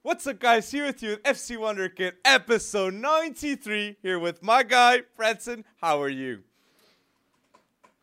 What's 0.00 0.26
up, 0.26 0.38
guys? 0.38 0.70
Here 0.70 0.86
with 0.86 1.02
you 1.02 1.10
with 1.10 1.22
FC 1.22 1.58
Wonderkid, 1.58 2.12
episode 2.24 2.94
93. 2.94 3.96
Here 4.00 4.18
with 4.18 4.42
my 4.42 4.62
guy, 4.62 5.02
Fredson. 5.18 5.64
How 5.82 6.00
are 6.00 6.08
you? 6.08 6.40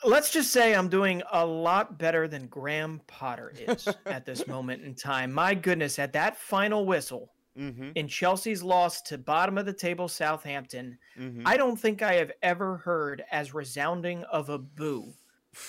Let's 0.05 0.29
just 0.32 0.52
say 0.54 0.76
I'm 0.76 0.88
doing 0.88 1.24
a 1.32 1.44
lot 1.44 1.97
better 1.97 2.28
than 2.28 2.46
Graham 2.46 3.02
Potter 3.08 3.52
is 3.58 3.88
at 4.05 4.28
this 4.28 4.46
moment 4.46 4.84
in 4.84 4.94
time. 4.94 5.34
My 5.34 5.56
goodness, 5.56 5.98
at 5.98 6.14
that 6.14 6.38
final 6.38 6.86
whistle 6.86 7.32
Mm-hmm. 7.60 7.90
in 7.96 8.08
Chelsea's 8.08 8.64
loss 8.64 9.02
to 9.02 9.18
bottom 9.18 9.58
of 9.58 9.66
the 9.66 9.74
table 9.74 10.08
Southampton, 10.08 10.98
Mm-hmm. 11.20 11.42
I 11.46 11.58
don't 11.58 11.76
think 11.76 12.02
I 12.04 12.14
have 12.14 12.32
ever 12.44 12.78
heard 12.78 13.24
as 13.32 13.54
resounding 13.54 14.24
of 14.26 14.50
a 14.50 14.58
boo 14.60 15.12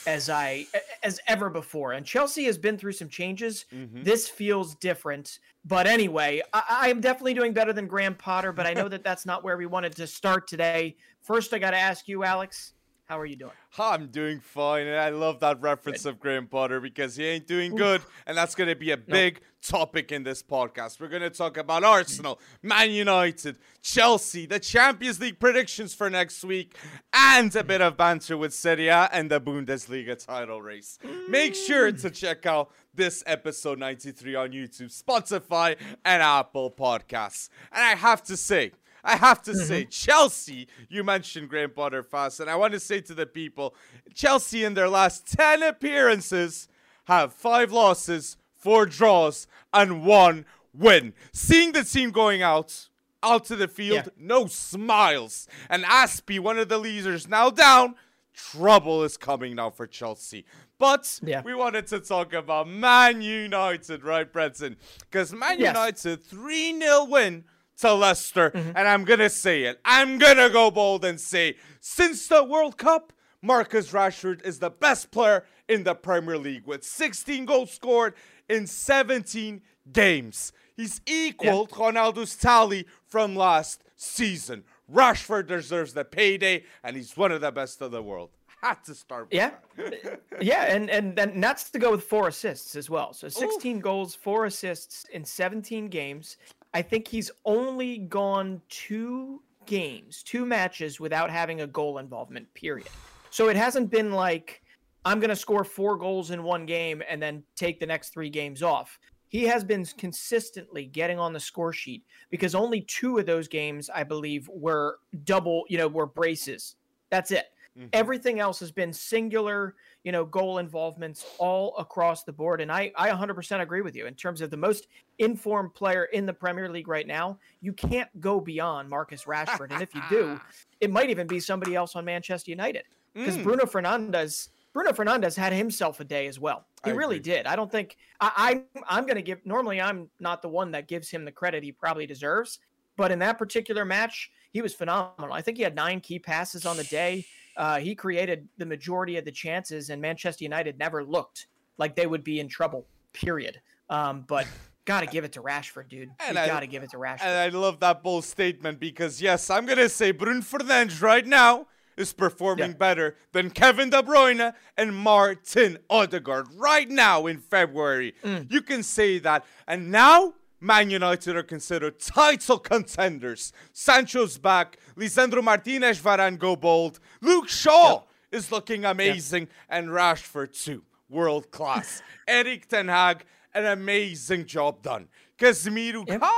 as 0.06 0.28
I 0.28 0.66
as 1.02 1.20
ever 1.26 1.50
before. 1.50 1.92
And 1.92 2.04
Chelsea 2.04 2.44
has 2.44 2.58
been 2.58 2.76
through 2.78 2.92
some 2.92 3.08
changes. 3.08 3.64
Mhm. 3.72 4.04
This 4.04 4.28
feels 4.28 4.74
different. 4.76 5.38
But 5.64 5.86
anyway, 5.86 6.42
I, 6.52 6.62
I 6.68 6.88
am 6.88 7.00
definitely 7.00 7.34
doing 7.34 7.52
better 7.52 7.72
than 7.72 7.86
Graham 7.86 8.14
Potter, 8.14 8.52
but 8.52 8.66
I 8.66 8.72
know 8.72 8.88
that 8.88 9.04
that's 9.04 9.26
not 9.26 9.44
where 9.44 9.56
we 9.56 9.66
wanted 9.66 9.94
to 9.96 10.06
start 10.06 10.46
today. 10.46 10.96
First, 11.22 11.52
I 11.52 11.58
got 11.58 11.72
to 11.72 11.76
ask 11.78 12.08
you, 12.08 12.24
Alex, 12.24 12.72
how 13.10 13.18
are 13.18 13.26
you 13.26 13.34
doing? 13.34 13.50
I'm 13.76 14.06
doing 14.06 14.38
fine, 14.38 14.86
and 14.86 14.96
I 14.96 15.08
love 15.08 15.40
that 15.40 15.60
reference 15.60 16.04
of 16.04 16.20
Graham 16.20 16.46
Potter 16.46 16.80
because 16.80 17.16
he 17.16 17.24
ain't 17.24 17.48
doing 17.48 17.74
good, 17.74 18.02
and 18.24 18.36
that's 18.36 18.54
going 18.54 18.70
to 18.70 18.76
be 18.76 18.92
a 18.92 18.96
big 18.96 19.40
topic 19.62 20.12
in 20.12 20.22
this 20.22 20.44
podcast. 20.44 21.00
We're 21.00 21.08
going 21.08 21.22
to 21.22 21.30
talk 21.30 21.56
about 21.56 21.82
Arsenal, 21.82 22.38
Man 22.62 22.92
United, 22.92 23.58
Chelsea, 23.82 24.46
the 24.46 24.60
Champions 24.60 25.18
League 25.18 25.40
predictions 25.40 25.92
for 25.92 26.08
next 26.08 26.44
week, 26.44 26.76
and 27.12 27.54
a 27.56 27.64
bit 27.64 27.80
of 27.80 27.96
banter 27.96 28.36
with 28.36 28.54
Serie 28.54 28.86
A 28.86 29.08
and 29.12 29.28
the 29.28 29.40
Bundesliga 29.40 30.24
title 30.24 30.62
race. 30.62 31.00
Make 31.28 31.56
sure 31.56 31.90
to 31.90 32.10
mm. 32.10 32.14
check 32.14 32.46
out 32.46 32.70
this 32.94 33.24
episode 33.26 33.80
93 33.80 34.36
on 34.36 34.50
YouTube, 34.52 35.02
Spotify, 35.02 35.76
and 36.04 36.22
Apple 36.22 36.70
Podcasts. 36.70 37.48
And 37.72 37.82
I 37.82 37.96
have 37.96 38.22
to 38.24 38.36
say, 38.36 38.70
I 39.04 39.16
have 39.16 39.42
to 39.42 39.52
mm-hmm. 39.52 39.66
say, 39.66 39.84
Chelsea, 39.86 40.68
you 40.88 41.04
mentioned 41.04 41.48
Graham 41.48 41.70
Potter 41.70 42.02
fast, 42.02 42.40
and 42.40 42.50
I 42.50 42.56
want 42.56 42.72
to 42.74 42.80
say 42.80 43.00
to 43.02 43.14
the 43.14 43.26
people 43.26 43.74
Chelsea 44.14 44.64
in 44.64 44.74
their 44.74 44.88
last 44.88 45.26
10 45.32 45.62
appearances 45.62 46.68
have 47.04 47.32
five 47.32 47.72
losses, 47.72 48.36
four 48.56 48.86
draws, 48.86 49.46
and 49.72 50.04
one 50.04 50.44
win. 50.74 51.14
Seeing 51.32 51.72
the 51.72 51.84
team 51.84 52.10
going 52.10 52.42
out, 52.42 52.88
out 53.22 53.44
to 53.46 53.56
the 53.56 53.68
field, 53.68 54.06
Yeah. 54.06 54.12
no 54.16 54.46
smiles. 54.46 55.48
And 55.68 55.84
Azpi, 55.84 56.38
one 56.38 56.58
of 56.58 56.68
the 56.68 56.78
leaders, 56.78 57.28
now 57.28 57.50
down. 57.50 57.96
Trouble 58.32 59.02
is 59.02 59.16
coming 59.16 59.56
now 59.56 59.70
for 59.70 59.86
Chelsea. 59.86 60.46
But 60.78 61.20
Yeah. 61.22 61.42
we 61.42 61.54
wanted 61.54 61.86
to 61.88 62.00
talk 62.00 62.32
about 62.32 62.68
Man 62.68 63.20
United, 63.20 64.02
right, 64.02 64.32
Brenton? 64.32 64.76
Because 65.00 65.32
Man 65.32 65.58
Yes. 65.58 65.74
United 65.74 66.24
3 66.24 66.78
0 66.78 67.04
win 67.04 67.44
to 67.80 67.92
Leicester. 67.94 68.50
Mm-hmm. 68.50 68.72
And 68.76 68.88
I'm 68.88 69.04
going 69.04 69.20
to 69.20 69.30
say 69.30 69.64
it. 69.64 69.80
I'm 69.84 70.18
going 70.18 70.36
to 70.36 70.50
go 70.50 70.70
bold 70.70 71.04
and 71.04 71.20
say, 71.20 71.56
since 71.80 72.28
the 72.28 72.44
World 72.44 72.76
Cup, 72.76 73.12
Marcus 73.42 73.92
Rashford 73.92 74.44
is 74.44 74.58
the 74.58 74.70
best 74.70 75.10
player 75.10 75.44
in 75.68 75.84
the 75.84 75.94
Premier 75.94 76.36
League 76.38 76.66
with 76.66 76.84
16 76.84 77.44
goals 77.46 77.70
scored 77.70 78.14
in 78.48 78.66
17 78.66 79.62
games. 79.92 80.52
He's 80.76 81.00
equaled 81.06 81.70
Ronaldo's 81.70 82.36
tally 82.36 82.86
from 83.06 83.34
last 83.36 83.82
season. 83.96 84.64
Rashford 84.92 85.46
deserves 85.46 85.94
the 85.94 86.04
payday, 86.04 86.64
and 86.82 86.96
he's 86.96 87.16
one 87.16 87.32
of 87.32 87.40
the 87.40 87.52
best 87.52 87.80
of 87.80 87.90
the 87.92 88.02
world. 88.02 88.30
Had 88.62 88.84
to 88.84 88.94
start 88.94 89.26
with 89.30 89.34
Yeah. 89.34 89.50
that. 89.76 90.20
Yeah, 90.42 90.64
and, 90.74 90.88
and 90.90 91.18
and 91.18 91.42
that's 91.44 91.70
to 91.70 91.78
go 91.78 91.90
with 91.90 92.04
four 92.04 92.28
assists 92.28 92.74
as 92.76 92.88
well. 92.88 93.12
So 93.12 93.28
16 93.28 93.80
goals, 93.80 94.14
four 94.14 94.46
assists 94.46 95.04
in 95.12 95.22
17 95.24 95.88
games. 95.88 96.38
I 96.72 96.82
think 96.82 97.08
he's 97.08 97.30
only 97.44 97.98
gone 97.98 98.62
two 98.68 99.42
games, 99.66 100.22
two 100.22 100.46
matches 100.46 101.00
without 101.00 101.30
having 101.30 101.60
a 101.60 101.66
goal 101.66 101.98
involvement, 101.98 102.52
period. 102.54 102.88
So 103.30 103.48
it 103.48 103.56
hasn't 103.56 103.90
been 103.90 104.12
like 104.12 104.62
I'm 105.04 105.18
going 105.18 105.30
to 105.30 105.36
score 105.36 105.64
four 105.64 105.96
goals 105.96 106.30
in 106.30 106.42
one 106.42 106.66
game 106.66 107.02
and 107.08 107.22
then 107.22 107.42
take 107.56 107.80
the 107.80 107.86
next 107.86 108.10
three 108.10 108.30
games 108.30 108.62
off. 108.62 108.98
He 109.28 109.44
has 109.44 109.64
been 109.64 109.84
consistently 109.96 110.86
getting 110.86 111.18
on 111.18 111.32
the 111.32 111.40
score 111.40 111.72
sheet 111.72 112.04
because 112.30 112.54
only 112.54 112.82
two 112.82 113.18
of 113.18 113.26
those 113.26 113.48
games, 113.48 113.88
I 113.88 114.02
believe, 114.02 114.50
were 114.52 114.98
double, 115.24 115.64
you 115.68 115.78
know, 115.78 115.88
were 115.88 116.06
braces. 116.06 116.74
That's 117.10 117.30
it. 117.30 117.46
Mhm. 117.80 117.88
Everything 117.92 118.40
else 118.40 118.60
has 118.60 118.70
been 118.70 118.92
singular, 118.92 119.74
you 120.04 120.12
know, 120.12 120.24
goal 120.24 120.58
involvements 120.58 121.24
all 121.38 121.74
across 121.78 122.24
the 122.24 122.32
board. 122.32 122.60
And 122.60 122.70
I, 122.70 122.92
I 122.94 123.08
100% 123.10 123.60
agree 123.62 123.80
with 123.80 123.96
you 123.96 124.06
in 124.06 124.14
terms 124.14 124.40
of 124.42 124.50
the 124.50 124.56
most 124.56 124.88
informed 125.18 125.74
player 125.74 126.04
in 126.04 126.26
the 126.26 126.32
Premier 126.32 126.68
League 126.68 126.88
right 126.88 127.06
now. 127.06 127.38
You 127.60 127.72
can't 127.72 128.08
go 128.20 128.40
beyond 128.40 128.88
Marcus 128.88 129.24
Rashford. 129.24 129.70
and 129.72 129.82
if 129.82 129.94
you 129.94 130.02
do, 130.10 130.40
it 130.80 130.90
might 130.90 131.10
even 131.10 131.26
be 131.26 131.40
somebody 131.40 131.74
else 131.74 131.96
on 131.96 132.04
Manchester 132.04 132.50
United 132.50 132.84
because 133.14 133.36
Mm. 133.38 133.42
Bruno 133.44 133.64
Fernandes. 133.64 134.50
Bruno 134.72 134.92
Fernandes 134.92 135.34
had 135.36 135.52
himself 135.52 135.98
a 135.98 136.04
day 136.04 136.28
as 136.28 136.38
well. 136.38 136.64
He 136.84 136.92
I 136.92 136.94
really 136.94 137.16
agree. 137.16 137.32
did. 137.32 137.46
I 137.46 137.56
don't 137.56 137.72
think 137.72 137.96
I, 138.20 138.62
I 138.78 138.82
I'm 138.88 139.04
going 139.04 139.16
to 139.16 139.22
give. 139.22 139.44
Normally, 139.44 139.80
I'm 139.80 140.08
not 140.20 140.42
the 140.42 140.48
one 140.48 140.70
that 140.72 140.86
gives 140.86 141.10
him 141.10 141.24
the 141.24 141.32
credit 141.32 141.64
he 141.64 141.72
probably 141.72 142.06
deserves, 142.06 142.60
but 142.96 143.10
in 143.10 143.18
that 143.18 143.36
particular 143.36 143.84
match, 143.84 144.30
he 144.52 144.62
was 144.62 144.72
phenomenal. 144.72 145.32
I 145.32 145.42
think 145.42 145.56
he 145.56 145.64
had 145.64 145.74
nine 145.74 146.00
key 146.00 146.20
passes 146.20 146.66
on 146.66 146.76
the 146.76 146.84
day. 146.84 147.26
Uh, 147.60 147.78
he 147.78 147.94
created 147.94 148.48
the 148.56 148.64
majority 148.64 149.18
of 149.18 149.24
the 149.26 149.30
chances, 149.30 149.90
and 149.90 150.00
Manchester 150.00 150.42
United 150.44 150.78
never 150.78 151.04
looked 151.04 151.46
like 151.76 151.94
they 151.94 152.06
would 152.06 152.24
be 152.24 152.40
in 152.40 152.48
trouble. 152.48 152.86
Period. 153.12 153.60
Um, 153.90 154.24
but 154.26 154.46
got 154.86 155.00
to 155.00 155.06
give 155.06 155.24
it 155.24 155.32
to 155.32 155.42
Rashford, 155.42 155.90
dude. 155.90 156.08
And 156.26 156.36
you 156.36 156.42
I- 156.42 156.46
got 156.46 156.60
to 156.60 156.66
give 156.66 156.82
it 156.82 156.90
to 156.92 156.96
Rashford. 156.96 157.24
And 157.24 157.38
I 157.38 157.48
love 157.58 157.78
that 157.80 158.02
bold 158.02 158.24
statement 158.24 158.80
because, 158.80 159.20
yes, 159.20 159.50
I'm 159.50 159.66
going 159.66 159.76
to 159.78 159.90
say 159.90 160.10
Bruno 160.10 160.40
Fernandes 160.40 161.02
right 161.02 161.26
now 161.26 161.66
is 161.98 162.14
performing 162.14 162.70
Yeah. 162.70 162.76
better 162.78 163.16
than 163.32 163.50
Kevin 163.50 163.90
De 163.90 164.02
Bruyne 164.02 164.54
and 164.78 164.96
Martin 164.96 165.76
Odegaard 165.90 166.46
right 166.56 166.88
now 166.88 167.26
in 167.26 167.36
February. 167.40 168.14
Mm. 168.24 168.50
You 168.50 168.62
can 168.62 168.82
say 168.82 169.18
that. 169.18 169.44
And 169.68 169.90
now, 169.90 170.32
Man 170.62 170.90
United 170.90 171.36
are 171.36 171.42
considered 171.42 171.98
title 171.98 172.58
contenders. 172.58 173.52
Sancho's 173.72 174.38
back. 174.38 174.78
Lisandro 174.96 175.42
Martinez, 175.42 175.98
Varane 176.00 176.38
go 176.38 176.54
bold. 176.54 177.00
Luke 177.20 177.48
Shaw 177.48 178.02
is 178.30 178.50
looking 178.52 178.84
amazing. 178.84 179.48
And 179.68 179.88
Rashford, 179.88 180.52
too. 180.62 180.82
World 181.08 181.50
class. 181.50 182.02
Erik 182.28 182.68
Ten 182.68 182.88
Hag, 182.88 183.24
an 183.54 183.66
amazing 183.66 184.46
job 184.46 184.82
done. 184.82 185.08
Casemiro, 185.38 186.06
Yep. 186.06 186.20
come 186.20 186.30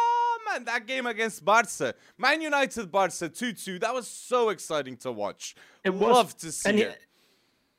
on, 0.55 0.65
that 0.65 0.87
game 0.87 1.07
against 1.07 1.45
Barca. 1.45 1.95
Man 2.17 2.41
United 2.41 2.91
Barca 2.91 3.29
2 3.29 3.53
2. 3.53 3.79
That 3.81 3.93
was 3.95 4.07
so 4.09 4.49
exciting 4.51 4.97
to 4.99 5.13
watch. 5.13 5.55
It 5.85 5.91
was. 5.91 6.01
Love 6.03 6.37
to 6.39 6.53
see 6.53 6.69
and, 6.69 6.79
he- 6.79 6.85
it. 6.85 6.99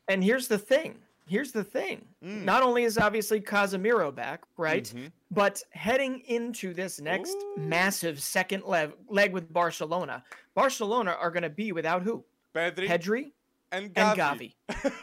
and 0.08 0.24
here's 0.24 0.48
the 0.48 0.58
thing. 0.60 1.00
Here's 1.26 1.54
the 1.54 1.64
thing. 1.64 2.06
Mm. 2.24 2.44
Not 2.44 2.64
only 2.64 2.84
is 2.84 2.98
obviously 2.98 3.40
Casemiro 3.40 4.14
back, 4.14 4.42
right? 4.58 4.84
Mhm. 4.84 5.10
But 5.32 5.64
heading 5.72 6.20
into 6.28 6.74
this 6.74 7.00
next 7.00 7.32
Ooh. 7.34 7.56
massive 7.58 8.22
second 8.22 8.66
leg, 8.66 8.92
leg 9.08 9.32
with 9.32 9.52
Barcelona, 9.52 10.22
Barcelona 10.54 11.12
are 11.20 11.32
going 11.32 11.44
to 11.44 11.50
be 11.50 11.72
without 11.72 12.02
who? 12.04 12.26
Pedri 12.54 12.88
Pedri 12.88 13.32
and 13.72 13.86
and 13.96 14.20
Gavi. 14.20 14.54
Gavi. 14.70 14.94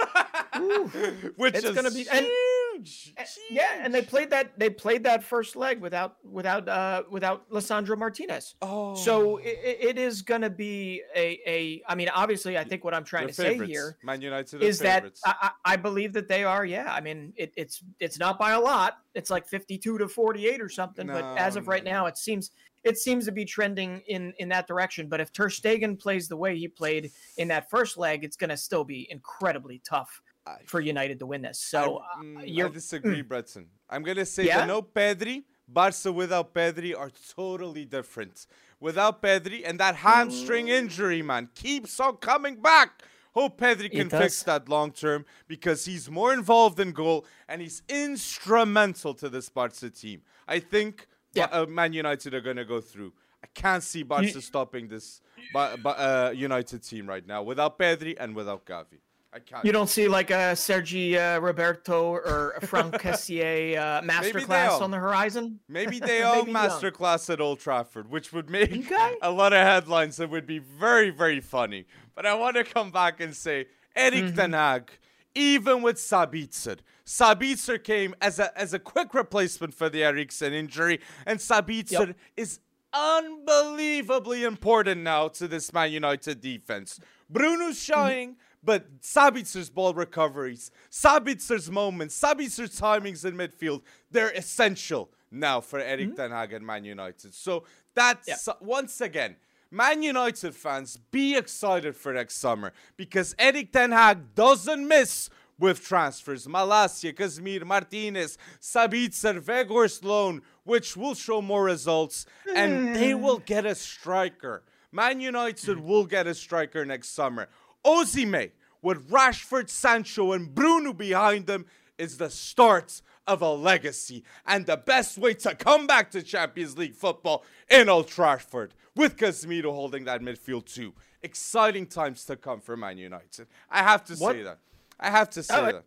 Which 1.36 1.54
It's 1.54 1.64
is 1.64 1.74
gonna 1.74 1.90
be- 1.90 2.06
and- 2.10 2.26
huge. 2.26 3.12
Eh, 3.16 3.24
Yeah, 3.50 3.80
and 3.82 3.94
they 3.94 4.00
played 4.02 4.30
that 4.30 4.58
they 4.58 4.70
played 4.70 5.04
that 5.04 5.22
first 5.22 5.54
leg 5.56 5.80
without 5.80 6.16
without 6.24 6.68
uh 6.68 7.02
without 7.10 7.48
Lisandro 7.50 7.96
Martinez. 7.98 8.54
Oh. 8.62 8.94
So 8.94 9.36
it, 9.38 9.58
it 9.80 9.98
is 9.98 10.22
going 10.22 10.40
to 10.42 10.50
be 10.50 11.02
a 11.14 11.40
a 11.46 11.82
I 11.86 11.94
mean 11.94 12.08
obviously 12.14 12.56
I 12.56 12.64
think 12.64 12.84
what 12.84 12.94
I'm 12.94 13.04
trying 13.04 13.26
They're 13.26 13.52
to 13.52 13.58
say 13.60 13.66
here 13.66 13.98
Man 14.02 14.20
United 14.22 14.62
is 14.62 14.78
that 14.80 15.02
favorites. 15.02 15.20
I, 15.26 15.34
I 15.42 15.72
I 15.72 15.76
believe 15.76 16.12
that 16.14 16.26
they 16.28 16.42
are. 16.44 16.64
Yeah, 16.64 16.90
I 16.92 17.00
mean 17.00 17.32
it, 17.36 17.52
it's 17.56 17.82
it's 17.98 18.18
not 18.18 18.38
by 18.38 18.52
a 18.52 18.60
lot. 18.60 18.98
It's 19.14 19.30
like 19.30 19.46
fifty-two 19.46 19.98
to 19.98 20.08
forty-eight 20.08 20.60
or 20.62 20.68
something. 20.68 21.06
but 21.06 21.24
as 21.38 21.56
No, 21.56 21.60
of 21.60 21.68
right 21.68 21.84
no, 21.84 21.90
now, 21.90 22.06
it 22.06 22.16
seems 22.16 22.50
it 22.84 22.98
seems 22.98 23.26
to 23.26 23.32
be 23.32 23.44
trending 23.44 24.02
in 24.06 24.32
in 24.38 24.48
that 24.50 24.66
direction. 24.66 25.08
But 25.08 25.20
if 25.20 25.32
Ter 25.32 25.48
Stegen 25.48 25.98
plays 25.98 26.28
the 26.28 26.36
way 26.36 26.56
he 26.56 26.68
played 26.68 27.12
in 27.36 27.48
that 27.48 27.70
first 27.70 27.98
leg, 27.98 28.24
it's 28.24 28.36
going 28.36 28.50
to 28.50 28.56
still 28.56 28.84
be 28.84 29.06
incredibly 29.10 29.80
tough 29.84 30.22
for 30.66 30.80
United 30.80 31.18
to 31.18 31.26
win 31.26 31.42
this. 31.42 31.58
So 31.60 31.98
I, 31.98 32.18
uh, 32.18 32.22
mm, 32.22 32.38
I 32.38 32.44
you're 32.44 32.68
disagree, 32.68 33.22
Bretson. 33.22 33.66
I'm 33.88 34.02
gonna 34.02 34.26
say 34.26 34.46
Yeah? 34.46 34.64
no 34.64 34.82
Pedri, 34.82 35.44
Barca 35.68 36.12
without 36.12 36.54
Pedri 36.54 36.96
are 36.98 37.10
totally 37.34 37.84
different. 37.84 38.46
Without 38.80 39.22
Pedri 39.22 39.62
and 39.64 39.78
that 39.78 39.96
hamstring 39.96 40.68
injury, 40.68 41.22
man, 41.22 41.50
keeps 41.54 42.00
on 42.00 42.16
coming 42.16 42.60
back. 42.60 43.02
Hope 43.32 43.60
Pedri 43.60 43.90
can 43.92 44.10
fix 44.10 44.42
that 44.42 44.68
long 44.68 44.90
term 44.90 45.24
because 45.46 45.84
he's 45.84 46.10
more 46.10 46.32
involved 46.32 46.80
in 46.80 46.90
goal 46.90 47.26
and 47.48 47.62
he's 47.62 47.82
instrumental 47.88 49.14
to 49.14 49.28
this 49.28 49.48
Barca 49.48 49.90
team. 49.90 50.22
I 50.48 50.58
think 50.58 51.06
Yeah. 51.34 51.44
Uh, 51.46 51.66
Man 51.66 51.92
United 51.92 52.34
are 52.34 52.40
gonna 52.40 52.64
go 52.64 52.80
through. 52.80 53.12
I 53.42 53.46
can't 53.54 53.82
see 53.82 54.02
Barca 54.02 54.40
stopping 54.42 54.88
this 54.88 55.20
Ba- 55.52 55.78
Ba- 55.82 56.28
uh, 56.28 56.30
United 56.34 56.82
team 56.82 57.06
right 57.08 57.26
now 57.26 57.42
without 57.42 57.78
Pedri 57.78 58.14
and 58.20 58.34
without 58.34 58.66
Gavi. 58.66 58.98
I 59.32 59.38
can't. 59.38 59.64
You 59.64 59.70
don't 59.72 59.88
see 59.88 60.08
like 60.08 60.30
a 60.30 60.56
Sergi 60.56 61.16
uh, 61.16 61.38
Roberto 61.38 62.10
or 62.14 62.54
a 62.60 62.66
Franck 62.66 62.94
Kessié 63.02 63.76
uh, 63.78 64.02
masterclass 64.02 64.80
on 64.82 64.90
the 64.90 64.98
horizon? 64.98 65.60
Maybe 65.68 66.00
they 66.10 66.22
own 66.24 66.46
masterclass 66.46 67.30
at 67.32 67.40
Old 67.40 67.60
Trafford, 67.60 68.10
which 68.10 68.32
would 68.32 68.50
make 68.50 68.72
Okay. 68.72 69.14
a 69.22 69.30
lot 69.30 69.52
of 69.52 69.60
headlines 69.64 70.16
that 70.16 70.30
would 70.30 70.46
be 70.46 70.58
very, 70.58 71.10
very 71.10 71.40
funny. 71.40 71.86
But 72.16 72.26
I 72.26 72.34
want 72.34 72.56
to 72.56 72.64
come 72.64 72.90
back 72.90 73.20
and 73.20 73.34
say 73.34 73.66
Erik 73.94 74.24
Mm-hmm. 74.24 74.36
Ten 74.36 74.52
Hag, 74.52 74.90
even 75.34 75.80
with 75.82 75.96
Sabitzer, 75.96 76.78
Sabitzer 77.18 77.82
came 77.82 78.14
as 78.20 78.38
a 78.38 78.56
as 78.56 78.72
a 78.72 78.78
quick 78.78 79.14
replacement 79.14 79.74
for 79.74 79.88
the 79.88 80.04
Eriksen 80.04 80.52
injury, 80.52 81.00
and 81.26 81.40
Sabitzer 81.40 82.06
Yep. 82.08 82.16
is 82.36 82.60
unbelievably 82.92 84.44
important 84.44 85.00
now 85.02 85.28
to 85.28 85.48
this 85.48 85.72
Man 85.72 85.90
United 85.92 86.40
defense. 86.40 87.00
Bruno's 87.28 87.78
Mm-hmm. 87.80 88.32
but 88.62 89.00
Sabitzer's 89.00 89.70
ball 89.70 89.92
recoveries, 89.94 90.70
Sabitzer's 90.90 91.70
moments, 91.70 92.20
Sabitzer's 92.20 92.78
timings 92.80 93.24
in 93.24 93.34
midfield, 93.36 93.82
they're 94.10 94.30
essential 94.30 95.10
now 95.30 95.60
for 95.60 95.78
Erik 95.80 96.14
Ten 96.16 96.30
Hag 96.30 96.52
and 96.52 96.64
Man 96.66 96.84
United. 96.84 97.34
So 97.34 97.64
that's 97.94 98.28
Mm-hmm. 98.28 98.50
Yeah. 98.50 98.66
once 98.76 99.00
again. 99.00 99.36
Man 99.72 100.02
United 100.02 100.52
fans, 100.54 100.96
be 101.12 101.36
excited 101.36 101.94
for 101.96 102.12
next 102.12 102.34
summer 102.38 102.72
because 102.96 103.36
Erik 103.38 103.72
Ten 103.72 103.92
Hag 103.92 104.34
doesn't 104.34 104.86
miss 104.86 105.30
with 105.60 105.84
transfers. 105.84 106.46
Malacia, 106.46 107.12
Casemiro, 107.12 107.64
Martinez, 107.64 108.38
Sabitzer, 108.60 109.40
Weghorst 109.40 110.02
loan, 110.02 110.42
which 110.64 110.96
will 110.96 111.14
show 111.14 111.40
more 111.40 111.64
results, 111.64 112.26
and 112.54 112.96
they 112.96 113.14
will 113.14 113.36
hmm. 113.36 113.44
get 113.44 113.66
a 113.66 113.74
striker. 113.74 114.64
Man 114.90 115.20
United 115.20 115.78
will 115.78 116.06
get 116.06 116.26
a 116.26 116.34
striker 116.34 116.84
next 116.84 117.10
summer. 117.10 117.48
Osimhen, 117.84 118.50
with 118.82 119.08
Rashford, 119.10 119.68
Sancho, 119.68 120.32
and 120.32 120.52
Bruno 120.52 120.92
behind 120.92 121.46
them, 121.46 121.66
is 121.98 122.16
the 122.16 122.30
start 122.30 123.02
of 123.26 123.42
a 123.42 123.52
legacy 123.52 124.24
and 124.46 124.66
the 124.66 124.76
best 124.76 125.18
way 125.18 125.34
to 125.34 125.54
come 125.54 125.86
back 125.86 126.10
to 126.10 126.22
Champions 126.22 126.76
League 126.76 126.94
football 126.94 127.44
in 127.70 127.88
Old 127.88 128.08
Trafford 128.08 128.74
with 128.96 129.16
Casemiro 129.16 129.72
holding 129.72 130.04
that 130.04 130.20
midfield 130.22 130.64
too. 130.64 130.94
Exciting 131.22 131.86
times 131.86 132.24
to 132.24 132.36
come 132.36 132.60
for 132.60 132.76
Man 132.76 132.96
United. 132.98 133.46
I 133.70 133.82
have 133.82 134.04
to 134.06 134.14
What- 134.14 134.34
say 134.34 134.42
that. 134.42 134.58
I 135.00 135.10
have 135.10 135.30
to 135.30 135.42
say 135.42 135.54
Oh, 135.56 135.64
that. 135.66 135.84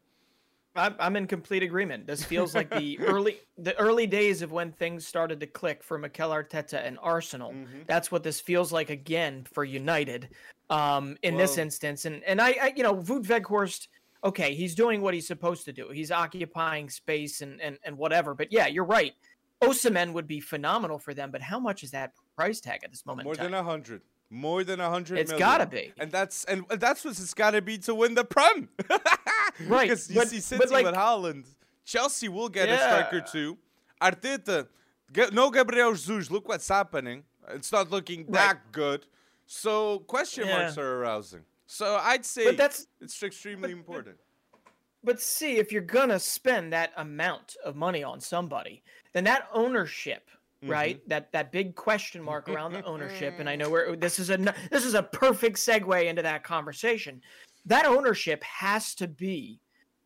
I'm, 0.75 0.95
I'm 0.99 1.15
in 1.15 1.27
complete 1.27 1.61
agreement. 1.61 2.07
This 2.07 2.23
feels 2.23 2.55
like 2.55 2.69
the 2.71 2.99
early 3.05 3.39
the 3.57 3.77
early 3.77 4.07
days 4.07 4.41
of 4.41 4.51
when 4.51 4.71
things 4.71 5.05
started 5.05 5.39
to 5.39 5.47
click 5.47 5.83
for 5.83 5.97
Mikel 5.97 6.31
Arteta 6.31 6.85
and 6.85 6.97
Arsenal. 7.01 7.51
Mm-hmm. 7.51 7.81
That's 7.85 8.11
what 8.11 8.23
this 8.23 8.39
feels 8.39 8.71
like 8.71 8.89
again 8.89 9.45
for 9.51 9.63
United. 9.63 10.29
Um, 10.69 11.17
in 11.21 11.37
this 11.37 11.59
instance, 11.59 12.05
and 12.05 12.23
and 12.23 12.41
I, 12.41 12.55
I 12.59 12.73
you 12.75 12.83
know, 12.83 12.95
Wout 12.95 13.27
Weghorst. 13.27 13.87
Okay, 14.23 14.55
he's 14.55 14.73
doing 14.73 15.01
what 15.01 15.13
he's 15.13 15.27
supposed 15.27 15.65
to 15.65 15.73
do. 15.73 15.89
He's 15.89 16.09
occupying 16.09 16.89
space 16.89 17.41
and 17.41 17.61
and 17.61 17.77
and 17.83 17.95
whatever. 17.95 18.33
But 18.33 18.51
yeah, 18.51 18.67
you're 18.67 18.85
right. 18.85 19.13
Osimhen 19.61 20.13
would 20.13 20.27
be 20.27 20.39
phenomenal 20.39 20.97
for 20.97 21.13
them, 21.13 21.31
but 21.31 21.41
how 21.41 21.59
much 21.59 21.83
is 21.83 21.91
that 21.91 22.13
price 22.35 22.59
tag 22.59 22.81
at 22.83 22.91
this 22.91 23.05
moment? 23.05 23.25
More 23.25 23.35
than 23.35 23.53
a 23.53 23.63
hundred. 23.63 24.01
More 24.33 24.63
than 24.63 24.79
a 24.79 24.89
hundred. 24.89 25.19
It's 25.19 25.29
million. 25.29 25.47
gotta 25.47 25.65
be. 25.67 25.93
and 25.99 26.11
that's 26.11 26.43
and 26.45 26.65
that's 26.79 27.05
what 27.05 27.11
it's 27.19 27.33
gotta 27.35 27.61
be 27.61 27.77
to 27.79 27.93
win 27.93 28.15
the 28.15 28.23
Prem. 28.25 28.69
Right, 29.67 29.87
because 29.87 30.09
you 30.09 30.15
but- 30.15 30.29
see 30.29 30.37
but 30.57 30.69
City 30.69 30.73
like- 30.73 30.85
with 30.85 30.95
Haaland, 30.95 31.45
Chelsea 31.85 32.27
will 32.29 32.49
get 32.49 32.67
a 32.69 32.77
striker 32.77 33.21
too. 33.21 33.57
Arteta, 34.01 34.67
no 35.31 35.51
Gabriel 35.51 35.93
Jesus. 35.93 36.31
Look 36.31 36.47
what's 36.47 36.67
happening. 36.67 37.23
It's 37.49 37.71
not 37.71 37.91
looking 37.91 38.25
that 38.31 38.71
good. 38.71 39.05
So 39.45 39.99
question 39.99 40.47
marks 40.47 40.77
are 40.79 40.95
arousing. 41.01 41.41
So 41.67 41.99
I'd 42.01 42.25
say 42.25 42.45
But 42.45 42.57
that's 42.57 42.87
it's 43.01 43.21
extremely 43.21 43.71
important. 43.71 44.17
But 45.03 45.21
see, 45.21 45.57
if 45.57 45.71
you're 45.71 45.81
gonna 45.99 46.19
spend 46.19 46.73
that 46.73 46.91
amount 46.97 47.55
of 47.63 47.75
money 47.75 48.03
on 48.03 48.19
somebody, 48.21 48.81
then 49.13 49.25
that 49.25 49.47
ownership, 49.53 50.29
right? 50.65 51.07
That 51.07 51.31
that 51.31 51.51
big 51.51 51.75
question 51.75 52.23
mark 52.23 52.49
around 52.49 52.73
the 52.73 52.83
ownership, 52.83 53.35
and 53.39 53.49
I 53.49 53.55
know 53.55 53.69
where 53.69 53.95
this 53.95 54.19
is 54.19 54.29
a 54.29 54.37
this 54.71 54.85
is 54.85 54.93
a 54.93 55.03
perfect 55.03 55.57
segue 55.57 56.05
into 56.05 56.21
that 56.21 56.43
conversation. 56.43 57.21
That 57.65 57.85
ownership 57.85 58.43
has 58.43 58.93
to 58.95 59.07
be 59.07 59.59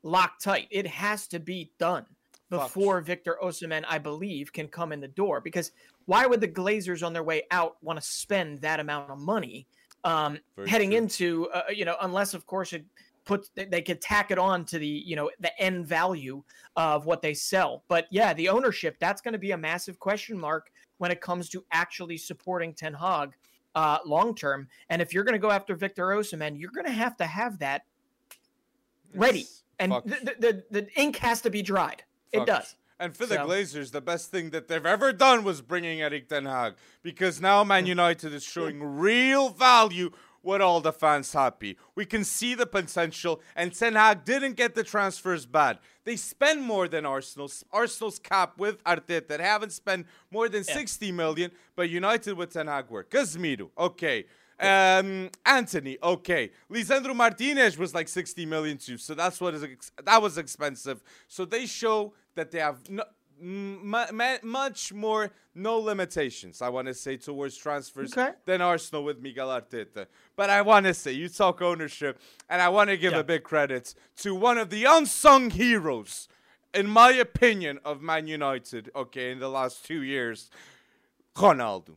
locked 0.03 0.43
tight. 0.43 0.67
It 0.69 0.87
has 0.87 1.27
to 1.27 1.39
be 1.39 1.71
done 1.79 2.05
before 2.49 3.01
Victor 3.01 3.37
Osimhen, 3.43 3.83
I 3.87 3.97
believe, 3.97 4.53
can 4.53 4.67
come 4.67 4.91
in 4.91 5.01
the 5.01 5.07
door. 5.07 5.41
Because 5.41 5.71
why 6.05 6.25
would 6.25 6.39
the 6.39 6.47
Glazers 6.47 7.05
on 7.05 7.13
their 7.13 7.23
way 7.23 7.43
out 7.51 7.77
want 7.81 7.99
to 7.99 8.05
spend 8.05 8.59
that 8.59 8.79
amount 8.79 9.11
of 9.11 9.19
money 9.19 9.67
um, 10.03 10.39
heading 10.67 10.91
true. 10.91 10.97
into 10.97 11.49
uh, 11.49 11.63
you 11.69 11.85
know 11.85 11.95
unless 12.01 12.33
of 12.33 12.45
course 12.45 12.73
it 12.73 12.85
puts 13.27 13.51
they- 13.53 13.81
could 13.81 14.01
tack 14.01 14.31
it 14.31 14.39
on 14.39 14.65
to 14.65 14.79
the 14.79 14.87
you 14.87 15.15
know 15.15 15.29
the 15.39 15.61
end 15.61 15.85
value 15.85 16.41
of 16.75 17.05
what 17.05 17.21
they 17.21 17.33
sell. 17.33 17.83
But 17.87 18.07
yeah 18.09 18.33
the 18.33 18.49
ownership 18.49 18.97
that's 18.99 19.21
going 19.21 19.33
to 19.33 19.37
be 19.37 19.51
a 19.51 19.57
massive 19.57 19.99
question 19.99 20.39
mark 20.39 20.71
when 20.97 21.11
it 21.11 21.21
comes 21.21 21.49
to 21.49 21.63
actually 21.71 22.17
supporting 22.17 22.73
ten 22.73 22.93
hag 22.93 23.35
uh, 23.75 23.99
long 24.05 24.33
term. 24.33 24.67
And 24.89 25.01
if 25.01 25.13
you're 25.13 25.25
going 25.25 25.33
to 25.33 25.39
go 25.39 25.51
after 25.51 25.75
victor 25.75 26.07
osimhen 26.07 26.57
you're 26.59 26.71
going 26.71 26.85
to 26.87 26.91
have 26.91 27.17
to 27.17 27.25
have 27.25 27.59
that 27.59 27.83
ready. 29.13 29.45
And 29.79 29.91
the, 29.91 29.99
the, 30.23 30.35
the, 30.39 30.81
the 30.81 30.99
ink 30.99 31.17
has 31.17 31.41
to 31.41 31.51
be 31.51 31.61
dried. 31.61 32.03
It 32.31 32.45
does. 32.47 32.75
And 32.99 33.15
for 33.15 33.27
the 33.27 33.35
So- 33.35 33.47
Glazers, 33.47 33.91
the 33.91 34.01
best 34.01 34.31
thing 34.31 34.49
that 34.51 34.67
they've 34.67 34.85
ever 34.85 35.13
done 35.13 35.43
was 35.43 35.61
bringing 35.61 36.01
Erik 36.01 36.29
Ten 36.29 36.45
Hag 36.45 36.73
because 37.03 37.39
now 37.39 37.63
Man. 37.63 37.85
United 37.85 38.33
is 38.33 38.43
showing 38.43 38.83
real 38.83 39.49
value 39.49 40.11
with 40.47 40.61
all 40.61 40.81
the 40.81 40.93
fans 40.93 41.31
happy. 41.33 41.77
We 41.93 42.05
can 42.05 42.23
see 42.23 42.55
the 42.55 42.65
potential, 42.65 43.41
and 43.55 43.73
Ten 43.73 43.93
Hag 43.93 44.23
didn't 44.23 44.55
get 44.55 44.73
the 44.73 44.83
transfers 44.83 45.45
bad. 45.45 45.77
They 46.05 46.15
spend 46.15 46.63
more 46.63 46.87
than 46.87 47.05
Arsenal's. 47.05 47.63
Arsenal's 47.71 48.17
cap 48.17 48.57
with 48.57 48.83
Arteta 48.85 49.27
they 49.27 49.43
haven't 49.43 49.73
spent 49.73 50.07
more 50.31 50.47
than 50.47 50.63
60 50.63 51.11
million, 51.11 51.51
but 51.75 51.89
United 51.89 52.33
with 52.35 52.53
Ten 52.53 52.67
Hag 52.67 52.89
were. 52.89 53.03
Casemiro, 53.03 53.69
okay. 53.77 54.25
Um, 54.59 55.29
Antony, 55.45 55.97
okay. 56.01 56.49
Lisandro 56.71 57.15
Martinez 57.15 57.77
was 57.77 57.93
like 57.93 58.07
60 58.07 58.45
million 58.47 58.77
too, 58.77 58.97
so 58.97 59.13
that's 59.13 59.39
what 59.39 59.53
is 59.53 59.63
ex- 59.63 59.91
that 60.03 60.19
was 60.21 60.37
expensive. 60.39 61.03
So 61.27 61.45
they 61.45 61.67
show 61.67 62.13
that 62.33 62.51
they 62.51 62.59
have 62.59 62.89
no, 62.89 63.03
much 63.39 64.93
more 64.93 65.31
no 65.55 65.77
limitations. 65.79 66.61
I 66.61 66.69
want 66.69 66.87
to 66.87 66.93
say 66.93 67.17
towards 67.17 67.57
transfers 67.57 68.11
Okay. 68.15 68.33
than 68.45 68.61
Arsenal 68.61 69.03
with 69.03 69.19
Miguel 69.19 69.49
Arteta. 69.49 70.07
But 70.35 70.49
I 70.49 70.61
want 70.61 70.85
to 70.85 70.93
say 70.93 71.11
you 71.11 71.29
talk 71.29 71.61
ownership, 71.61 72.19
and 72.49 72.61
I 72.61 72.69
want 72.69 72.89
to 72.89 72.97
give 72.97 73.13
Yeah. 73.13 73.19
a 73.19 73.23
big 73.23 73.43
credit 73.43 73.93
to 74.17 74.35
one 74.35 74.57
of 74.57 74.69
the 74.69 74.85
unsung 74.85 75.49
heroes, 75.51 76.27
in 76.73 76.87
my 76.87 77.11
opinion, 77.11 77.79
of 77.83 78.01
Man 78.01 78.27
United. 78.27 78.91
Okay, 78.95 79.31
in 79.31 79.39
the 79.39 79.49
last 79.49 79.85
two 79.85 80.01
years, 80.03 80.49
Ronaldo. 81.35 81.95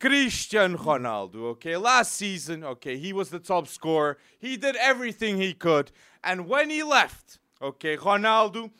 Christian 0.00 0.76
Ronaldo, 0.76 1.36
okay? 1.52 1.76
Last 1.76 2.12
season, 2.14 2.64
okay, 2.64 2.96
he 2.98 3.12
was 3.12 3.30
the 3.30 3.38
top 3.38 3.68
scorer. 3.68 4.18
He 4.38 4.56
did 4.56 4.74
everything 4.76 5.36
he 5.40 5.54
could. 5.54 5.92
And 6.24 6.48
when 6.48 6.70
he 6.70 6.82
left, 6.82 7.38
okay, 7.60 7.96
Ronaldo, 7.96 8.72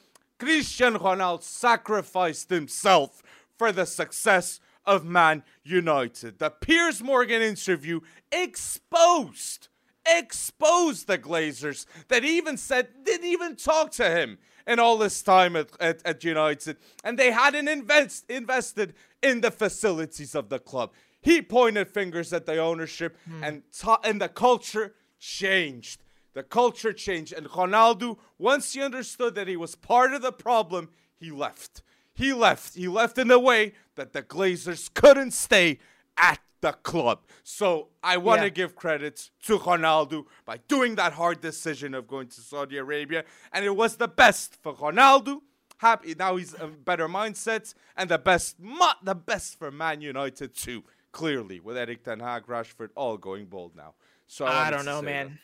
Cristiano 0.42 0.98
Ronaldo 0.98 1.40
sacrificed 1.40 2.50
himself 2.50 3.22
for 3.56 3.70
the 3.70 3.86
success 3.86 4.58
of 4.84 5.04
Man 5.04 5.44
United. 5.62 6.40
The 6.40 6.50
Piers 6.50 7.00
Morgan 7.00 7.40
interview 7.40 8.00
exposed 8.32 9.68
exposed 10.04 11.06
the 11.06 11.16
Glazers 11.16 11.86
that 12.08 12.24
even 12.24 12.56
said 12.56 12.88
didn't 13.04 13.26
even 13.26 13.54
talk 13.54 13.92
to 13.92 14.10
him 14.10 14.38
in 14.66 14.80
all 14.80 14.98
this 14.98 15.22
time 15.22 15.54
at, 15.54 15.68
at, 15.78 16.04
at 16.04 16.24
United 16.24 16.76
and 17.04 17.16
they 17.16 17.30
hadn't 17.30 17.68
invest, 17.68 18.28
invested 18.28 18.94
in 19.22 19.42
the 19.42 19.52
facilities 19.52 20.34
of 20.34 20.48
the 20.48 20.58
club. 20.58 20.90
He 21.20 21.40
pointed 21.40 21.86
fingers 21.86 22.32
at 22.32 22.46
the 22.46 22.58
ownership 22.58 23.16
hmm. 23.26 23.44
and 23.44 23.62
ta- 23.72 24.00
and 24.02 24.20
the 24.20 24.28
culture 24.28 24.94
changed. 25.20 26.02
The 26.34 26.42
culture 26.42 26.92
changed 26.92 27.32
and 27.32 27.46
Ronaldo 27.48 28.18
once 28.38 28.72
he 28.72 28.82
understood 28.82 29.34
that 29.34 29.48
he 29.48 29.56
was 29.56 29.74
part 29.74 30.12
of 30.14 30.22
the 30.22 30.32
problem, 30.32 30.88
he 31.14 31.30
left. 31.30 31.82
He 32.14 32.32
left. 32.32 32.74
He 32.74 32.88
left 32.88 33.18
in 33.18 33.30
a 33.30 33.38
way 33.38 33.74
that 33.96 34.12
the 34.12 34.22
Glazers 34.22 34.92
couldn't 34.92 35.32
stay 35.32 35.78
at 36.16 36.40
the 36.60 36.72
club. 36.72 37.20
So 37.42 37.88
I 38.02 38.16
want 38.18 38.40
to 38.40 38.46
Yeah. 38.46 38.50
give 38.50 38.76
credits 38.76 39.30
to 39.44 39.58
Ronaldo 39.58 40.26
by 40.44 40.58
doing 40.68 40.94
that 40.94 41.14
hard 41.14 41.40
decision 41.40 41.92
of 41.94 42.06
going 42.06 42.28
to 42.28 42.40
Saudi 42.40 42.76
Arabia, 42.78 43.24
and 43.52 43.64
it 43.64 43.74
was 43.76 43.96
the 43.96 44.08
best 44.08 44.56
for 44.62 44.74
Ronaldo. 44.74 45.40
Happy 45.78 46.14
now 46.14 46.36
he's 46.36 46.54
a 46.54 46.68
better 46.68 47.08
mindset, 47.08 47.74
and 47.96 48.08
the 48.08 48.18
best, 48.18 48.56
the 49.02 49.14
best 49.14 49.58
for 49.58 49.70
Man 49.72 50.00
United 50.00 50.54
too. 50.54 50.84
Clearly, 51.10 51.58
with 51.60 51.76
Erik 51.76 52.04
Ten 52.04 52.20
Hag, 52.20 52.46
Rashford, 52.46 52.90
all 52.94 53.18
going 53.18 53.46
bold 53.46 53.74
now. 53.76 53.94
So 54.28 54.44
I, 54.46 54.68
I 54.68 54.70
don't 54.70 54.84
know, 54.86 55.02
man. 55.02 55.38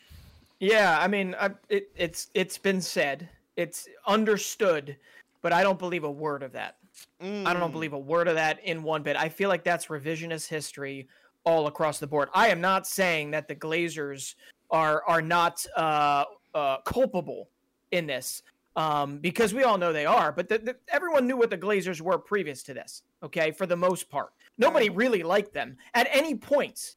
Yeah, 0.59 0.97
I 0.99 1.07
mean, 1.07 1.35
I, 1.39 1.51
it, 1.69 1.89
it's 1.95 2.29
it's 2.33 2.57
been 2.57 2.81
said, 2.81 3.29
it's 3.55 3.87
understood, 4.05 4.97
but 5.41 5.53
I 5.53 5.63
don't 5.63 5.79
believe 5.79 6.03
a 6.03 6.11
word 6.11 6.43
of 6.43 6.51
that. 6.53 6.75
I 7.21 7.23
Mm. 7.23 7.59
don't 7.59 7.71
believe 7.71 7.93
a 7.93 7.99
word 7.99 8.27
of 8.27 8.35
that 8.35 8.61
in 8.65 8.83
one 8.83 9.03
bit. 9.03 9.15
I 9.15 9.29
feel 9.29 9.47
like 9.47 9.63
that's 9.63 9.85
revisionist 9.85 10.47
history 10.47 11.07
all 11.45 11.67
across 11.67 11.99
the 11.99 12.07
board. 12.07 12.29
I 12.33 12.49
am 12.49 12.59
not 12.59 12.85
saying 12.85 13.31
that 13.31 13.47
the 13.47 13.55
Glazers 13.55 14.35
are 14.69 15.03
are 15.05 15.21
not 15.21 15.65
uh, 15.77 16.25
uh, 16.53 16.77
culpable 16.81 17.49
in 17.91 18.05
this 18.05 18.43
um, 18.75 19.19
because 19.19 19.53
we 19.53 19.63
all 19.63 19.77
know 19.77 19.93
they 19.93 20.05
are. 20.05 20.31
But 20.31 20.49
the, 20.49 20.57
the, 20.59 20.75
everyone 20.89 21.25
knew 21.25 21.37
what 21.37 21.49
the 21.49 21.57
Glazers 21.57 22.01
were 22.01 22.17
previous 22.17 22.63
to 22.63 22.73
this. 22.73 23.03
Okay, 23.23 23.51
for 23.51 23.65
the 23.65 23.77
most 23.77 24.09
part, 24.09 24.33
nobody 24.57 24.89
really 24.89 25.23
liked 25.23 25.53
them 25.53 25.77
at 25.93 26.07
any 26.11 26.35
point 26.35 26.95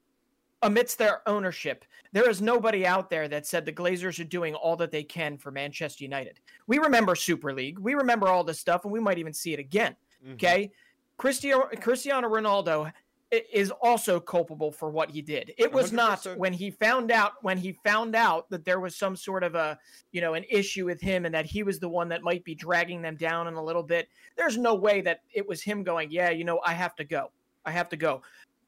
amidst 0.62 0.98
their 0.98 1.28
ownership. 1.28 1.84
There 2.12 2.28
is 2.28 2.40
nobody 2.42 2.86
out 2.86 3.10
there 3.10 3.28
that 3.28 3.46
said 3.46 3.64
the 3.64 3.72
Glazers 3.72 4.20
are 4.20 4.24
doing 4.24 4.54
all 4.54 4.76
that 4.76 4.90
they 4.90 5.02
can 5.02 5.36
for 5.36 5.50
Manchester 5.50 6.04
United. 6.04 6.40
We 6.66 6.78
remember 6.78 7.14
Super 7.14 7.52
League. 7.52 7.78
We 7.78 7.94
remember 7.94 8.28
all 8.28 8.44
this 8.44 8.60
stuff, 8.60 8.84
and 8.84 8.92
we 8.92 9.00
might 9.00 9.18
even 9.18 9.32
see 9.32 9.52
it 9.52 9.58
again. 9.58 9.96
Mm-hmm. 10.22 10.34
Okay. 10.34 10.70
Cristiano, 11.16 11.68
Cristiano 11.80 12.28
Ronaldo 12.28 12.92
is 13.30 13.70
also 13.80 14.20
culpable 14.20 14.70
for 14.70 14.90
what 14.90 15.10
he 15.10 15.22
did. 15.22 15.54
It 15.56 15.72
was 15.72 15.90
100%. 15.90 15.92
not 15.94 16.26
when 16.36 16.52
he 16.52 16.70
found 16.70 17.10
out 17.10 17.32
when 17.40 17.56
he 17.56 17.72
found 17.84 18.14
out 18.14 18.48
that 18.50 18.64
there 18.64 18.78
was 18.78 18.94
some 18.94 19.16
sort 19.16 19.42
of 19.42 19.54
a, 19.54 19.78
you 20.10 20.20
know, 20.20 20.34
an 20.34 20.44
issue 20.50 20.84
with 20.84 21.00
him 21.00 21.24
and 21.24 21.34
that 21.34 21.46
he 21.46 21.62
was 21.62 21.78
the 21.78 21.88
one 21.88 22.08
that 22.10 22.22
might 22.22 22.44
be 22.44 22.54
dragging 22.54 23.00
them 23.00 23.16
down 23.16 23.48
in 23.48 23.54
a 23.54 23.62
little 23.62 23.82
bit. 23.82 24.08
There's 24.36 24.58
no 24.58 24.74
way 24.74 25.00
that 25.00 25.20
it 25.32 25.48
was 25.48 25.62
him 25.62 25.82
going, 25.82 26.10
"Yeah, 26.10 26.28
you 26.30 26.44
know, 26.44 26.60
I 26.64 26.74
have 26.74 26.94
to 26.96 27.04
go. 27.04 27.30
I 27.64 27.70
have 27.70 27.88
to 27.90 27.96
go." 27.96 28.22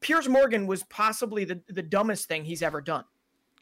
Piers 0.04 0.28
Morgan 0.28 0.66
was 0.66 0.82
possibly 0.84 1.46
the 1.46 1.61
the 1.68 1.82
dumbest 1.82 2.28
thing 2.28 2.44
he's 2.44 2.62
ever 2.62 2.82
done 2.82 3.04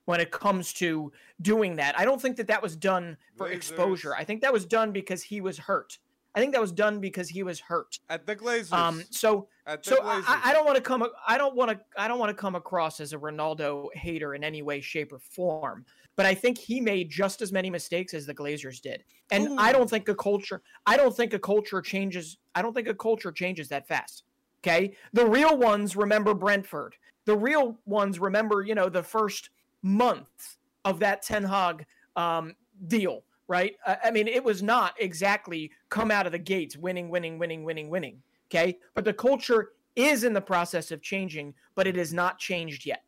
when 0.07 0.21
it 0.21 0.33
comes 0.33 0.73
to 0.73 1.13
doing 1.41 1.77
that. 1.77 1.97
I 1.97 2.05
don't 2.05 2.21
think 2.21 2.37
that 2.39 2.49
that 2.49 2.61
was 2.61 2.75
done 2.75 3.17
for 3.37 3.49
exposure. 3.49 4.13
I 4.17 4.25
think 4.25 4.43
that 4.43 4.53
was 4.53 4.67
done 4.67 4.91
because 4.91 5.23
he 5.23 5.41
was 5.41 5.57
hurt. 5.57 5.99
I 6.35 6.41
think 6.41 6.53
that 6.55 6.61
was 6.61 6.73
done 6.73 6.99
because 6.99 7.29
he 7.29 7.45
was 7.45 7.61
hurt 7.61 8.01
at 8.11 8.27
the 8.27 8.35
Glazers. 8.35 8.73
Um, 8.73 9.05
so 9.11 9.47
so 9.83 9.99
I, 10.03 10.41
I, 10.47 10.53
don't 10.53 10.65
want 10.67 10.75
to 10.77 10.83
come. 10.83 11.07
I 11.29 11.39
don't 11.39 11.55
want 11.55 11.71
to. 11.71 11.81
I 11.97 12.09
don't 12.09 12.19
want 12.19 12.31
to 12.31 12.35
come 12.35 12.57
across 12.57 12.99
as 12.99 13.13
a 13.13 13.19
Ronaldo 13.19 13.87
hater 13.95 14.35
in 14.35 14.43
any 14.43 14.63
way, 14.63 14.81
shape, 14.81 15.13
or 15.13 15.21
form. 15.21 15.85
But 16.17 16.27
I 16.27 16.35
think 16.35 16.59
he 16.59 16.81
made 16.81 17.09
just 17.09 17.41
as 17.41 17.53
many 17.53 17.71
mistakes 17.71 18.15
as 18.15 18.27
the 18.27 18.35
Glazers 18.35 18.81
did, 18.81 19.05
and 19.31 19.47
Ooh. 19.47 19.57
I 19.59 19.71
don't 19.71 19.89
think 19.89 20.09
a 20.09 20.15
culture. 20.17 20.63
I 20.87 20.97
don't 20.97 21.17
think 21.17 21.35
a 21.35 21.39
culture 21.39 21.81
changes. 21.81 22.39
I 22.57 22.63
don't 22.63 22.75
think 22.75 22.89
a 22.89 22.95
culture 22.95 23.31
changes 23.31 23.69
that 23.69 23.87
fast. 23.87 24.25
Okay, 24.65 24.95
the 25.13 25.27
real 25.27 25.57
ones 25.57 25.97
remember 25.97 26.35
Brentford. 26.35 26.95
The 27.25 27.37
real 27.37 27.79
ones 27.87 28.19
remember, 28.19 28.63
you 28.63 28.75
know, 28.75 28.89
the 28.89 29.03
first 29.03 29.51
month 29.83 30.57
of 30.85 30.99
that 31.01 31.23
Ten 31.23 31.45
Hag 31.45 31.87
um, 32.17 32.55
deal 32.87 33.25
right? 33.53 33.77
I 34.03 34.11
mean, 34.11 34.29
it 34.29 34.43
was 34.43 34.63
not 34.63 34.95
exactly 34.99 35.71
come 35.91 36.11
out 36.11 36.25
of 36.25 36.33
the 36.33 36.39
gates 36.39 36.77
winning, 36.77 37.11
winning, 37.11 37.39
winning, 37.39 37.65
winning, 37.65 37.91
winning. 37.91 38.23
Okay. 38.49 38.79
But 38.95 39.05
the 39.05 39.13
culture 39.13 39.73
is 39.95 40.25
in 40.25 40.33
the 40.33 40.41
process 40.41 40.91
of 40.91 41.03
changing, 41.03 41.53
but 41.75 41.87
it 41.87 41.97
has 41.97 42.15
not 42.15 42.39
changed 42.39 42.87
yet. 42.87 43.05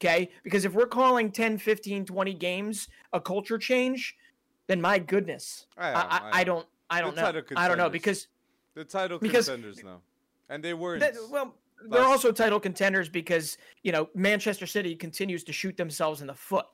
Okay. 0.00 0.30
Because 0.44 0.64
if 0.64 0.72
we're 0.72 0.86
calling 0.86 1.32
10, 1.32 1.58
15, 1.58 2.04
20 2.04 2.34
games 2.34 2.88
a 3.12 3.20
culture 3.20 3.58
change, 3.58 4.16
then 4.68 4.80
my 4.80 5.00
goodness, 5.00 5.66
I, 5.76 5.92
I, 5.92 6.00
I, 6.00 6.30
I 6.32 6.44
don't, 6.44 6.66
I 6.90 7.00
don't 7.00 7.16
know. 7.16 7.42
I 7.56 7.66
don't 7.66 7.78
know 7.78 7.90
because 7.90 8.28
the 8.74 8.84
title 8.84 9.18
because, 9.18 9.46
contenders 9.46 9.82
now, 9.82 10.00
and 10.48 10.62
they 10.62 10.74
weren't. 10.74 11.00
That, 11.00 11.14
well, 11.30 11.54
they're 11.90 12.04
also 12.04 12.32
title 12.32 12.60
contenders 12.60 13.08
because 13.08 13.58
you 13.82 13.92
know 13.92 14.08
Manchester 14.14 14.66
City 14.66 14.94
continues 14.96 15.44
to 15.44 15.52
shoot 15.52 15.76
themselves 15.76 16.20
in 16.20 16.26
the 16.26 16.34
foot 16.34 16.66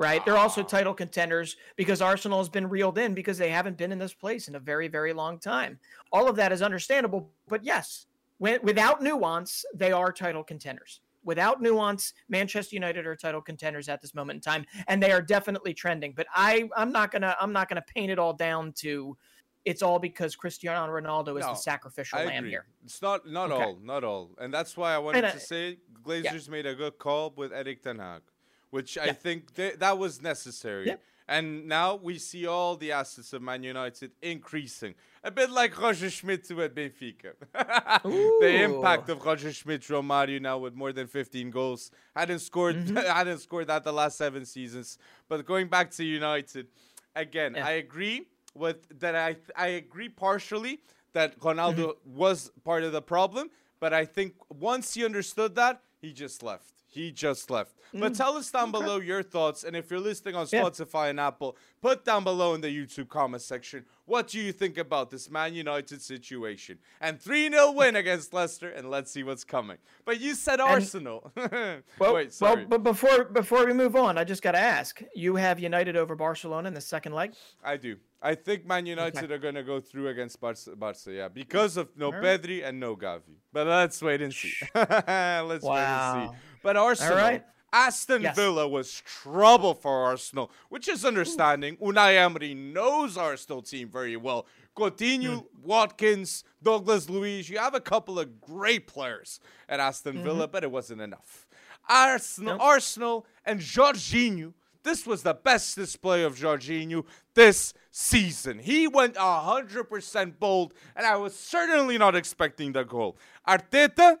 right? 0.00 0.24
They're 0.24 0.38
also 0.38 0.62
ah. 0.62 0.66
title 0.66 0.94
contenders 0.94 1.56
because 1.76 2.00
Arsenal 2.00 2.38
has 2.38 2.48
been 2.48 2.68
reeled 2.68 2.96
in 2.96 3.14
because 3.14 3.36
they 3.36 3.50
haven't 3.50 3.76
been 3.76 3.92
in 3.92 3.98
this 3.98 4.14
place 4.14 4.48
in 4.48 4.54
a 4.56 4.58
very, 4.58 4.88
very 4.88 5.12
long 5.12 5.38
time. 5.38 5.78
All 6.10 6.26
of 6.26 6.36
that 6.36 6.52
is 6.52 6.62
understandable, 6.62 7.30
but 7.46 7.62
yes, 7.62 8.06
when, 8.38 8.58
without 8.62 9.02
nuance, 9.02 9.64
they 9.74 9.92
are 9.92 10.10
title 10.10 10.42
contenders. 10.42 11.00
Without 11.22 11.60
nuance, 11.60 12.14
Manchester 12.30 12.74
United 12.74 13.06
are 13.06 13.14
title 13.14 13.42
contenders 13.42 13.90
at 13.90 14.00
this 14.00 14.14
moment 14.14 14.38
in 14.38 14.40
time, 14.40 14.64
and 14.88 15.02
they 15.02 15.12
are 15.12 15.20
definitely 15.20 15.74
trending. 15.74 16.14
But 16.16 16.26
I, 16.34 16.70
I'm 16.74 16.90
not 16.90 17.12
gonna, 17.12 17.36
I'm 17.38 17.52
not 17.52 17.68
gonna 17.68 17.84
paint 17.86 18.10
it 18.10 18.18
all 18.18 18.32
down 18.32 18.72
to 18.78 19.18
it's 19.64 19.82
all 19.82 19.98
because 19.98 20.36
Cristiano 20.36 20.92
Ronaldo 20.92 21.38
is 21.38 21.44
no, 21.44 21.52
the 21.52 21.54
sacrificial 21.54 22.18
I 22.18 22.24
lamb 22.24 22.38
agree. 22.38 22.50
here. 22.50 22.66
It's 22.84 23.02
not 23.02 23.26
not 23.28 23.50
okay. 23.52 23.62
all, 23.62 23.78
not 23.82 24.04
all, 24.04 24.30
and 24.38 24.52
that's 24.52 24.76
why 24.76 24.94
I 24.94 24.98
wanted 24.98 25.24
uh, 25.24 25.32
to 25.32 25.40
say 25.40 25.78
Glazers 26.02 26.46
yeah. 26.46 26.50
made 26.50 26.66
a 26.66 26.74
good 26.74 26.98
call 26.98 27.32
with 27.36 27.52
Erik 27.52 27.82
Ten 27.82 27.98
Hag 27.98 28.22
which 28.70 28.96
yeah. 28.96 29.04
I 29.04 29.12
think 29.12 29.54
th- 29.54 29.78
that 29.78 29.98
was 29.98 30.22
necessary. 30.22 30.86
Yeah. 30.86 30.96
And 31.28 31.68
now 31.68 31.94
we 31.94 32.18
see 32.18 32.46
all 32.46 32.76
the 32.76 32.90
assets 32.90 33.32
of 33.32 33.40
Man 33.40 33.62
United 33.62 34.10
increasing. 34.20 34.96
A 35.22 35.30
bit 35.30 35.48
like 35.48 35.80
Roger 35.80 36.10
Schmidt 36.10 36.44
to 36.48 36.60
at 36.62 36.74
Benfica. 36.74 37.34
the 38.02 38.62
impact 38.64 39.08
of 39.10 39.24
Roger 39.24 39.52
Schmidt, 39.52 39.82
Romario 39.82 40.40
now 40.40 40.58
with 40.58 40.74
more 40.74 40.92
than 40.92 41.06
15 41.06 41.50
goals. 41.50 41.92
Hadn't 42.16 42.40
scored 42.40 42.76
mm-hmm. 42.76 42.96
hadn't 43.16 43.38
scored 43.38 43.68
that 43.68 43.84
the 43.84 43.92
last 43.92 44.18
seven 44.18 44.44
seasons. 44.44 44.98
But 45.28 45.46
going 45.46 45.68
back 45.68 45.92
to 45.92 46.04
United, 46.04 46.66
again. 47.14 47.56
I 47.56 47.72
agree 47.72 48.26
with 48.54 48.98
that 49.00 49.16
I 49.16 49.36
I 49.56 49.68
agree 49.68 50.08
partially 50.08 50.80
that 51.12 51.38
Ronaldo 51.40 51.76
mm-hmm. 51.76 52.16
was 52.16 52.50
part 52.64 52.84
of 52.84 52.92
the 52.92 53.02
problem, 53.02 53.50
but 53.80 53.92
I 53.92 54.04
think 54.04 54.34
once 54.48 54.94
he 54.94 55.04
understood 55.04 55.54
that, 55.56 55.82
he 56.00 56.12
just 56.12 56.42
left. 56.42 56.72
He 56.86 57.12
just 57.12 57.50
left. 57.50 57.76
Mm. 57.94 58.00
But 58.00 58.14
tell 58.16 58.36
us 58.36 58.50
down 58.50 58.70
okay. 58.70 58.72
below 58.72 58.98
your 58.98 59.22
thoughts. 59.22 59.62
And 59.62 59.76
if 59.76 59.90
you're 59.90 60.00
listening 60.00 60.34
on 60.34 60.46
Spotify 60.46 61.04
yeah. 61.04 61.10
and 61.10 61.20
Apple, 61.20 61.56
put 61.80 62.04
down 62.04 62.24
below 62.24 62.54
in 62.54 62.60
the 62.60 62.68
YouTube 62.68 63.08
comment 63.08 63.42
section 63.42 63.84
what 64.10 64.26
do 64.26 64.40
you 64.40 64.50
think 64.50 64.76
about 64.76 65.08
this 65.08 65.30
Man 65.30 65.54
United 65.54 66.02
situation? 66.02 66.78
And 67.00 67.20
3 67.20 67.48
0 67.48 67.70
win 67.76 67.94
against 67.94 68.34
Leicester, 68.34 68.68
and 68.68 68.90
let's 68.90 69.12
see 69.12 69.22
what's 69.22 69.44
coming. 69.44 69.76
But 70.04 70.20
you 70.20 70.34
said 70.34 70.58
Arsenal. 70.58 71.30
well, 71.36 72.14
Wait, 72.14 72.32
sorry. 72.32 72.56
Well, 72.56 72.66
but 72.66 72.82
before, 72.82 73.24
before 73.26 73.64
we 73.64 73.72
move 73.72 73.94
on, 73.94 74.18
I 74.18 74.24
just 74.24 74.42
got 74.42 74.52
to 74.52 74.58
ask 74.58 75.00
you 75.14 75.36
have 75.36 75.60
United 75.60 75.96
over 75.96 76.16
Barcelona 76.16 76.66
in 76.66 76.74
the 76.74 76.80
second 76.80 77.12
leg? 77.12 77.34
I 77.62 77.76
do. 77.76 77.98
I 78.22 78.34
think 78.34 78.66
Man 78.66 78.84
United 78.86 79.24
okay. 79.24 79.34
are 79.34 79.38
going 79.38 79.54
to 79.54 79.62
go 79.62 79.80
through 79.80 80.08
against 80.08 80.40
Barca, 80.40 80.76
Barca, 80.76 81.12
yeah, 81.12 81.28
because 81.28 81.76
of 81.76 81.88
no 81.96 82.12
right. 82.12 82.22
Pedri 82.22 82.66
and 82.66 82.78
no 82.78 82.94
Gavi. 82.94 83.38
But 83.52 83.66
let's 83.66 84.00
wait 84.02 84.20
and 84.20 84.32
see. 84.32 84.52
let's 84.74 85.64
wow. 85.64 85.72
wait 85.72 85.80
and 85.80 86.30
see. 86.30 86.36
But 86.62 86.76
Arsenal. 86.76 87.16
Right. 87.16 87.44
Aston 87.72 88.22
yes. 88.22 88.34
Villa 88.34 88.66
was 88.66 89.00
trouble 89.06 89.74
for 89.74 90.04
Arsenal, 90.04 90.50
which 90.70 90.88
is 90.88 91.04
understanding. 91.04 91.76
Ooh. 91.80 91.92
Unai 91.92 92.16
Emery 92.16 92.54
knows 92.54 93.16
Arsenal 93.16 93.62
team 93.62 93.88
very 93.88 94.16
well. 94.16 94.46
Coutinho, 94.76 95.22
mm. 95.22 95.46
Watkins, 95.62 96.44
Douglas 96.62 97.08
Luiz. 97.08 97.48
You 97.48 97.58
have 97.58 97.74
a 97.74 97.80
couple 97.80 98.18
of 98.18 98.40
great 98.40 98.86
players 98.86 99.40
at 99.68 99.78
Aston 99.78 100.14
mm-hmm. 100.14 100.24
Villa, 100.24 100.48
but 100.48 100.64
it 100.64 100.70
wasn't 100.70 101.00
enough. 101.00 101.46
Arsenal, 101.88 102.54
nope. 102.54 102.62
Arsenal, 102.62 103.26
and 103.44 103.60
Jorginho. 103.60 104.52
This 104.82 105.06
was 105.06 105.22
the 105.22 105.34
best 105.34 105.76
display 105.76 106.22
of 106.22 106.36
Jorginho 106.36 107.04
this 107.34 107.74
season. 107.90 108.58
He 108.58 108.88
went 108.88 109.14
100% 109.14 110.38
bold, 110.38 110.74
and 110.96 111.06
I 111.06 111.16
was 111.16 111.34
certainly 111.34 111.98
not 111.98 112.14
expecting 112.14 112.72
the 112.72 112.84
goal. 112.84 113.16
Arteta 113.46 114.18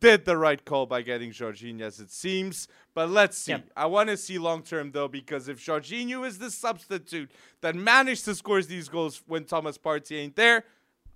did 0.00 0.24
the 0.24 0.36
right 0.36 0.64
call 0.64 0.86
by 0.86 1.02
getting 1.02 1.30
Jorginho, 1.30 1.82
as 1.82 2.00
it 2.00 2.10
seems. 2.10 2.68
But 2.94 3.10
let's 3.10 3.36
see. 3.38 3.52
Yep. 3.52 3.70
I 3.76 3.86
want 3.86 4.08
to 4.10 4.16
see 4.16 4.38
long 4.38 4.62
term, 4.62 4.92
though, 4.92 5.08
because 5.08 5.48
if 5.48 5.64
Jorginho 5.64 6.26
is 6.26 6.38
the 6.38 6.50
substitute 6.50 7.30
that 7.60 7.74
managed 7.74 8.24
to 8.26 8.34
score 8.34 8.62
these 8.62 8.88
goals 8.88 9.22
when 9.26 9.44
Thomas 9.44 9.78
Partey 9.78 10.18
ain't 10.18 10.36
there, 10.36 10.64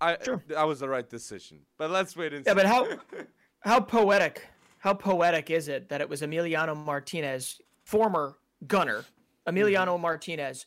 I, 0.00 0.16
sure. 0.22 0.42
that 0.48 0.66
was 0.66 0.80
the 0.80 0.88
right 0.88 1.08
decision. 1.08 1.60
But 1.78 1.90
let's 1.90 2.16
wait 2.16 2.32
and 2.32 2.44
yeah, 2.44 2.52
see. 2.52 2.58
Yeah, 2.58 2.62
but 2.62 2.66
how, 2.66 3.24
how 3.60 3.80
poetic, 3.80 4.46
how 4.78 4.94
poetic 4.94 5.50
is 5.50 5.68
it 5.68 5.88
that 5.90 6.00
it 6.00 6.08
was 6.08 6.22
Emiliano 6.22 6.76
Martinez, 6.76 7.60
former 7.84 8.36
gunner, 8.66 9.04
Emiliano 9.46 9.94
mm-hmm. 9.94 10.02
Martinez, 10.02 10.66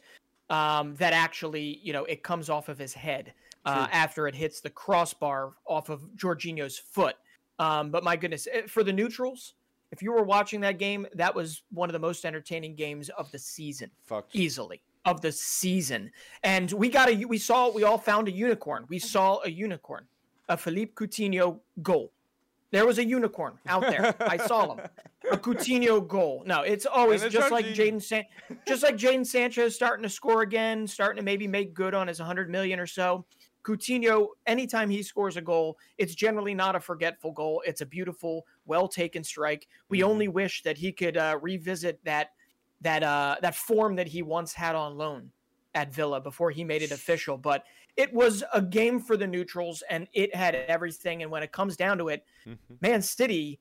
um, 0.49 0.95
that 0.95 1.13
actually, 1.13 1.79
you 1.83 1.93
know, 1.93 2.05
it 2.05 2.23
comes 2.23 2.49
off 2.49 2.69
of 2.69 2.77
his 2.77 2.93
head 2.93 3.33
uh, 3.65 3.87
after 3.91 4.27
it 4.27 4.35
hits 4.35 4.61
the 4.61 4.69
crossbar 4.69 5.53
off 5.65 5.89
of 5.89 6.01
Jorginho's 6.15 6.77
foot. 6.77 7.15
Um, 7.57 7.89
but 7.89 8.03
my 8.03 8.15
goodness, 8.15 8.47
eh, 8.51 8.63
for 8.67 8.83
the 8.83 8.93
neutrals, 8.93 9.55
if 9.91 10.03
you 10.03 10.11
were 10.11 10.23
watching 10.23 10.61
that 10.61 10.77
game, 10.77 11.07
that 11.13 11.33
was 11.33 11.63
one 11.71 11.89
of 11.89 11.93
the 11.93 11.99
most 11.99 12.25
entertaining 12.25 12.75
games 12.75 13.09
of 13.09 13.31
the 13.31 13.39
season. 13.39 13.89
Fuck. 14.03 14.27
Easily 14.33 14.81
of 15.05 15.21
the 15.21 15.31
season. 15.31 16.11
And 16.43 16.71
we 16.73 16.89
got 16.89 17.09
a 17.09 17.25
we 17.25 17.37
saw 17.37 17.71
we 17.71 17.83
all 17.83 17.97
found 17.97 18.27
a 18.27 18.31
unicorn. 18.31 18.85
We 18.89 18.99
saw 18.99 19.39
a 19.45 19.49
unicorn. 19.49 20.05
A 20.49 20.57
Philippe 20.57 20.93
Coutinho 20.93 21.59
goal. 21.81 22.11
There 22.71 22.85
was 22.85 22.97
a 22.99 23.05
unicorn 23.05 23.57
out 23.67 23.81
there. 23.81 24.15
I 24.19 24.37
saw 24.37 24.75
him. 24.75 24.85
A 25.31 25.37
Coutinho 25.37 26.05
goal. 26.07 26.43
No, 26.45 26.61
it's 26.61 26.85
always 26.85 27.23
just 27.23 27.51
like 27.51 27.65
San- 27.75 28.25
just 28.67 28.83
like 28.83 28.95
Jadon 28.95 29.25
Sancho 29.25 29.69
starting 29.69 30.03
to 30.03 30.09
score 30.09 30.41
again, 30.41 30.87
starting 30.87 31.17
to 31.17 31.23
maybe 31.23 31.47
make 31.47 31.73
good 31.73 31.93
on 31.93 32.07
his 32.07 32.19
100 32.19 32.49
million 32.49 32.79
or 32.79 32.87
so. 32.87 33.25
Coutinho, 33.63 34.27
anytime 34.45 34.89
he 34.89 35.01
scores 35.01 35.37
a 35.37 35.41
goal, 35.41 35.77
it's 35.97 36.13
generally 36.13 36.53
not 36.53 36.75
a 36.75 36.79
forgetful 36.79 37.31
goal. 37.31 37.63
It's 37.65 37.81
a 37.81 37.85
beautiful, 37.85 38.45
well 38.65 38.87
taken 38.87 39.23
strike. 39.23 39.67
We 39.89 39.99
mm-hmm. 39.99 40.09
only 40.09 40.27
wish 40.27 40.63
that 40.63 40.77
he 40.77 40.91
could 40.91 41.17
uh, 41.17 41.39
revisit 41.41 41.99
that 42.05 42.31
that 42.81 43.03
uh, 43.03 43.37
that 43.41 43.55
form 43.55 43.95
that 43.95 44.07
he 44.07 44.21
once 44.21 44.53
had 44.53 44.75
on 44.75 44.97
loan 44.97 45.31
at 45.73 45.93
Villa 45.93 46.21
before 46.21 46.51
he 46.51 46.63
made 46.63 46.83
it 46.83 46.91
official. 46.91 47.37
But 47.37 47.63
it 47.97 48.13
was 48.13 48.43
a 48.53 48.61
game 48.61 48.99
for 48.99 49.17
the 49.17 49.27
neutrals, 49.27 49.83
and 49.89 50.07
it 50.13 50.35
had 50.35 50.55
everything. 50.55 51.23
And 51.23 51.31
when 51.31 51.43
it 51.43 51.51
comes 51.51 51.75
down 51.75 51.97
to 51.97 52.09
it, 52.09 52.23
mm-hmm. 52.47 52.75
Man 52.81 53.01
City 53.01 53.59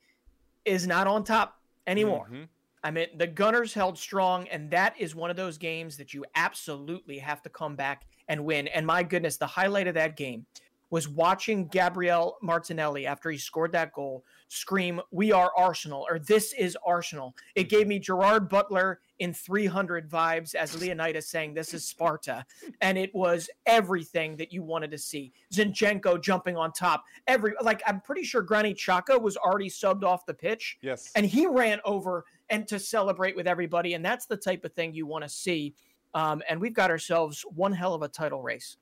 is 0.65 0.87
not 0.87 1.07
on 1.07 1.25
top 1.25 1.61
anymore. 1.87 2.27
Mm-hmm. 2.31 2.45
I 2.83 2.91
mean, 2.91 3.07
the 3.17 3.27
Gunners 3.27 3.73
held 3.73 3.99
strong, 3.99 4.47
and 4.49 4.71
that 4.71 4.95
is 4.99 5.15
one 5.15 5.31
of 5.31 5.37
those 5.37 5.57
games 5.57 5.97
that 5.97 6.13
you 6.13 6.25
absolutely 6.35 7.19
have 7.19 7.41
to 7.43 7.49
come 7.49 7.77
back 7.77 8.07
and 8.29 8.45
win. 8.45 8.69
And 8.69 8.87
my 8.87 9.03
goodness, 9.03 9.39
the 9.39 9.47
highlight 9.47 9.87
of 9.87 9.95
that 9.95 10.17
game 10.17 10.45
was 10.91 11.09
watching 11.09 11.67
Gabriel 11.67 12.37
Martinelli 12.43 13.07
after 13.07 13.31
he 13.31 13.39
scored 13.39 13.73
that 13.73 13.93
goal 13.93 14.25
scream, 14.55 15.01
We 15.11 15.33
are 15.33 15.53
Arsenal, 15.57 16.07
or 16.09 16.19
This 16.19 16.53
is 16.53 16.77
Arsenal. 16.87 17.35
It 17.55 17.69
gave 17.69 17.87
me 17.87 17.99
Gerard 17.99 18.49
Butler 18.49 19.01
in 19.19 19.33
300 19.33 20.09
vibes 20.09 20.55
as 20.55 20.81
Leonidas 20.81 21.29
saying, 21.29 21.55
This 21.55 21.75
is 21.75 21.87
Sparta. 21.87 22.45
And 22.81 22.97
it 22.97 23.15
was 23.15 23.51
everything 23.67 24.37
that 24.37 24.53
you 24.53 24.63
wanted 24.63 24.91
to 24.93 24.99
see. 24.99 25.33
Zinchenko 25.53 26.23
jumping 26.23 26.57
on 26.57 26.73
top. 26.73 27.05
Every, 27.27 27.53
like, 27.61 27.83
I'm 27.87 28.01
pretty 28.01 28.25
sure 28.25 28.43
Granit 28.43 28.77
Xhaka 28.77 29.21
was 29.21 29.37
already 29.37 29.69
subbed 29.69 30.05
off 30.05 30.27
the 30.27 30.35
pitch. 30.35 30.79
Yes. 30.83 31.11
And 31.15 31.27
he 31.27 31.47
ran 31.47 31.81
over 31.85 32.25
and 32.51 32.67
to 32.69 32.79
celebrate 32.79 33.37
with 33.37 33.47
everybody. 33.47 33.95
And 33.95 34.05
that's 34.05 34.27
the 34.27 34.37
type 34.37 34.65
of 34.65 34.73
thing 34.73 34.95
you 34.95 35.07
want 35.07 35.25
to 35.25 35.29
see. 35.29 35.75
Um, 36.15 36.43
and 36.49 36.61
we've 36.61 36.75
got 36.75 36.91
ourselves 36.91 37.45
one 37.55 37.73
hell 37.73 37.95
of 37.95 38.03
a 38.03 38.09
title 38.09 38.41
race 38.43 38.77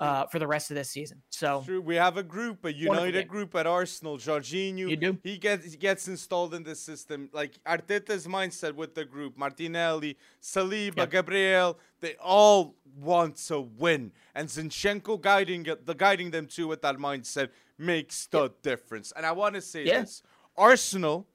uh, 0.00 0.26
for 0.26 0.38
the 0.38 0.46
rest 0.46 0.70
of 0.70 0.76
this 0.76 0.90
season. 0.90 1.22
So 1.30 1.62
true. 1.64 1.80
We 1.80 1.96
have 1.96 2.16
a 2.16 2.22
group, 2.22 2.64
a 2.64 2.72
united 2.72 3.28
group 3.28 3.54
at 3.54 3.66
Arsenal. 3.66 4.18
Jorginho, 4.18 4.90
you 4.90 4.96
do. 4.96 5.18
He 5.22 5.38
gets 5.38 5.72
he 5.72 5.76
gets 5.76 6.08
installed 6.08 6.54
in 6.54 6.62
the 6.62 6.74
system. 6.74 7.28
Like 7.32 7.58
Arteta's 7.64 8.26
mindset 8.26 8.74
with 8.74 8.94
the 8.94 9.04
group, 9.04 9.36
Martinelli, 9.36 10.16
Saliba, 10.42 10.98
yep. 10.98 11.10
Gabriel, 11.10 11.78
they 12.00 12.14
all 12.22 12.74
want 12.98 13.36
to 13.48 13.60
win, 13.60 14.12
and 14.34 14.48
Zinchenko 14.48 15.20
guiding 15.20 15.66
the 15.84 15.94
guiding 15.94 16.30
them 16.30 16.46
too 16.46 16.68
with 16.68 16.82
that 16.82 16.96
mindset 16.96 17.48
makes 17.78 18.26
the 18.26 18.42
yep. 18.42 18.62
difference. 18.62 19.12
And 19.16 19.26
I 19.26 19.32
want 19.32 19.54
to 19.54 19.60
say 19.60 19.84
yeah. 19.84 20.00
this: 20.00 20.22
Arsenal, 20.56 21.26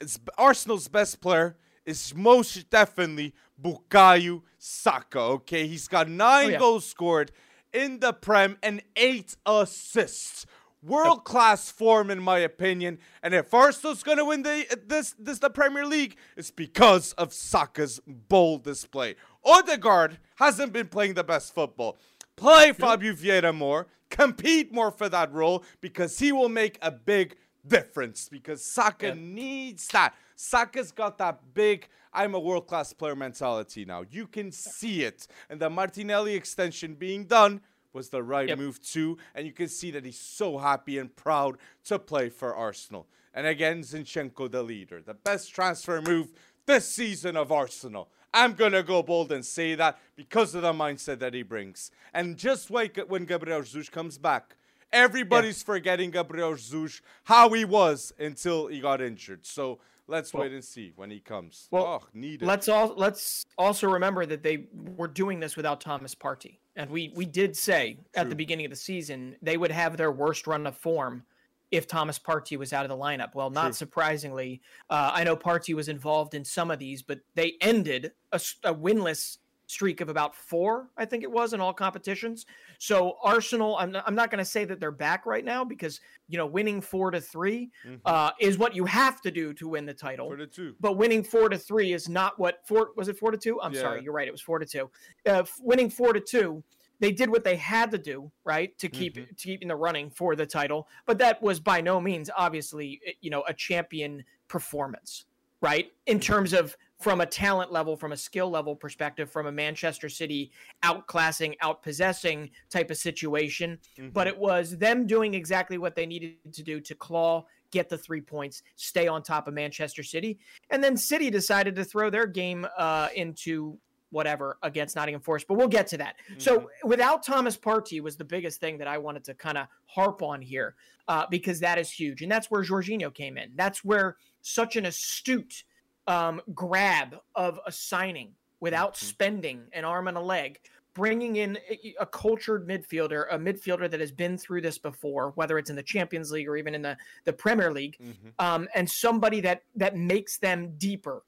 is 0.00 0.18
Arsenal's 0.36 0.88
best 0.88 1.20
player 1.20 1.56
is 1.84 2.14
most 2.14 2.70
definitely 2.70 3.34
Bukayo 3.60 4.42
Saka. 4.58 5.20
Okay, 5.20 5.66
he's 5.66 5.88
got 5.88 6.08
nine 6.08 6.46
oh, 6.46 6.48
yeah. 6.50 6.58
goals 6.58 6.86
scored 6.86 7.30
in 7.74 8.00
the 8.00 8.12
Prem 8.14 8.56
and 8.62 8.82
eight 8.96 9.36
assists. 9.44 10.46
World 10.82 11.24
class 11.24 11.70
form, 11.70 12.10
in 12.10 12.22
my 12.22 12.38
opinion. 12.38 12.98
And 13.22 13.32
if 13.34 13.52
Arsenal's 13.52 14.02
going 14.02 14.18
to 14.18 14.24
win 14.26 14.42
the 14.42 14.66
this 14.86 15.14
this 15.18 15.38
the 15.38 15.48
Premier 15.48 15.86
League, 15.86 16.16
it's 16.36 16.50
because 16.50 17.14
of 17.14 17.32
Saka's 17.32 18.00
bold 18.06 18.64
display. 18.64 19.16
Odegaard 19.44 20.18
hasn't 20.36 20.72
been 20.74 20.88
playing 20.88 21.14
the 21.14 21.24
best 21.24 21.54
football. 21.54 21.96
Play 22.36 22.72
Fabio 22.72 23.14
Vieira 23.14 23.54
more, 23.54 23.86
compete 24.10 24.72
more 24.72 24.90
for 24.90 25.08
that 25.08 25.32
role 25.32 25.64
because 25.80 26.18
he 26.18 26.32
will 26.32 26.50
make 26.50 26.78
a 26.82 26.90
big 26.90 27.36
difference. 27.66 28.28
Because 28.28 28.64
Saka 28.64 29.14
needs 29.14 29.86
that. 29.88 30.14
Saka's 30.36 30.92
got 30.92 31.18
that 31.18 31.40
big 31.54 31.88
I'm 32.14 32.34
a 32.34 32.40
world 32.40 32.68
class 32.68 32.92
player 32.92 33.16
mentality 33.16 33.84
now. 33.84 34.04
You 34.08 34.26
can 34.28 34.52
see 34.52 35.02
it. 35.02 35.26
And 35.50 35.60
the 35.60 35.68
Martinelli 35.68 36.34
extension 36.34 36.94
being 36.94 37.24
done 37.24 37.60
was 37.92 38.08
the 38.08 38.22
right 38.22 38.48
yep. 38.48 38.58
move 38.58 38.80
too. 38.80 39.18
And 39.34 39.46
you 39.46 39.52
can 39.52 39.68
see 39.68 39.90
that 39.90 40.04
he's 40.04 40.18
so 40.18 40.58
happy 40.58 40.98
and 40.98 41.14
proud 41.14 41.58
to 41.86 41.98
play 41.98 42.28
for 42.28 42.54
Arsenal. 42.54 43.06
And 43.34 43.46
again, 43.46 43.82
Zinchenko, 43.82 44.50
the 44.50 44.62
leader. 44.62 45.02
The 45.02 45.14
best 45.14 45.52
transfer 45.52 46.00
move 46.00 46.32
this 46.66 46.88
season 46.88 47.36
of 47.36 47.50
Arsenal. 47.50 48.08
I'm 48.32 48.54
going 48.54 48.72
to 48.72 48.82
go 48.82 49.02
bold 49.02 49.32
and 49.32 49.44
say 49.44 49.74
that 49.74 49.98
because 50.16 50.54
of 50.54 50.62
the 50.62 50.72
mindset 50.72 51.18
that 51.20 51.34
he 51.34 51.42
brings. 51.42 51.90
And 52.12 52.36
just 52.36 52.70
wait 52.70 53.08
when 53.08 53.24
Gabriel 53.24 53.62
Jesus 53.62 53.88
comes 53.88 54.18
back. 54.18 54.56
Everybody's 54.94 55.60
yeah. 55.60 55.66
forgetting 55.66 56.10
Gabriel 56.10 56.54
Jesus, 56.54 57.02
how 57.24 57.50
he 57.50 57.64
was 57.64 58.14
until 58.18 58.68
he 58.68 58.80
got 58.80 59.02
injured. 59.02 59.44
So 59.44 59.80
Let's 60.06 60.34
well, 60.34 60.42
wait 60.42 60.52
and 60.52 60.64
see 60.64 60.92
when 60.96 61.10
he 61.10 61.20
comes. 61.20 61.68
Well, 61.70 61.84
oh, 61.84 62.06
need 62.12 62.42
it. 62.42 62.46
Let's 62.46 62.68
all 62.68 62.92
let's 62.96 63.46
also 63.56 63.88
remember 63.88 64.26
that 64.26 64.42
they 64.42 64.66
were 64.96 65.08
doing 65.08 65.40
this 65.40 65.56
without 65.56 65.80
Thomas 65.80 66.14
Partey, 66.14 66.58
and 66.76 66.90
we 66.90 67.10
we 67.14 67.24
did 67.24 67.56
say 67.56 67.94
True. 67.94 68.22
at 68.22 68.28
the 68.28 68.36
beginning 68.36 68.66
of 68.66 68.70
the 68.70 68.76
season 68.76 69.36
they 69.40 69.56
would 69.56 69.70
have 69.70 69.96
their 69.96 70.12
worst 70.12 70.46
run 70.46 70.66
of 70.66 70.76
form 70.76 71.24
if 71.70 71.86
Thomas 71.86 72.18
Partey 72.18 72.58
was 72.58 72.74
out 72.74 72.84
of 72.84 72.90
the 72.90 72.96
lineup. 72.96 73.34
Well, 73.34 73.48
not 73.48 73.68
True. 73.68 73.72
surprisingly, 73.72 74.60
uh, 74.90 75.10
I 75.14 75.24
know 75.24 75.36
Partey 75.36 75.74
was 75.74 75.88
involved 75.88 76.34
in 76.34 76.44
some 76.44 76.70
of 76.70 76.78
these, 76.78 77.00
but 77.00 77.20
they 77.34 77.54
ended 77.62 78.12
a, 78.30 78.40
a 78.62 78.74
winless 78.74 79.38
streak 79.66 80.00
of 80.00 80.08
about 80.08 80.34
four, 80.34 80.88
I 80.96 81.04
think 81.04 81.22
it 81.22 81.30
was, 81.30 81.52
in 81.52 81.60
all 81.60 81.72
competitions. 81.72 82.46
So 82.78 83.16
Arsenal, 83.22 83.76
I'm 83.78 83.92
not, 83.92 84.04
I'm 84.06 84.14
not 84.14 84.30
going 84.30 84.38
to 84.38 84.44
say 84.44 84.64
that 84.64 84.80
they're 84.80 84.90
back 84.90 85.26
right 85.26 85.44
now 85.44 85.64
because 85.64 86.00
you 86.28 86.38
know 86.38 86.46
winning 86.46 86.80
four 86.80 87.10
to 87.10 87.20
3 87.20 87.70
mm-hmm. 87.86 87.94
uh, 88.04 88.30
is 88.40 88.58
what 88.58 88.74
you 88.74 88.84
have 88.84 89.20
to 89.22 89.30
do 89.30 89.52
to 89.54 89.68
win 89.68 89.86
the 89.86 89.94
title. 89.94 90.28
Four 90.28 90.36
to 90.36 90.46
two. 90.46 90.74
But 90.80 90.96
winning 90.96 91.22
four 91.22 91.48
to 91.48 91.58
three 91.58 91.92
is 91.92 92.08
not 92.08 92.38
what 92.38 92.60
four 92.66 92.90
was 92.96 93.08
it 93.08 93.16
four 93.18 93.30
to 93.30 93.38
two? 93.38 93.60
I'm 93.60 93.72
yeah. 93.72 93.80
sorry, 93.80 94.02
you're 94.02 94.12
right. 94.12 94.28
It 94.28 94.32
was 94.32 94.40
four 94.40 94.58
to 94.58 94.66
two. 94.66 94.90
Uh, 95.26 95.44
winning 95.60 95.90
four 95.90 96.12
to 96.12 96.20
two. 96.20 96.62
They 97.00 97.10
did 97.12 97.28
what 97.28 97.44
they 97.44 97.56
had 97.56 97.90
to 97.90 97.98
do, 97.98 98.30
right, 98.44 98.76
to 98.78 98.88
keep 98.88 99.16
mm-hmm. 99.16 99.34
to 99.34 99.34
keep 99.34 99.62
in 99.62 99.68
the 99.68 99.76
running 99.76 100.10
for 100.10 100.36
the 100.36 100.46
title. 100.46 100.88
But 101.06 101.18
that 101.18 101.42
was 101.42 101.60
by 101.60 101.80
no 101.80 102.00
means, 102.00 102.30
obviously, 102.36 103.00
you 103.20 103.30
know, 103.30 103.44
a 103.48 103.54
champion 103.54 104.24
performance, 104.48 105.24
right? 105.60 105.90
In 106.06 106.20
terms 106.20 106.52
of 106.52 106.76
from 107.04 107.20
a 107.20 107.26
talent 107.26 107.70
level, 107.70 107.98
from 107.98 108.12
a 108.12 108.16
skill 108.16 108.48
level 108.48 108.74
perspective, 108.74 109.30
from 109.30 109.46
a 109.46 109.52
Manchester 109.52 110.08
City 110.08 110.50
outclassing, 110.82 111.54
outpossessing 111.58 112.50
type 112.70 112.90
of 112.90 112.96
situation. 112.96 113.78
Mm-hmm. 113.98 114.08
But 114.08 114.26
it 114.26 114.38
was 114.38 114.78
them 114.78 115.06
doing 115.06 115.34
exactly 115.34 115.76
what 115.76 115.94
they 115.94 116.06
needed 116.06 116.54
to 116.54 116.62
do 116.62 116.80
to 116.80 116.94
claw, 116.94 117.44
get 117.70 117.90
the 117.90 117.98
three 117.98 118.22
points, 118.22 118.62
stay 118.76 119.06
on 119.06 119.22
top 119.22 119.46
of 119.48 119.52
Manchester 119.52 120.02
City. 120.02 120.38
And 120.70 120.82
then 120.82 120.96
City 120.96 121.28
decided 121.28 121.76
to 121.76 121.84
throw 121.84 122.08
their 122.08 122.26
game 122.26 122.66
uh, 122.78 123.08
into 123.14 123.76
whatever 124.08 124.56
against 124.62 124.96
Nottingham 124.96 125.20
Forest, 125.20 125.44
but 125.46 125.58
we'll 125.58 125.68
get 125.68 125.86
to 125.88 125.98
that. 125.98 126.14
Mm-hmm. 126.30 126.40
So 126.40 126.70
without 126.84 127.22
Thomas 127.22 127.54
Partey 127.54 128.00
was 128.00 128.16
the 128.16 128.24
biggest 128.24 128.60
thing 128.60 128.78
that 128.78 128.88
I 128.88 128.96
wanted 128.96 129.24
to 129.24 129.34
kind 129.34 129.58
of 129.58 129.66
harp 129.84 130.22
on 130.22 130.40
here 130.40 130.74
uh, 131.06 131.26
because 131.30 131.60
that 131.60 131.76
is 131.76 131.90
huge. 131.90 132.22
And 132.22 132.32
that's 132.32 132.50
where 132.50 132.62
Jorginho 132.62 133.12
came 133.12 133.36
in. 133.36 133.50
That's 133.56 133.84
where 133.84 134.16
such 134.40 134.76
an 134.76 134.86
astute 134.86 135.64
um, 136.06 136.40
grab 136.54 137.16
of 137.34 137.58
a 137.66 137.72
signing 137.72 138.32
without 138.60 138.94
mm-hmm. 138.94 139.06
spending 139.06 139.62
an 139.72 139.84
arm 139.84 140.08
and 140.08 140.16
a 140.16 140.20
leg, 140.20 140.60
bringing 140.94 141.36
in 141.36 141.58
a, 141.68 141.94
a, 142.00 142.06
cultured 142.06 142.66
midfielder, 142.68 143.26
a 143.30 143.38
midfielder 143.38 143.90
that 143.90 144.00
has 144.00 144.12
been 144.12 144.38
through 144.38 144.60
this 144.60 144.78
before, 144.78 145.32
whether 145.34 145.58
it's 145.58 145.70
in 145.70 145.76
the 145.76 145.82
Champions 145.82 146.30
League 146.30 146.48
or 146.48 146.56
even 146.56 146.74
in 146.74 146.82
the, 146.82 146.96
the 147.24 147.32
Premier 147.32 147.72
League, 147.72 147.96
mm-hmm. 148.02 148.28
um, 148.38 148.68
and 148.74 148.88
somebody 148.88 149.40
that 149.40 149.62
that 149.76 149.96
makes 149.96 150.38
them 150.38 150.74
deeper, 150.78 151.22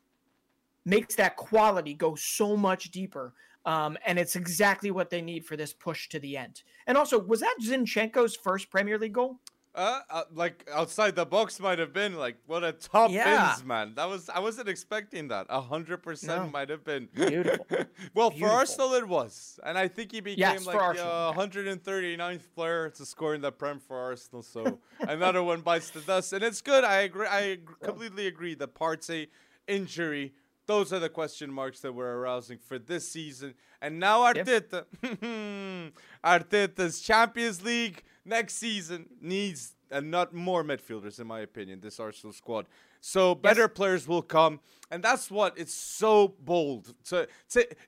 makes 0.84 1.14
that 1.16 1.36
quality 1.36 1.94
go 1.94 2.14
so 2.14 2.56
much 2.56 2.90
deeper. 2.90 3.34
Um, 3.64 3.98
and 4.06 4.16
it's 4.16 4.36
exactly 4.36 4.92
what 4.92 5.10
they 5.10 5.20
need 5.20 5.44
for 5.44 5.56
this 5.56 5.72
push 5.72 6.08
to 6.10 6.20
the 6.20 6.36
end. 6.36 6.62
And 6.86 6.96
also, 6.96 7.18
was 7.18 7.40
that 7.40 7.56
Zinchenko's 7.60 8.36
first 8.36 8.70
Premier 8.70 8.96
League 8.96 9.14
goal? 9.14 9.40
Uh, 9.76 10.00
uh, 10.08 10.22
like 10.32 10.66
outside 10.72 11.14
the 11.14 11.26
box 11.26 11.60
might 11.60 11.78
have 11.78 11.92
been 11.92 12.14
like 12.14 12.38
what 12.46 12.64
a 12.64 12.72
top 12.72 13.10
yeah. 13.10 13.52
ins 13.52 13.62
man. 13.62 13.92
That 13.94 14.08
was 14.08 14.30
I 14.30 14.40
wasn't 14.40 14.70
expecting 14.70 15.28
that. 15.28 15.46
A 15.50 15.60
hundred 15.60 15.98
percent 15.98 16.50
might 16.50 16.70
have 16.70 16.82
been 16.82 17.10
beautiful. 17.14 17.66
well, 18.14 18.30
beautiful. 18.30 18.48
for 18.48 18.54
Arsenal 18.54 18.94
it 18.94 19.06
was, 19.06 19.60
and 19.62 19.76
I 19.76 19.88
think 19.88 20.12
he 20.12 20.22
became 20.22 20.38
yes, 20.38 20.64
like 20.64 20.96
the 20.96 21.04
uh, 21.04 21.32
139th 21.34 22.40
player 22.54 22.88
to 22.88 23.04
score 23.04 23.34
in 23.34 23.42
the 23.42 23.52
Prem 23.52 23.78
for 23.78 23.98
Arsenal. 23.98 24.42
So 24.42 24.78
another 25.00 25.42
one 25.42 25.60
bites 25.60 25.90
the 25.90 26.00
dust, 26.00 26.32
and 26.32 26.42
it's 26.42 26.62
good. 26.62 26.82
I 26.82 27.00
agree. 27.00 27.26
I 27.28 27.58
completely 27.82 28.28
agree. 28.28 28.54
The 28.54 28.68
Partey 28.68 29.28
injury. 29.68 30.32
Those 30.64 30.90
are 30.92 30.98
the 30.98 31.10
question 31.10 31.52
marks 31.52 31.80
that 31.80 31.92
we're 31.92 32.14
arousing 32.14 32.58
for 32.58 32.78
this 32.78 33.06
season. 33.06 33.54
And 33.80 34.00
now 34.00 34.20
Arteta, 34.20 34.84
yep. 35.02 35.92
Arteta's 36.24 37.00
Champions 37.00 37.62
League 37.62 38.02
next 38.26 38.54
season 38.54 39.06
needs 39.20 39.76
and 39.90 40.10
not 40.10 40.34
more 40.34 40.64
midfielders, 40.64 41.20
in 41.20 41.26
my 41.26 41.40
opinion, 41.40 41.80
this 41.80 42.00
Arsenal 42.00 42.32
squad. 42.32 42.66
So 43.00 43.34
better 43.34 43.62
yes. 43.62 43.70
players 43.74 44.08
will 44.08 44.22
come, 44.22 44.60
and 44.90 45.02
that's 45.02 45.30
what 45.30 45.56
it's 45.56 45.74
so 45.74 46.34
bold. 46.40 46.94
To, 47.06 47.28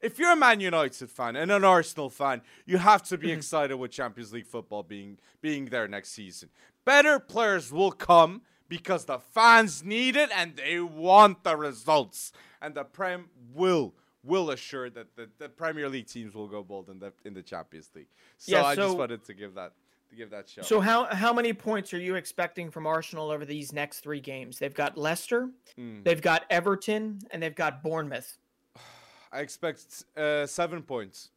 if 0.01 0.19
you're 0.19 0.33
a 0.33 0.37
Man 0.37 0.61
United 0.61 1.11
fan 1.11 1.35
and 1.35 1.51
an 1.51 1.65
Arsenal 1.65 2.09
fan, 2.09 2.43
you 2.67 2.79
have 2.79 3.03
to 3.05 3.19
be 3.19 3.29
mm-hmm. 3.29 3.37
excited 3.39 3.77
with 3.77 3.91
Champions 3.91 4.33
League 4.33 4.47
football 4.47 4.83
being 4.83 5.19
being 5.41 5.67
there 5.67 5.89
next 5.89 6.11
season. 6.11 6.51
Better 6.85 7.19
players 7.19 7.73
will 7.73 7.93
come 7.93 8.43
because 8.69 9.07
the 9.07 9.19
fans 9.19 9.83
need 9.83 10.15
it 10.15 10.31
and 10.35 10.57
they 10.57 10.79
want 10.81 11.43
the 11.43 11.57
results, 11.57 12.33
and 12.63 12.75
the 12.75 12.85
Prem 12.85 13.29
will 13.55 13.95
will 14.23 14.51
assure 14.51 14.91
that 14.91 15.17
the, 15.17 15.29
the 15.39 15.49
Premier 15.49 15.89
League 15.89 16.07
teams 16.07 16.35
will 16.35 16.49
go 16.49 16.63
bold 16.63 16.91
in 16.91 16.99
the 17.01 17.13
in 17.25 17.35
the 17.35 17.43
Champions 17.43 17.91
League. 17.95 18.09
So, 18.37 18.53
yeah, 18.53 18.63
so 18.63 18.69
I 18.69 18.77
just 18.77 18.97
wanted 18.97 19.25
to 19.25 19.35
give 19.35 19.55
that 19.55 19.73
to 20.11 20.17
give 20.17 20.31
that 20.31 20.49
show. 20.49 20.63
So 20.63 20.81
how 20.81 21.05
how 21.15 21.33
many 21.33 21.53
points 21.53 21.93
are 21.95 21.99
you 21.99 22.15
expecting 22.15 22.71
from 22.71 22.87
Arsenal 22.87 23.31
over 23.31 23.45
these 23.45 23.73
next 23.73 24.01
three 24.01 24.21
games? 24.21 24.59
They've 24.59 24.75
got 24.75 24.97
Leicester, 24.97 25.51
mm. 25.79 26.05
they've 26.05 26.23
got 26.23 26.45
Everton, 26.51 27.21
and 27.31 27.43
they've 27.43 27.55
got 27.55 27.83
Bournemouth. 27.83 28.39
I 29.33 29.41
expect 29.41 30.05
uh, 30.17 30.47
seven 30.47 30.83
points, 30.83 31.31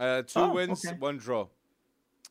uh, 0.00 0.22
two 0.22 0.40
oh, 0.40 0.52
wins, 0.52 0.86
okay. 0.86 0.96
one 0.98 1.18
draw. 1.18 1.46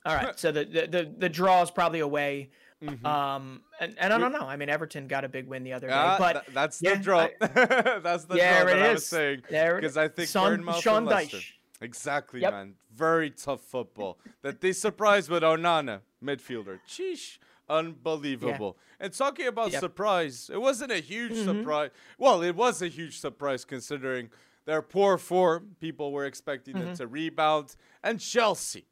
All 0.05 0.15
right. 0.15 0.33
So 0.39 0.51
the 0.51 0.65
the 0.65 0.87
the, 0.87 1.13
the 1.17 1.29
draw 1.29 1.61
is 1.61 1.71
probably 1.71 1.99
away. 1.99 2.49
Mhm. 2.83 3.03
Um, 3.03 3.61
and, 3.79 3.95
and 3.97 4.13
I 4.13 4.19
don't 4.19 4.31
know. 4.31 4.45
I 4.45 4.55
mean, 4.55 4.69
Everton 4.69 5.07
got 5.07 5.25
a 5.25 5.27
big 5.29 5.47
win 5.47 5.63
the 5.63 5.73
other 5.73 5.87
day, 5.87 5.93
Ah, 5.95 6.15
but 6.19 6.45
tha- 6.45 6.51
that's 6.53 6.79
yeah, 6.79 6.93
the 6.93 7.03
draw. 7.03 7.27
that's 7.39 8.25
the 8.25 8.35
Yeah, 8.35 8.61
draw 8.61 8.71
it 8.71 8.75
that 8.75 8.89
I 8.89 8.93
was 8.93 9.05
saying. 9.07 9.41
there 9.49 9.75
Because 9.77 9.97
I 9.97 10.07
think 10.07 10.29
Sean, 10.29 10.57
Bournemouth 10.57 10.81
Sean 10.83 10.97
and 10.97 11.05
Leicester. 11.07 11.37
Dyche. 11.37 11.53
Exactly, 11.81 12.41
Yep. 12.41 12.51
man. 12.53 12.75
Very 12.91 13.29
tough 13.31 13.61
football. 13.61 14.19
that 14.41 14.61
they 14.61 14.73
surprised 14.73 15.29
with 15.29 15.43
Onana, 15.43 16.01
midfielder. 16.23 16.79
Sheesh. 16.87 17.37
Unbelievable. 17.69 18.77
And 18.99 19.13
talking 19.13 19.45
about 19.47 19.71
Yep. 19.71 19.81
surprise, 19.81 20.49
it 20.49 20.57
wasn't 20.61 20.91
a 20.91 20.99
huge 20.99 21.33
Mhm. 21.33 21.43
surprise. 21.45 21.91
Well, 22.17 22.41
it 22.41 22.55
was 22.55 22.81
a 22.81 22.87
huge 22.87 23.19
surprise 23.19 23.65
considering 23.65 24.31
their 24.65 24.81
poor 24.81 25.17
form. 25.17 25.75
People 25.79 26.11
were 26.11 26.25
expecting 26.25 26.73
them 26.75 26.85
Mm-hmm. 26.87 26.93
to 26.95 27.07
rebound. 27.07 27.75
And 28.01 28.19
Chelsea. 28.19 28.87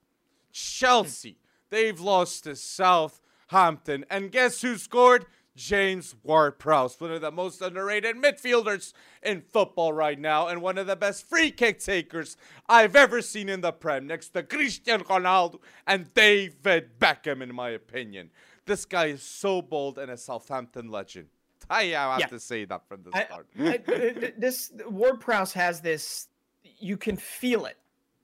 Chelsea. 0.52 1.38
They've 1.70 2.00
lost 2.00 2.44
to 2.44 2.56
Southampton. 2.56 4.06
And 4.10 4.32
guess 4.32 4.62
who 4.62 4.78
scored? 4.78 5.26
James 5.56 6.16
Ward 6.24 6.60
Prowse, 6.60 7.00
one 7.00 7.12
of 7.12 7.22
the 7.22 7.32
most 7.32 7.62
underrated 7.62 8.16
midfielders 8.18 8.92
in 9.24 9.42
football 9.42 9.94
right 9.94 10.20
now, 10.20 10.48
and 10.48 10.62
one 10.62 10.78
of 10.78 10.86
the 10.88 10.96
best 10.96 11.28
free 11.28 11.50
kick 11.52 11.80
takers 11.80 12.36
I've 12.68 12.96
ever 12.96 13.22
seen 13.22 13.48
in 13.48 13.62
the 13.62 13.72
Prem, 13.72 14.06
next 14.08 14.30
to 14.30 14.44
Cristiano 14.44 15.04
Ronaldo 15.06 15.60
and 15.88 16.14
David 16.14 17.00
Beckham, 17.00 17.42
in 17.42 17.56
my 17.56 17.70
opinion. 17.70 18.32
This 18.66 18.84
guy 18.86 19.06
is 19.08 19.24
so 19.24 19.62
bold 19.62 19.98
and 19.98 20.12
a 20.12 20.18
Southampton 20.18 20.90
legend. 20.90 21.28
I 21.70 21.84
have 21.86 22.20
Yeah. 22.20 22.28
to 22.28 22.40
say 22.40 22.66
that 22.66 22.88
from 22.88 23.04
the 23.04 23.12
start. 23.12 23.48
I- 23.60 23.78
th- 23.78 24.34
this 24.38 24.72
Ward 24.88 25.22
Prowse 25.22 25.54
has 25.54 25.82
this. 25.82 26.28
You 26.64 26.98
can 26.98 27.16
feel 27.16 27.66
it 27.66 27.78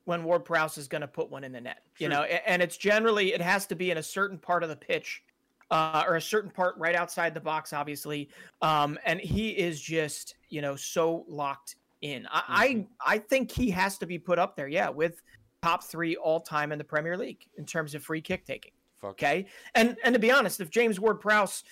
when 0.04 0.24
Ward 0.24 0.44
Prowse 0.46 0.78
is 0.78 0.88
going 0.88 1.02
to 1.02 1.08
put 1.08 1.30
one 1.30 1.44
in 1.44 1.52
the 1.52 1.62
net. 1.62 1.84
You 1.98 2.10
know, 2.10 2.24
and 2.24 2.62
it's 2.62 2.76
generally 2.78 3.34
it 3.34 3.42
has 3.42 3.66
to 3.68 3.76
be 3.76 3.90
in 3.90 3.98
a 3.98 4.04
certain 4.04 4.38
part 4.38 4.64
of 4.64 4.70
the 4.70 4.76
pitch, 4.76 5.24
uh, 5.72 6.04
or 6.08 6.16
a 6.18 6.22
certain 6.22 6.52
part 6.52 6.78
right 6.78 6.96
outside 6.96 7.34
the 7.34 7.40
box, 7.42 7.74
obviously. 7.74 8.30
Um, 8.62 9.00
and 9.06 9.20
he 9.20 9.50
is 9.50 9.82
just 9.82 10.36
you 10.50 10.62
know 10.62 10.76
so 10.76 11.26
locked 11.28 11.76
in. 12.02 12.28
I 12.32 12.86
I, 13.06 13.16
I 13.16 13.18
think 13.18 13.52
he 13.52 13.70
has 13.72 13.98
to 14.00 14.06
be 14.06 14.20
put 14.20 14.38
up 14.38 14.56
there, 14.56 14.68
yeah, 14.68 14.90
with 14.90 15.22
top 15.64 15.84
three 15.84 16.16
all 16.16 16.40
time 16.40 16.72
in 16.72 16.78
the 16.78 16.84
Premier 16.84 17.18
League 17.18 17.46
in 17.58 17.66
terms 17.66 17.96
of 17.96 18.04
free 18.04 18.22
kick 18.22 18.46
taking. 18.46 18.72
Fuck. 19.00 19.12
Okay. 19.12 19.46
And 19.76 19.96
and 20.04 20.14
to 20.14 20.20
be 20.20 20.32
honest, 20.32 20.60
if 20.60 20.70
James 20.70 21.00
Ward 21.00 21.20
Prowse 21.20 21.64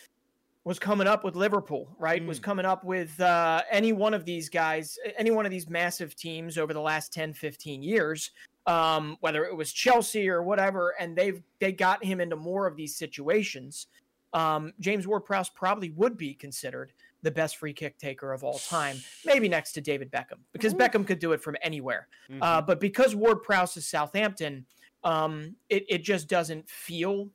was 0.65 0.77
coming 0.77 1.07
up 1.07 1.23
with 1.23 1.35
Liverpool, 1.35 1.87
right? 1.97 2.23
Was 2.25 2.39
Mm. 2.39 2.43
coming 2.43 2.65
up 2.65 2.83
with 2.83 3.19
uh, 3.21 3.61
any 3.71 3.93
one 3.93 4.13
of 4.13 4.25
these 4.25 4.49
guys, 4.49 4.97
any 5.17 5.31
one 5.31 5.45
of 5.45 5.51
these 5.51 5.69
massive 5.69 6.15
teams 6.15 6.57
over 6.57 6.73
the 6.73 6.81
last 6.81 7.13
10, 7.13 7.33
15 7.33 7.81
years, 7.81 8.31
um, 8.69 9.17
whether 9.21 9.45
it 9.45 9.55
was 9.55 9.73
Chelsea 9.73 10.29
or 10.29 10.43
whatever, 10.43 10.93
and 10.99 11.17
they've 11.17 11.41
they 11.59 11.71
got 11.71 12.03
him 12.03 12.21
into 12.21 12.35
more 12.35 12.67
of 12.67 12.75
these 12.75 12.95
situations. 12.95 13.87
Um, 14.31 14.73
James 14.79 15.07
Ward 15.07 15.25
Prowse 15.25 15.49
probably 15.49 15.89
would 15.89 16.15
be 16.15 16.35
considered 16.35 16.93
the 17.23 17.31
best 17.31 17.57
free 17.57 17.73
kick 17.73 17.97
taker 17.97 18.31
of 18.31 18.43
all 18.43 18.59
time, 18.59 18.97
maybe 19.25 19.49
next 19.49 19.71
to 19.73 19.81
David 19.81 20.11
Beckham, 20.11 20.37
because 20.53 20.73
Oof. 20.73 20.79
Beckham 20.79 21.05
could 21.05 21.17
do 21.17 21.31
it 21.31 21.41
from 21.41 21.57
anywhere. 21.63 22.07
Mhm. 22.29 22.37
Uh, 22.41 22.61
but 22.61 22.79
because 22.79 23.15
Ward 23.15 23.41
Prowse 23.41 23.75
is 23.75 23.87
Southampton, 23.87 24.67
um, 25.03 25.55
it, 25.69 25.83
it 25.89 26.03
just 26.03 26.27
doesn't 26.27 26.69
feel 26.69 27.27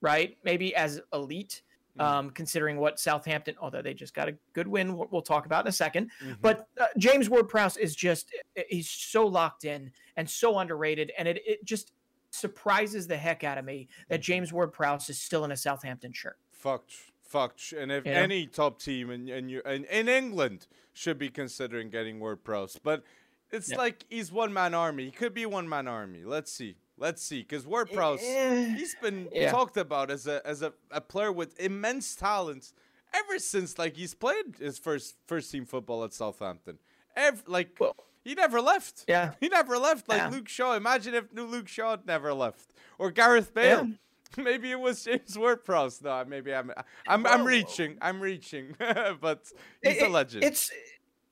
right, 0.00 0.36
maybe 0.42 0.74
as 0.74 1.00
elite. 1.12 1.62
Um, 1.98 2.30
considering 2.30 2.76
what 2.78 2.98
Southampton, 3.00 3.54
although 3.60 3.82
they 3.82 3.94
just 3.94 4.14
got 4.14 4.28
a 4.28 4.36
good 4.52 4.68
win, 4.68 4.96
we'll, 4.96 5.08
we'll 5.10 5.22
talk 5.22 5.46
about 5.46 5.64
in 5.64 5.68
a 5.68 5.72
2nd 5.72 6.08
Mhm. 6.22 6.36
But 6.40 6.68
uh, 6.80 6.86
James 6.98 7.28
Ward 7.28 7.48
Prowse 7.48 7.76
is 7.76 7.94
just, 7.96 8.30
he's 8.68 8.88
so 8.88 9.26
locked 9.26 9.64
in 9.64 9.90
and 10.16 10.28
so 10.28 10.58
underrated. 10.58 11.12
And 11.18 11.26
it, 11.28 11.42
it 11.46 11.64
just 11.64 11.92
surprises 12.30 13.06
the 13.06 13.16
heck 13.16 13.42
out 13.44 13.58
of 13.58 13.64
me 13.64 13.88
that 14.08 14.20
James 14.20 14.52
Ward 14.52 14.72
Prowse 14.72 15.10
is 15.10 15.20
still 15.20 15.44
in 15.44 15.50
a 15.52 15.56
Southampton 15.56 16.12
shirt. 16.12 16.36
Fucked. 16.52 16.92
Fucked. 17.22 17.72
And 17.72 17.90
if 17.92 18.06
You 18.06 18.12
know? 18.14 18.20
any 18.20 18.46
top 18.46 18.80
team 18.80 19.10
in 19.10 19.28
in, 19.28 19.50
in 19.50 19.84
in 19.84 20.08
England 20.08 20.66
should 20.92 21.18
be 21.18 21.28
considering 21.28 21.88
getting 21.90 22.18
Ward 22.18 22.42
Prowse, 22.44 22.76
but 22.82 23.04
it's 23.52 23.70
Yeah. 23.70 23.78
like 23.78 24.04
he's 24.08 24.32
one 24.32 24.52
man 24.52 24.74
army. 24.74 25.04
He 25.06 25.10
could 25.12 25.32
be 25.34 25.46
one 25.46 25.68
man 25.68 25.86
army. 25.86 26.24
Let's 26.24 26.52
see. 26.52 26.76
Let's 27.00 27.22
see. 27.22 27.40
Because 27.40 27.66
Ward 27.66 27.90
Prowse, 27.92 28.20
Eh, 28.22 28.74
he's 28.76 28.94
been 29.02 29.28
Yeah. 29.32 29.50
talked 29.50 29.76
about 29.76 30.10
as 30.10 30.26
a 30.26 30.40
as 30.46 30.62
a, 30.62 30.72
a 30.90 31.00
player 31.00 31.32
with 31.32 31.58
immense 31.58 32.14
talents 32.14 32.72
ever 33.14 33.38
since 33.38 33.78
like 33.78 33.96
he's 33.96 34.14
played 34.14 34.56
his 34.60 34.78
first 34.78 35.16
first 35.26 35.50
team 35.50 35.64
football 35.64 36.04
at 36.04 36.12
Southampton. 36.12 36.78
Ev- 37.16 37.42
like 37.46 37.76
Well- 37.80 37.96
he 38.22 38.34
never 38.34 38.60
left. 38.60 39.04
yeah. 39.08 39.32
He 39.40 39.48
never 39.48 39.78
left 39.78 40.08
like 40.08 40.18
Yeah. 40.18 40.28
Luke 40.28 40.48
Shaw. 40.48 40.74
Imagine 40.76 41.14
if 41.14 41.32
new 41.32 41.46
Luke 41.46 41.68
Shaw 41.68 41.92
had 41.92 42.06
never 42.06 42.32
left. 42.34 42.74
Or 42.98 43.10
Gareth 43.10 43.52
Bale. 43.54 43.86
Yeah. 43.86 43.94
Maybe 44.36 44.70
it 44.70 44.78
was 44.78 45.02
James 45.02 45.36
Ward-Prowse. 45.36 46.02
No, 46.02 46.24
maybe 46.24 46.54
I'm 46.54 46.70
I'm 47.08 47.26
I'm 47.26 47.44
reaching. 47.44 47.98
I'm 48.00 48.20
reaching. 48.20 48.76
but 48.78 49.40
he's 49.82 49.96
It- 49.96 50.02
a 50.02 50.08
legend. 50.08 50.44
It's 50.44 50.70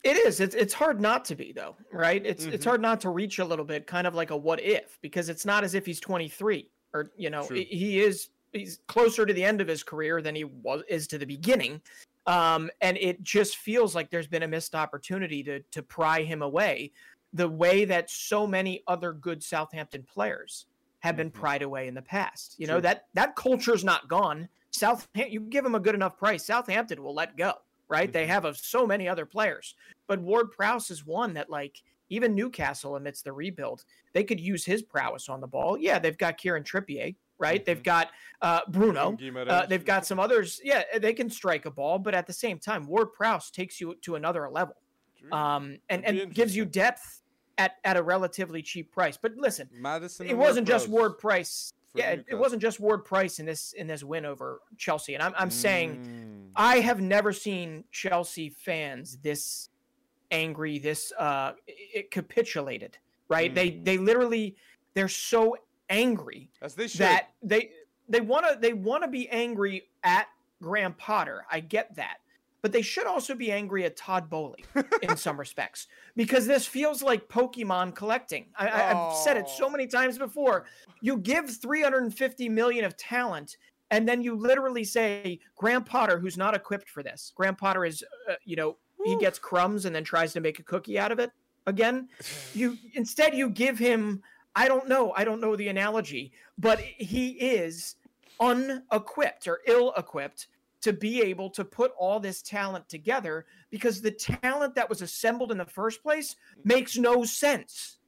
it 0.04 0.16
is. 0.16 0.40
It's 0.40 0.54
it's 0.54 0.74
hard 0.74 1.00
not 1.00 1.24
to 1.26 1.34
be 1.34 1.52
though, 1.52 1.76
right? 1.92 2.24
It's 2.24 2.44
it's 2.44 2.64
Mhm. 2.64 2.68
hard 2.68 2.80
not 2.82 3.00
to 3.02 3.10
reach 3.10 3.38
a 3.38 3.44
little 3.44 3.64
bit, 3.64 3.86
kind 3.86 4.06
of 4.06 4.14
like 4.14 4.30
a 4.30 4.36
what 4.36 4.60
if, 4.60 4.98
because 5.02 5.28
it's 5.28 5.44
not 5.44 5.64
as 5.64 5.74
if 5.74 5.84
he's 5.86 6.00
23 6.00 6.70
or 6.94 7.10
you 7.16 7.30
know 7.30 7.46
True. 7.46 7.56
he- 7.56 8.00
is 8.00 8.30
he's 8.52 8.78
closer 8.86 9.26
to 9.26 9.32
the 9.34 9.44
end 9.44 9.60
of 9.60 9.68
his 9.68 9.82
career 9.82 10.22
than 10.22 10.34
he 10.34 10.44
was 10.44 10.82
is 10.88 11.06
to 11.08 11.18
the 11.18 11.26
beginning. 11.26 11.82
Um, 12.26 12.70
and 12.80 12.96
it 12.98 13.22
just 13.22 13.56
feels 13.56 13.94
like 13.94 14.10
there's 14.10 14.26
been 14.26 14.42
a 14.42 14.48
missed 14.48 14.74
opportunity 14.74 15.42
to 15.44 15.60
to 15.60 15.82
pry 15.82 16.22
him 16.22 16.42
away, 16.42 16.92
the 17.32 17.48
way 17.48 17.84
that 17.84 18.08
so 18.10 18.46
many 18.46 18.82
other 18.86 19.12
good 19.12 19.42
Southampton 19.42 20.02
players 20.04 20.66
have 21.00 21.16
been 21.16 21.30
Mhm. 21.30 21.34
pried 21.34 21.62
away 21.62 21.86
in 21.88 21.94
the 21.94 22.02
past. 22.02 22.54
You 22.58 22.66
know 22.66 22.80
that 22.80 23.06
that 23.14 23.34
culture's 23.36 23.84
not 23.84 24.08
gone. 24.08 24.48
South, 24.70 25.08
you 25.14 25.40
give 25.40 25.64
them 25.64 25.74
a 25.74 25.80
good 25.80 25.94
enough 25.94 26.16
price, 26.18 26.44
Southampton 26.44 27.02
will 27.02 27.14
let 27.14 27.36
go. 27.36 27.54
Right? 27.88 28.12
They 28.12 28.24
Mhm. 28.24 28.28
have 28.28 28.44
of 28.44 28.58
so 28.58 28.86
many 28.86 29.08
other 29.08 29.24
players, 29.24 29.74
but 30.06 30.20
Ward 30.20 30.52
Prowse 30.52 30.90
is 30.90 31.06
one 31.06 31.34
that 31.34 31.48
like 31.48 31.82
even 32.10 32.34
Newcastle 32.34 32.96
amidst 32.96 33.24
the 33.24 33.32
rebuild, 33.32 33.84
they 34.12 34.24
could 34.24 34.40
use 34.40 34.64
his 34.64 34.82
prowess 34.82 35.28
on 35.28 35.40
the 35.40 35.46
ball. 35.46 35.76
Yeah, 35.78 35.98
they've 35.98 36.16
got 36.16 36.38
Kieran 36.38 36.64
Trippier, 36.64 37.14
right? 37.38 37.64
They've 37.64 37.80
Mhm. 37.80 37.84
got 37.84 38.10
uh, 38.40 38.60
Bruno. 38.68 39.16
Uh, 39.48 39.66
they've 39.66 39.84
got 39.84 40.06
some 40.06 40.18
others. 40.20 40.60
Yeah, 40.62 40.84
they 40.98 41.12
can 41.12 41.28
strike 41.28 41.66
a 41.66 41.70
ball, 41.70 41.98
but 41.98 42.14
at 42.14 42.26
the 42.26 42.32
same 42.32 42.58
time, 42.58 42.86
Ward 42.86 43.12
Prowse 43.12 43.50
takes 43.50 43.80
you 43.80 43.94
to 44.02 44.14
another 44.16 44.48
level 44.48 44.76
um, 45.32 45.78
and, 45.88 46.04
and 46.04 46.32
gives 46.32 46.54
you 46.54 46.64
depth 46.64 47.22
at, 47.58 47.76
at 47.84 47.96
a 47.96 48.02
relatively 48.02 48.62
cheap 48.62 48.92
price. 48.92 49.16
But 49.16 49.34
listen, 49.36 49.68
Madison. 49.72 50.26
it 50.28 50.36
wasn't 50.36 50.66
just 50.68 50.88
Ward-Prowse 50.88 51.10
Ward 51.10 51.18
Price. 51.18 51.72
Yeah, 51.98 52.10
it, 52.12 52.24
it 52.28 52.34
wasn't 52.34 52.62
just 52.62 52.80
Ward 52.80 53.04
Price 53.04 53.38
in 53.38 53.46
this 53.46 53.72
in 53.72 53.86
this 53.86 54.02
win 54.04 54.24
over 54.24 54.60
Chelsea. 54.76 55.14
And 55.14 55.22
I'm 55.22 55.34
I'm 55.36 55.50
saying 55.50 55.98
Mm. 55.98 56.50
I 56.56 56.80
have 56.80 57.00
never 57.00 57.32
seen 57.32 57.84
Chelsea 57.92 58.48
fans 58.50 59.18
this 59.18 59.68
angry, 60.30 60.78
this 60.78 61.12
uh 61.18 61.52
it 61.66 62.10
capitulated, 62.10 62.98
right? 63.28 63.54
They 63.54 63.70
Mm. 63.72 63.84
they 63.84 63.98
literally 63.98 64.56
they're 64.94 65.08
so 65.08 65.56
angry 65.88 66.50
as 66.62 66.74
they 66.74 66.88
should. 66.88 67.00
that 67.00 67.28
they 67.42 67.70
they 68.08 68.20
want 68.20 68.46
to 68.46 68.58
they 68.60 68.72
want 68.72 69.02
to 69.04 69.08
be 69.08 69.28
angry 69.28 69.88
at 70.02 70.26
Graham 70.62 70.94
Potter. 70.94 71.44
I 71.50 71.60
get 71.60 71.94
that. 71.96 72.18
But 72.60 72.72
they 72.72 72.82
should 72.82 73.06
also 73.06 73.34
be 73.34 73.52
angry 73.52 73.84
at 73.84 73.96
Todd 73.96 74.28
Boehly 74.28 74.64
in 75.02 75.16
some 75.16 75.38
respects 75.44 75.86
because 76.16 76.46
this 76.46 76.66
feels 76.66 77.02
like 77.02 77.28
Pokemon 77.28 77.94
collecting. 77.94 78.46
I, 78.56 78.66
I, 78.68 78.90
I've 79.10 79.16
said 79.16 79.36
it 79.36 79.48
so 79.48 79.66
Oh. 79.66 79.70
many 79.70 79.86
times 79.86 80.18
before. 80.18 80.64
You 81.00 81.18
give 81.18 81.48
350 81.50 82.48
million 82.48 82.84
of 82.84 82.96
talent, 82.96 83.56
and 83.92 84.08
then 84.08 84.22
you 84.22 84.34
literally 84.34 84.82
say 84.84 85.38
Graham 85.56 85.84
Potter, 85.84 86.18
who's 86.18 86.36
not 86.36 86.54
equipped 86.54 86.90
for 86.90 87.02
this. 87.04 87.32
Graham 87.36 87.54
Potter 87.54 87.84
is, 87.84 88.02
uh, 88.28 88.34
you 88.44 88.56
know, 88.56 88.76
he 89.04 89.16
gets 89.18 89.38
crumbs 89.38 89.84
and 89.84 89.94
then 89.94 90.02
tries 90.02 90.32
to 90.32 90.40
make 90.40 90.58
a 90.58 90.62
cookie 90.64 90.98
out 90.98 91.12
of 91.12 91.20
it 91.20 91.30
again. 91.66 92.08
You 92.54 92.76
instead 92.94 93.34
you 93.34 93.48
give 93.50 93.78
him. 93.78 94.20
I 94.56 94.66
don't 94.66 94.88
know. 94.88 95.12
I 95.16 95.22
don't 95.24 95.40
know 95.40 95.54
the 95.54 95.68
analogy, 95.68 96.32
but 96.58 96.80
he 96.80 97.28
is 97.30 97.94
unequipped 98.40 99.46
or 99.46 99.60
ill-equipped 99.66 100.48
to 100.88 100.92
be 100.94 101.20
able 101.22 101.50
to 101.50 101.64
put 101.64 101.92
all 101.98 102.18
this 102.18 102.40
talent 102.42 102.88
together 102.88 103.44
because 103.70 104.00
the 104.00 104.10
talent 104.10 104.74
that 104.74 104.88
was 104.88 105.02
assembled 105.02 105.52
in 105.52 105.58
the 105.58 105.64
first 105.66 106.02
place 106.02 106.36
makes 106.64 106.96
no 106.96 107.24
sense. 107.24 107.98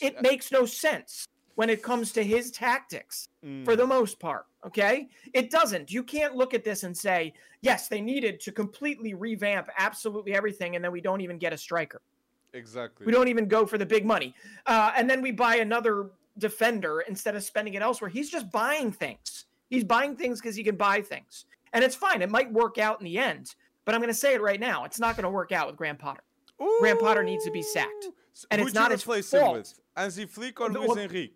It 0.00 0.22
makes 0.22 0.52
no 0.52 0.64
sense 0.66 1.26
when 1.56 1.68
it 1.68 1.82
comes 1.82 2.12
to 2.12 2.22
his 2.22 2.50
tactics 2.50 3.28
Mm. 3.44 3.64
for 3.64 3.74
the 3.74 3.86
most 3.86 4.20
part. 4.20 4.46
Okay. 4.66 5.08
It 5.32 5.50
doesn't. 5.50 5.90
You 5.90 6.02
can't 6.02 6.36
look 6.36 6.52
at 6.54 6.62
this 6.62 6.82
and 6.84 6.94
say, 6.96 7.32
yes, 7.62 7.88
they 7.88 8.00
needed 8.02 8.38
to 8.40 8.52
completely 8.52 9.14
revamp 9.14 9.68
absolutely 9.78 10.34
everything, 10.34 10.76
and 10.76 10.84
then 10.84 10.92
we 10.92 11.00
don't 11.00 11.22
even 11.22 11.38
get 11.38 11.52
a 11.52 11.58
striker. 11.58 12.00
exactly. 12.52 13.06
We 13.06 13.12
don't 13.12 13.28
even 13.28 13.46
go 13.46 13.64
for 13.64 13.78
the 13.78 13.86
big 13.86 14.04
money. 14.04 14.34
Uh, 14.66 14.92
and 14.96 15.08
then 15.08 15.22
we 15.22 15.30
buy 15.30 15.56
another 15.56 16.10
defender 16.36 17.00
instead 17.08 17.34
of 17.36 17.42
spending 17.44 17.74
it 17.74 17.82
elsewhere. 17.82 18.10
He's 18.10 18.28
just 18.28 18.50
buying 18.50 18.90
things. 18.92 19.46
He's 19.70 19.84
buying 19.84 20.16
things 20.16 20.40
because 20.40 20.56
he 20.56 20.64
can 20.64 20.74
buy 20.76 21.00
things. 21.00 21.46
And 21.72 21.84
it's 21.84 21.94
fine. 21.94 22.22
It 22.22 22.30
might 22.30 22.52
work 22.52 22.78
out 22.78 23.00
in 23.00 23.04
the 23.04 23.18
end. 23.18 23.54
But 23.84 23.94
I'm 23.94 24.00
going 24.00 24.12
to 24.12 24.18
say 24.18 24.34
it 24.34 24.42
right 24.42 24.60
now. 24.60 24.84
It's 24.84 24.98
not 25.00 25.16
going 25.16 25.24
to 25.24 25.30
work 25.30 25.52
out 25.52 25.66
with 25.66 25.76
Graham 25.76 25.96
Potter. 25.96 26.22
Graham 26.80 26.98
Potter 26.98 27.22
needs 27.22 27.44
to 27.44 27.50
be 27.50 27.62
sacked. 27.62 28.04
Ooh. 28.06 28.14
And 28.50 28.60
who'd 28.60 28.68
it's 28.68 28.74
not 28.74 28.90
his 28.90 29.02
fault. 29.02 29.56
with? 29.56 29.80
Hansi 29.96 30.26
Flick 30.26 30.60
or 30.60 30.68
Luis 30.68 30.96
Enrique? 30.96 31.32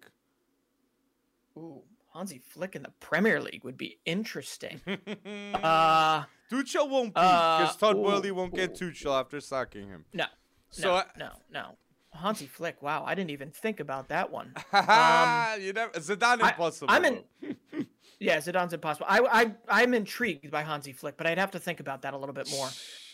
Ooh. 1.56 1.82
Hansi 2.14 2.38
Flick 2.38 2.76
in 2.76 2.82
the 2.82 2.92
Premier 3.00 3.40
League 3.40 3.64
would 3.64 3.76
be 3.76 3.98
interesting. 4.04 4.80
uh, 5.54 6.24
Tuchel 6.50 6.88
won't 6.88 7.14
be 7.14 7.20
uh, 7.20 7.58
because 7.58 7.76
Todd 7.76 7.96
ooh, 7.96 8.02
Boehly 8.02 8.30
won't 8.30 8.54
get 8.54 8.80
ooh. 8.80 8.90
Tuchel 8.90 9.18
after 9.18 9.40
sacking 9.40 9.88
him. 9.88 10.04
no, 10.12 10.26
So 10.70 10.88
no, 10.90 10.94
I- 10.96 11.04
no, 11.18 11.30
no. 11.50 11.78
Hansi 12.12 12.46
Flick. 12.46 12.80
Wow, 12.80 13.02
I 13.04 13.16
didn't 13.16 13.30
even 13.32 13.50
think 13.50 13.80
about 13.80 14.08
that 14.10 14.30
one. 14.30 14.52
you 14.72 15.72
never 15.72 15.90
Zidane 15.98 16.40
I- 16.42 16.50
impossible. 16.50 16.86
I'm 16.88 17.04
in-. 17.04 17.24
Yeah, 18.24 18.38
Zidane's 18.38 18.72
impossible. 18.72 19.06
I, 19.08 19.20
I, 19.20 19.54
I'm 19.68 19.94
intrigued 19.94 20.50
by 20.50 20.62
Hansi 20.62 20.92
Flick, 20.92 21.16
but 21.16 21.26
I'd 21.26 21.38
have 21.38 21.50
to 21.52 21.58
think 21.58 21.80
about 21.80 22.02
that 22.02 22.14
a 22.14 22.18
little 22.18 22.34
bit 22.34 22.50
more. 22.50 22.68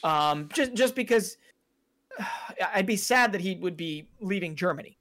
Um, 0.05 0.49
just, 0.53 0.75
just 0.75 0.95
because 0.95 1.37
I'd 2.75 2.87
be 2.87 2.97
sad 2.97 3.33
that 3.33 3.41
he 3.41 3.57
would 3.57 3.77
be 3.77 4.09
leaving 4.21 4.55
Germany 4.55 4.97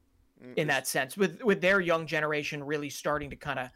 in 0.55 0.67
that 0.67 0.87
sense, 0.87 1.17
with 1.17 1.43
with 1.43 1.59
their 1.59 1.81
young 1.81 2.07
generation 2.07 2.63
really 2.63 2.89
starting 2.89 3.29
to 3.29 3.35
kind 3.35 3.59
of 3.59 3.69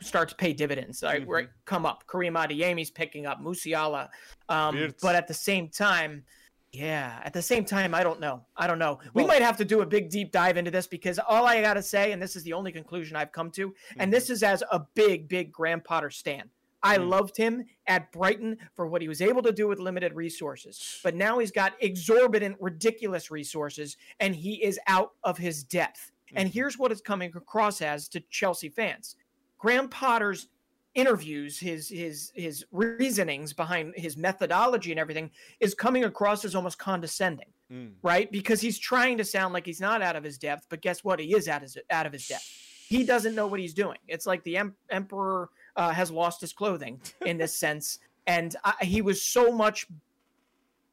start 0.00 0.28
to 0.28 0.34
pay 0.34 0.52
dividends. 0.52 1.02
Right, 1.02 1.22
it 1.22 1.28
come 1.64 1.86
up, 1.86 2.04
Karim 2.10 2.34
Adeyemi's 2.34 2.90
picking 2.90 3.26
up, 3.26 3.40
Musiala, 3.40 4.08
um, 4.48 4.92
but 5.02 5.14
at 5.14 5.28
the 5.28 5.34
same 5.34 5.68
time. 5.68 6.24
Yeah, 6.72 7.20
at 7.24 7.32
the 7.32 7.42
same 7.42 7.64
time, 7.64 7.94
I 7.94 8.04
don't 8.04 8.20
know. 8.20 8.44
I 8.56 8.68
don't 8.68 8.78
know. 8.78 9.00
we 9.12 9.26
might 9.26 9.42
have 9.42 9.56
to 9.56 9.64
do 9.64 9.80
a 9.80 9.86
big 9.86 10.08
deep 10.08 10.30
dive 10.30 10.56
into 10.56 10.70
this 10.70 10.86
because 10.86 11.18
all 11.18 11.44
I 11.44 11.60
got 11.62 11.74
to 11.74 11.82
say, 11.82 12.12
and 12.12 12.22
this 12.22 12.36
is 12.36 12.44
the 12.44 12.52
only 12.52 12.70
conclusion 12.70 13.16
I've 13.16 13.32
come 13.32 13.50
to, 13.52 13.74
and 13.98 14.12
this 14.12 14.30
is 14.30 14.44
as 14.44 14.62
a 14.70 14.80
big, 14.94 15.28
big 15.28 15.50
Graham 15.50 15.80
Potter 15.80 16.10
stan. 16.10 16.48
I 16.82 16.96
Mm. 16.96 17.08
loved 17.08 17.36
him 17.36 17.64
at 17.88 18.10
Brighton 18.12 18.56
for 18.74 18.86
what 18.86 19.02
he 19.02 19.08
was 19.08 19.20
able 19.20 19.42
to 19.42 19.52
do 19.52 19.66
with 19.68 19.78
limited 19.80 20.14
resources. 20.14 21.00
But 21.02 21.14
now 21.14 21.38
he's 21.40 21.50
got 21.50 21.74
exorbitant, 21.82 22.56
ridiculous 22.60 23.30
resources, 23.30 23.96
and 24.20 24.34
he 24.34 24.62
is 24.62 24.78
out 24.86 25.12
of 25.24 25.36
his 25.38 25.62
depth. 25.64 26.12
And 26.34 26.48
Mhm. 26.48 26.52
here's 26.54 26.78
what 26.78 26.92
it's 26.92 27.00
coming 27.02 27.32
across 27.34 27.82
as 27.82 28.08
to 28.10 28.20
Chelsea 28.20 28.68
fans 28.68 29.16
Graham 29.58 29.88
Potter's 29.90 30.48
interviews 30.94 31.58
his 31.58 31.88
his 31.88 32.32
his 32.34 32.64
reasonings 32.72 33.52
behind 33.52 33.92
his 33.96 34.16
methodology 34.16 34.90
and 34.90 34.98
everything 34.98 35.30
is 35.60 35.74
coming 35.74 36.04
across 36.04 36.44
as 36.44 36.54
almost 36.54 36.78
condescending 36.78 37.46
Mm. 37.72 37.92
right 38.02 38.32
because 38.32 38.60
he's 38.60 38.80
trying 38.80 39.16
to 39.18 39.24
sound 39.24 39.54
like 39.54 39.64
he's 39.64 39.80
not 39.80 40.02
out 40.02 40.16
of 40.16 40.24
his 40.24 40.36
depth 40.38 40.66
but 40.68 40.80
guess 40.80 41.04
what 41.04 41.20
he 41.20 41.32
is 41.36 41.46
out 41.46 41.58
of 41.58 41.62
his, 41.62 41.78
out 41.88 42.04
of 42.04 42.12
his 42.12 42.26
depth 42.26 42.44
he 42.88 43.04
doesn't 43.04 43.36
know 43.36 43.46
what 43.46 43.60
he's 43.60 43.72
doing. 43.72 43.98
It's 44.08 44.26
like 44.26 44.42
the 44.42 44.56
em- 44.56 44.74
emperor 44.90 45.50
uh, 45.76 45.90
has 45.90 46.10
lost 46.10 46.40
his 46.40 46.52
clothing 46.52 47.00
in 47.24 47.38
this 47.38 47.54
sense, 47.64 48.00
and 48.26 48.56
I, 48.64 48.74
he 48.82 49.00
was 49.00 49.22
so 49.22 49.52
much. 49.52 49.86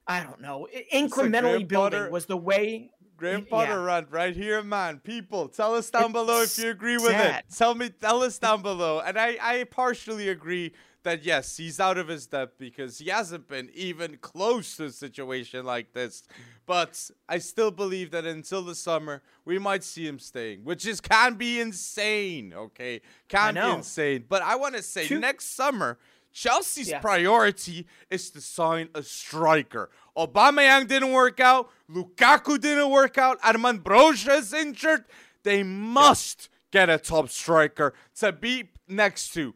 I 0.05 0.21
don't 0.21 0.39
know. 0.39 0.67
Incrementally 0.93 1.67
building 1.67 2.11
was 2.11 2.27
the 2.27 2.37
way. 2.37 2.91
Graham 3.17 3.45
Yeah. 3.51 3.73
Rant 3.73 4.07
right 4.11 4.35
here, 4.35 4.61
man. 4.63 4.99
People, 4.99 5.47
tell 5.49 5.75
us 5.75 5.89
down 5.89 6.11
below 6.11 6.43
if 6.43 6.57
you 6.57 6.69
agree 6.69 6.97
with 6.97 7.11
sad. 7.11 7.43
it. 7.49 7.55
Tell 7.55 7.75
me, 7.75 7.89
tell 7.89 8.21
us 8.23 8.37
down 8.37 8.61
below. 8.61 8.99
And 8.99 9.17
I, 9.17 9.37
I 9.41 9.63
partially 9.65 10.29
agree 10.29 10.71
that 11.03 11.23
yes, 11.23 11.55
he's 11.57 11.79
out 11.79 11.97
of 11.97 12.07
his 12.09 12.27
depth 12.27 12.57
because 12.57 12.97
he 12.99 13.09
hasn't 13.09 13.47
been 13.47 13.69
even 13.73 14.17
close 14.17 14.75
to 14.77 14.85
a 14.85 14.91
situation 14.91 15.65
like 15.65 15.93
this. 15.93 16.23
But 16.65 17.09
I 17.29 17.37
still 17.37 17.71
believe 17.71 18.11
that 18.11 18.25
until 18.25 18.61
the 18.61 18.75
summer, 18.75 19.21
we 19.45 19.57
might 19.57 19.83
see 19.85 20.05
him 20.05 20.19
staying, 20.19 20.65
which 20.65 20.85
is 20.85 20.99
can 20.99 21.35
be 21.35 21.59
insane. 21.61 22.53
Okay, 22.53 23.01
can 23.29 23.53
be 23.53 23.59
insane. 23.61 24.25
But 24.27 24.41
I 24.41 24.55
want 24.57 24.75
to 24.75 24.83
say 24.83 25.07
Two- 25.07 25.19
next 25.19 25.55
summer. 25.55 25.97
Chelsea's 26.41 26.89
Yeah. 26.89 26.99
priority 26.99 27.87
is 28.11 28.29
to 28.29 28.41
sign 28.41 28.89
a 28.93 29.01
striker. 29.01 29.89
Aubameyang 30.15 30.87
didn't 30.87 31.11
work 31.11 31.39
out. 31.39 31.71
Lukaku 31.89 32.59
didn't 32.59 32.91
work 32.91 33.17
out. 33.17 33.39
Armand 33.43 33.83
Broja 33.83 34.37
is 34.37 34.53
injured. 34.53 35.05
They 35.41 35.63
must 35.63 36.49
get 36.69 36.89
a 36.91 36.99
top 36.99 37.29
striker 37.29 37.95
to 38.19 38.31
be 38.31 38.69
next 38.87 39.33
to 39.33 39.55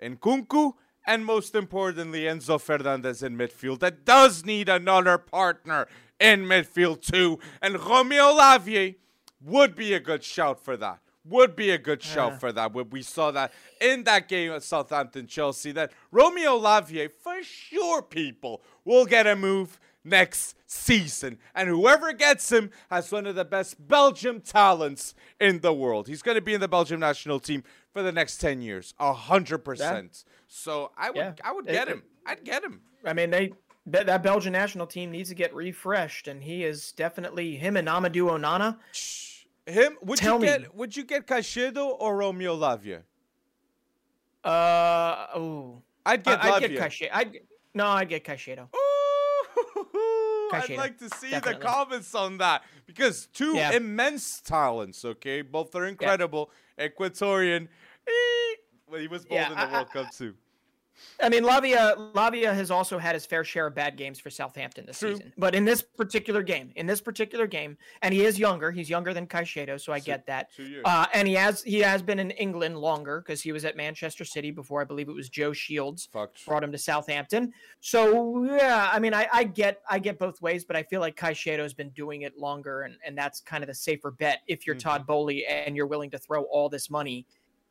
Nkunku 0.00 0.72
and 1.06 1.26
most 1.26 1.54
importantly 1.54 2.22
Enzo 2.22 2.58
Fernandez 2.58 3.22
in 3.22 3.36
midfield. 3.36 3.80
That 3.80 4.06
does 4.06 4.42
need 4.44 4.70
another 4.70 5.18
partner 5.18 5.86
in 6.18 6.44
midfield 6.46 7.02
too. 7.02 7.40
And 7.60 7.78
Romeo 7.78 8.32
Lavia 8.32 8.94
would 9.42 9.74
be 9.74 9.92
a 9.92 10.00
good 10.00 10.24
shout 10.24 10.64
for 10.64 10.78
that. 10.78 11.01
Would 11.24 11.54
be 11.54 11.70
a 11.70 11.78
good 11.78 12.02
show 12.02 12.28
Yeah. 12.28 12.38
for 12.38 12.52
that. 12.52 12.72
We- 12.74 12.82
We 12.82 13.02
saw 13.02 13.30
that 13.30 13.52
in 13.80 14.04
that 14.04 14.28
game 14.28 14.50
at 14.52 14.62
Southampton 14.64 15.26
Chelsea 15.28 15.70
that 15.72 15.92
Romeo 16.10 16.58
Lavia 16.58 17.10
for 17.12 17.42
sure 17.42 18.02
people 18.02 18.62
will 18.84 19.04
get 19.06 19.26
a 19.26 19.36
move 19.36 19.78
next 20.04 20.56
season. 20.66 21.38
And 21.54 21.68
whoever 21.68 22.12
gets 22.12 22.50
him 22.50 22.72
has 22.90 23.12
one 23.12 23.26
of 23.28 23.36
the 23.36 23.44
best 23.44 23.86
Belgium 23.86 24.40
talents 24.40 25.14
in 25.40 25.60
the 25.60 25.72
world. 25.72 26.08
He's 26.08 26.22
going 26.22 26.34
to 26.34 26.40
be 26.40 26.54
in 26.54 26.60
the 26.60 26.66
Belgium 26.66 26.98
national 26.98 27.38
team 27.38 27.62
for 27.92 28.02
the 28.02 28.10
next 28.10 28.38
10 28.38 28.60
years. 28.62 28.92
A 28.98 29.12
100%. 29.12 30.24
So 30.48 30.90
I 30.96 31.10
would 31.10 31.16
Yeah. 31.16 31.32
I 31.44 31.52
would 31.52 31.66
get 31.66 31.86
it- 31.88 31.92
him. 31.92 32.02
I'd 32.26 32.42
get 32.44 32.64
him. 32.64 32.82
I 33.04 33.12
mean, 33.12 33.30
they 33.30 33.52
that, 33.86 34.06
that 34.06 34.22
Belgian 34.22 34.52
national 34.52 34.86
team 34.86 35.10
needs 35.10 35.28
to 35.28 35.34
get 35.34 35.52
refreshed, 35.54 36.28
and 36.28 36.42
he 36.44 36.64
is 36.64 36.92
definitely 36.92 37.56
him 37.56 37.76
and 37.76 37.88
Amadou 37.88 38.30
Onana. 38.30 38.78
Him? 39.66 39.96
Would 40.02 40.18
Tell 40.18 40.34
you 40.36 40.40
me. 40.40 40.46
get 40.46 40.74
would 40.74 40.96
you 40.96 41.04
get 41.04 41.26
Caicedo 41.26 41.94
or 41.98 42.16
Romeo 42.16 42.56
Lavia? 42.56 43.02
Uh 44.44 45.26
oh, 45.34 45.82
I'd 46.04 46.24
get 46.24 46.42
I'd 46.44 46.60
get. 46.60 46.70
Caicedo. 46.72 47.08
I'd 47.12 47.38
no, 47.74 47.86
I'd 47.86 48.08
get 48.08 48.24
Caicedo. 48.24 48.68
I'd 50.54 50.68
like 50.76 50.98
to 50.98 51.08
see 51.16 51.30
definitely. 51.30 51.54
the 51.54 51.58
comments 51.60 52.14
on 52.14 52.38
that 52.38 52.62
because 52.86 53.26
two 53.32 53.54
Yeah. 53.56 53.72
immense 53.72 54.40
talents. 54.40 55.04
Okay, 55.04 55.42
both 55.42 55.74
are 55.74 55.86
incredible. 55.86 56.50
Equatorian, 56.78 57.68
eh, 58.06 58.10
well, 58.90 59.00
he 59.00 59.08
was 59.08 59.24
bold 59.24 59.40
Yeah, 59.40 59.48
in 59.50 59.54
the 59.54 59.60
I- 59.60 59.72
World 59.72 59.86
I- 59.90 59.92
Cup 59.92 60.12
too. 60.12 60.34
I 61.20 61.28
mean, 61.28 61.42
Lavia 61.42 62.12
Lavia 62.14 62.52
has 62.54 62.70
also 62.70 62.98
had 62.98 63.14
his 63.14 63.26
fair 63.26 63.44
share 63.44 63.66
of 63.66 63.74
bad 63.74 63.96
games 63.96 64.18
for 64.20 64.30
Southampton 64.30 64.86
this 64.86 64.98
True. 64.98 65.16
season. 65.16 65.32
But 65.36 65.54
in 65.54 65.64
this 65.64 65.82
particular 65.82 66.42
game, 66.42 66.72
in 66.76 66.86
this 66.86 67.00
particular 67.00 67.46
game, 67.46 67.76
and 68.02 68.12
he 68.14 68.24
is 68.24 68.38
younger. 68.38 68.70
He's 68.70 68.88
younger 68.90 69.12
than 69.14 69.26
Caicedo, 69.26 69.80
so 69.80 69.92
I 69.92 69.98
So- 69.98 70.04
get 70.06 70.26
that. 70.26 70.52
Two 70.54 70.64
years. 70.64 70.82
Uh, 70.84 71.06
and 71.12 71.26
he 71.26 71.34
has 71.34 71.62
he 71.62 71.80
has 71.80 72.02
been 72.02 72.18
in 72.18 72.30
England 72.32 72.78
longer 72.78 73.20
because 73.20 73.42
he 73.42 73.52
was 73.52 73.64
at 73.64 73.76
Manchester 73.76 74.24
City 74.24 74.50
before 74.50 74.80
I 74.80 74.84
believe 74.84 75.08
it 75.08 75.14
was 75.14 75.28
Joe 75.28 75.52
Shields 75.52 76.08
Fuck. 76.12 76.32
brought 76.46 76.62
him 76.62 76.72
to 76.72 76.78
Southampton. 76.78 77.52
So 77.80 78.44
yeah, 78.44 78.90
I 78.92 78.98
mean, 78.98 79.14
I, 79.14 79.26
I 79.32 79.44
get 79.44 79.82
I 79.90 79.98
get 79.98 80.18
both 80.18 80.40
ways, 80.42 80.64
but 80.64 80.76
I 80.76 80.82
feel 80.82 81.00
like 81.00 81.16
Caicedo 81.16 81.58
has 81.62 81.74
been 81.74 81.90
doing 81.90 82.22
it 82.22 82.38
longer, 82.38 82.82
and, 82.82 82.96
and 83.04 83.16
that's 83.16 83.40
kind 83.40 83.62
of 83.64 83.68
the 83.68 83.74
safer 83.74 84.10
bet 84.10 84.40
if 84.46 84.66
you're 84.66 84.76
Todd 84.76 85.06
Boehly 85.06 85.46
and 85.46 85.76
you're 85.76 85.86
willing 85.86 86.10
to 86.10 86.18
throw 86.18 86.42
all 86.44 86.68
this 86.68 86.90
money 86.90 87.26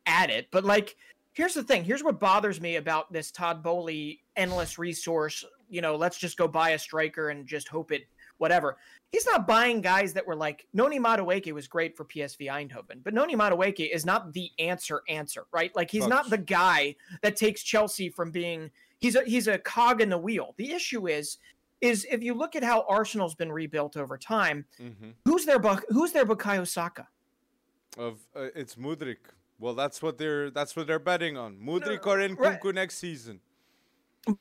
at 0.06 0.30
it. 0.30 0.48
But 0.50 0.64
like, 0.64 0.96
here's 1.32 1.54
the 1.54 1.62
thing: 1.62 1.84
here's 1.84 2.02
what 2.02 2.20
bothers 2.20 2.60
me 2.60 2.76
about 2.76 3.12
this 3.12 3.30
Todd 3.30 3.62
Boehly 3.62 4.20
endless 4.36 4.78
resource. 4.78 5.44
You 5.68 5.80
know, 5.80 5.96
let's 5.96 6.18
just 6.18 6.36
go 6.36 6.46
buy 6.46 6.70
a 6.70 6.78
striker 6.78 7.30
and 7.30 7.46
just 7.46 7.68
hope 7.68 7.92
it 7.92 8.02
whatever. 8.38 8.76
He's 9.10 9.26
not 9.26 9.46
buying 9.46 9.80
guys 9.80 10.12
that 10.14 10.26
were 10.26 10.34
like 10.34 10.66
Noni 10.72 10.98
Madueke 10.98 11.52
was 11.52 11.68
great 11.68 11.96
for 11.96 12.04
PSV 12.04 12.48
Eindhoven, 12.48 13.02
but 13.02 13.14
Noni 13.14 13.36
Madueke 13.36 13.90
is 13.92 14.04
not 14.04 14.32
the 14.32 14.50
answer 14.58 15.02
answer, 15.08 15.46
right? 15.52 15.74
Like 15.76 15.90
he's 15.90 16.06
not 16.06 16.28
the 16.30 16.38
guy 16.38 16.96
that 17.22 17.36
takes 17.36 17.62
Chelsea 17.62 18.08
from 18.08 18.30
being 18.30 18.70
he's 19.00 19.16
a 19.16 19.22
he's 19.24 19.48
a 19.48 19.58
cog 19.58 20.00
in 20.00 20.08
the 20.08 20.18
wheel. 20.18 20.54
The 20.56 20.72
issue 20.72 21.08
is 21.08 21.38
is 21.80 22.06
if 22.10 22.22
you 22.22 22.32
look 22.32 22.56
at 22.56 22.64
how 22.64 22.84
Arsenal's 22.88 23.34
been 23.34 23.52
rebuilt 23.52 23.96
over 23.96 24.16
time, 24.16 24.64
mm-hmm. 24.80 25.10
who's 25.24 25.44
their 25.44 25.58
who's 25.88 26.12
their 26.12 26.24
Bukayo 26.24 26.66
Saka? 26.66 27.06
Of 27.98 28.20
uh, 28.34 28.48
it's 28.54 28.76
Mudryk. 28.76 29.18
Well, 29.62 29.74
that's 29.74 30.02
what 30.02 30.18
they're 30.18 30.50
that's 30.50 30.74
what 30.74 30.88
they're 30.88 30.98
betting 30.98 31.36
on. 31.36 31.56
Mudryk 31.56 32.04
or 32.04 32.18
Nkunku 32.18 32.64
right. 32.64 32.74
next 32.74 32.98
season. 32.98 33.38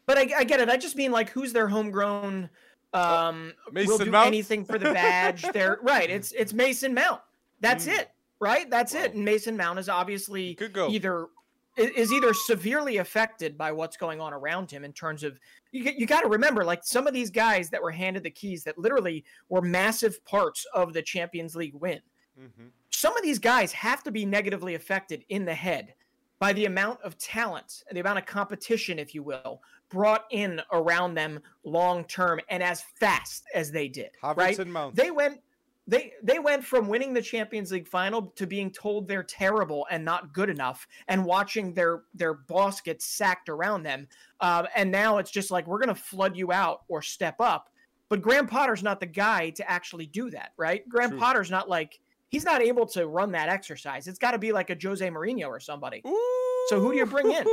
But 0.08 0.18
I, 0.18 0.28
I 0.40 0.44
get 0.44 0.60
it. 0.60 0.68
I 0.68 0.78
just 0.78 0.96
mean 0.96 1.12
like 1.12 1.30
who's 1.30 1.54
their 1.54 1.68
homegrown 1.68 2.50
um 2.96 3.54
will 3.68 3.72
Mason 3.72 4.06
do 4.06 4.12
Mount? 4.12 4.26
anything 4.26 4.66
for 4.66 4.80
the 4.80 4.92
badge. 4.92 5.46
They're 5.54 5.78
right. 5.84 6.10
It's 6.10 6.32
it's 6.32 6.54
Mason 6.54 6.96
Mount. 6.96 7.22
That's 7.60 7.86
Mm. 7.86 8.00
it. 8.00 8.10
Right? 8.40 8.68
That's 8.72 8.96
Wow. 8.96 9.04
it. 9.04 9.14
And 9.14 9.24
Mason 9.24 9.56
Mount 9.56 9.78
is 9.78 9.90
obviously 9.90 10.58
either 10.90 11.28
is 11.78 12.12
either 12.12 12.34
severely 12.34 12.98
affected 12.98 13.60
by 13.60 13.72
what's 13.72 13.98
going 13.98 14.20
on 14.20 14.34
around 14.34 14.72
him 14.72 14.84
in 14.84 14.92
terms 14.92 15.24
of 15.24 15.40
you, 15.72 15.84
you 15.96 16.08
got 16.08 16.22
to 16.22 16.30
remember 16.30 16.66
like 16.66 16.82
some 16.84 17.06
of 17.06 17.14
these 17.14 17.30
guys 17.30 17.70
that 17.70 17.82
were 17.82 17.92
handed 17.92 18.24
the 18.24 18.32
keys 18.32 18.64
that 18.64 18.76
literally 18.80 19.24
were 19.50 19.62
massive 19.62 20.26
parts 20.26 20.66
of 20.74 20.94
the 20.94 21.02
Champions 21.04 21.56
League 21.56 21.76
win 21.76 22.02
hmm 22.36 22.68
some 22.92 23.16
of 23.18 23.24
these 23.24 23.40
guys 23.40 23.72
have 23.72 24.04
to 24.04 24.12
be 24.12 24.26
negatively 24.26 24.76
affected 24.76 25.26
in 25.30 25.46
the 25.46 25.54
head 25.54 25.94
by 26.40 26.54
the 26.54 26.66
amount 26.66 27.00
of 27.04 27.18
talent, 27.20 27.84
and 27.88 27.96
the 27.96 28.02
amount 28.02 28.18
of 28.18 28.26
competition, 28.26 28.98
if 28.98 29.14
you 29.14 29.22
will, 29.22 29.62
brought 29.90 30.26
in 30.32 30.60
around 30.72 31.14
them 31.14 31.40
long 31.64 32.04
term 32.06 32.40
and 32.50 32.64
as 32.64 32.84
fast 33.00 33.44
as 33.54 33.72
they 33.72 33.88
did. 33.88 34.10
Right? 34.24 34.68
Mount. 34.68 34.96
They 34.96 35.12
went 35.12 35.40
they 35.88 36.14
they 36.24 36.40
went 36.40 36.64
from 36.64 36.88
winning 36.88 37.14
the 37.14 37.22
Champions 37.22 37.72
League 37.72 37.88
final 37.88 38.34
to 38.36 38.48
being 38.48 38.72
told 38.72 39.08
they're 39.08 39.24
terrible 39.24 39.88
and 39.92 40.04
not 40.04 40.34
good 40.34 40.50
enough, 40.50 40.88
and 41.08 41.26
watching 41.26 41.74
their 41.74 42.04
their 42.14 42.34
boss 42.34 42.82
get 42.82 43.02
sacked 43.02 43.50
around 43.50 43.84
them. 43.84 44.08
Um, 44.40 44.68
and 44.76 44.92
now 44.92 45.18
it's 45.18 45.32
just 45.32 45.52
like 45.52 45.68
we're 45.68 45.80
going 45.80 45.96
to 45.96 46.02
flood 46.02 46.36
you 46.36 46.52
out 46.52 46.82
or 46.88 47.02
step 47.02 47.36
up. 47.40 47.70
But 48.10 48.22
Graham 48.22 48.46
Potter's 48.46 48.84
not 48.84 49.00
the 49.00 49.06
guy 49.06 49.52
to 49.52 49.72
actually 49.72 50.06
do 50.06 50.30
that, 50.32 50.52
right? 50.58 50.88
Graham 50.90 51.12
True. 51.12 51.20
Potter's 51.20 51.50
not 51.50 51.70
like 51.70 52.00
he's 52.32 52.46
not 52.46 52.62
able 52.62 52.86
to 52.88 53.06
run 53.06 53.34
that 53.34 53.50
exercise. 53.50 54.08
It's 54.08 54.18
got 54.18 54.32
to 54.32 54.40
be 54.40 54.52
like 54.54 54.70
a 54.70 54.78
Jose 54.82 55.08
Mourinho 55.08 55.48
or 55.48 55.60
somebody. 55.60 56.02
Ooh, 56.08 56.66
So 56.70 56.80
who 56.80 56.92
do 56.94 56.98
you 56.98 57.06
bring 57.06 57.30
in? 57.32 57.46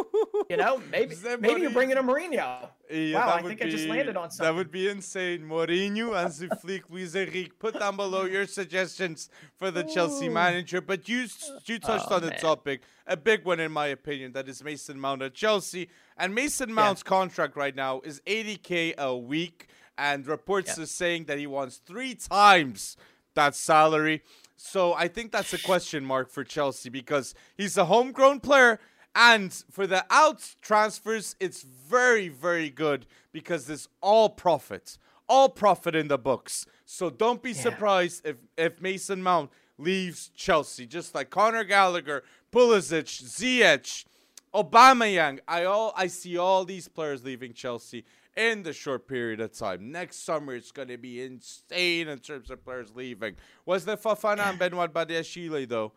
You 0.48 0.56
know, 0.56 0.80
maybe 0.90 1.14
maybe 1.40 1.60
you 1.60 1.70
bring 1.70 1.90
in 1.90 1.98
a 1.98 2.02
Mourinho. 2.02 2.68
Yeah, 2.90 3.26
wow, 3.26 3.34
I 3.34 3.42
think 3.42 3.60
I 3.60 3.68
just 3.68 3.86
landed 3.86 4.16
on 4.16 4.30
something. 4.30 4.44
That 4.46 4.56
would 4.56 4.70
be 4.70 4.88
insane. 4.88 5.40
Mourinho, 5.40 6.14
Hansi 6.14 6.48
Flick, 6.62 6.84
Luis 6.88 7.14
Put 7.58 7.78
down 7.78 7.96
below 7.96 8.24
your 8.24 8.46
suggestions 8.46 9.28
for 9.56 9.70
the 9.70 9.82
Chelsea 9.82 10.28
manager. 10.28 10.80
But 10.80 11.08
you 11.08 11.26
you 11.66 11.78
oh, 11.82 11.86
touched 11.86 12.06
Oh, 12.10 12.14
on 12.16 12.22
the 12.22 12.30
topic. 12.30 12.82
A 13.06 13.16
big 13.16 13.44
one, 13.44 13.60
in 13.60 13.72
my 13.72 13.88
opinion, 13.88 14.32
that 14.32 14.48
is 14.48 14.62
Mason 14.62 14.98
Mount 15.00 15.22
at 15.22 15.34
Chelsea. 15.34 15.90
And 16.16 16.34
Mason 16.34 16.72
Mount's 16.72 17.02
contract 17.02 17.56
right 17.56 17.74
now 17.74 18.00
is 18.04 18.20
80k 18.26 18.96
a 18.96 19.16
week, 19.16 19.68
and 19.98 20.26
reports 20.26 20.76
Yeah. 20.76 20.84
are 20.84 20.86
saying 20.86 21.24
that 21.24 21.38
he 21.38 21.46
wants 21.46 21.78
three 21.78 22.14
times 22.14 22.96
that 23.34 23.54
salary. 23.54 24.22
So 24.60 24.92
I 24.92 25.06
think 25.06 25.30
that's 25.30 25.54
a 25.54 25.58
question 25.58 26.04
mark 26.04 26.30
for 26.30 26.42
Chelsea 26.42 26.90
because 26.90 27.32
he's 27.56 27.78
a 27.78 27.84
homegrown 27.84 28.40
player. 28.40 28.80
And 29.14 29.52
for 29.70 29.86
the 29.86 30.04
out 30.10 30.56
transfers, 30.60 31.36
it's 31.38 31.62
very, 31.62 32.28
very 32.28 32.68
good 32.68 33.06
because 33.32 33.66
there's 33.66 33.88
all 34.00 34.28
profit, 34.28 34.98
all 35.28 35.48
profit 35.48 35.94
in 35.94 36.08
the 36.08 36.18
books. 36.18 36.66
So 36.84 37.08
don't 37.08 37.40
be 37.42 37.54
surprised 37.54 38.26
if, 38.26 38.36
if 38.56 38.80
Mason 38.80 39.22
Mount 39.22 39.50
leaves 39.78 40.30
Chelsea, 40.34 40.86
just 40.86 41.14
like 41.14 41.30
Conor 41.30 41.64
Gallagher, 41.64 42.24
Pulisic, 42.52 43.04
Ziyech, 43.06 44.04
Aubameyang. 44.52 45.38
I 45.46 45.64
all 45.64 45.92
I 45.96 46.08
see 46.08 46.36
all 46.36 46.64
these 46.64 46.88
players 46.88 47.24
leaving 47.24 47.52
Chelsea 47.52 48.04
in 48.38 48.62
the 48.62 48.72
short 48.72 49.06
period 49.08 49.40
of 49.40 49.52
time. 49.52 49.90
Next 49.92 50.24
summer, 50.24 50.54
it's 50.54 50.70
going 50.72 50.88
to 50.88 50.96
be 50.96 51.22
insane 51.22 52.08
in 52.08 52.18
terms 52.20 52.50
of 52.50 52.64
players 52.64 52.94
leaving. 52.94 53.34
Was 53.66 53.84
the 53.84 53.96
Fofana 53.96 54.48
and 54.48 54.58
Benoit 54.58 54.92
Badiashile 54.92 55.68
though? 55.68 55.92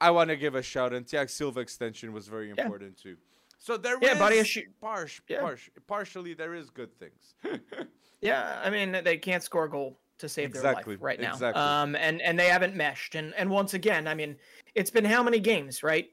I 0.00 0.10
want 0.10 0.28
to 0.28 0.36
give 0.36 0.54
a 0.54 0.62
shout. 0.62 0.92
And 0.92 1.06
Thiago 1.06 1.30
Silva 1.30 1.60
extension 1.60 2.12
was 2.12 2.28
very 2.28 2.50
important 2.50 2.98
too. 3.02 3.16
So 3.58 3.76
there 3.78 3.96
Yeah, 4.02 4.12
is 4.12 4.18
Badiashile- 4.18 4.66
partial, 4.80 5.24
Yeah. 5.28 5.40
partial, 5.40 5.72
partially 5.86 6.34
there 6.34 6.54
is 6.54 6.70
good 6.70 6.92
things. 6.98 7.34
Yeah, 8.22 8.60
I 8.64 8.70
mean 8.70 8.92
they 9.04 9.18
can't 9.18 9.42
score 9.42 9.64
a 9.64 9.70
goal 9.70 9.98
to 10.18 10.28
save 10.28 10.46
Exactly, 10.48 10.94
their 10.94 10.98
life 10.98 11.02
right 11.02 11.20
now. 11.20 11.32
exactly. 11.34 11.62
Um, 11.62 11.94
and 11.96 12.22
and 12.22 12.38
they 12.38 12.48
haven't 12.48 12.74
meshed. 12.74 13.14
And 13.14 13.34
and 13.34 13.50
once 13.50 13.74
again, 13.74 14.06
I 14.08 14.14
mean, 14.14 14.36
it's 14.74 14.90
been 14.90 15.04
how 15.04 15.22
many 15.22 15.38
games, 15.38 15.82
right? 15.82 16.10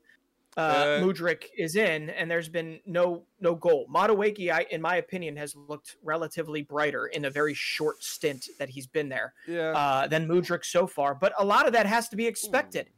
Uh, 0.57 0.61
Uh, 0.61 0.99
Mudryk 1.01 1.45
is 1.57 1.75
in, 1.75 2.09
and 2.11 2.29
there's 2.29 2.49
been 2.49 2.79
no 2.85 3.25
no 3.39 3.55
goal. 3.55 3.87
Madueke, 3.93 4.51
I 4.51 4.65
in 4.69 4.81
my 4.81 4.97
opinion, 4.97 5.35
has 5.37 5.55
looked 5.55 5.95
relatively 6.03 6.61
brighter 6.61 7.07
in 7.07 7.25
a 7.25 7.29
very 7.29 7.53
short 7.53 8.03
stint 8.03 8.49
that 8.59 8.69
he's 8.69 8.87
been 8.87 9.09
there 9.09 9.33
yeah. 9.47 9.71
uh, 9.71 10.07
than 10.07 10.27
Mudryk 10.27 10.63
so 10.65 10.85
far. 10.87 11.15
But 11.15 11.33
a 11.37 11.45
lot 11.45 11.65
of 11.67 11.73
that 11.73 11.85
has 11.85 12.09
to 12.09 12.15
be 12.15 12.27
expected. 12.27 12.89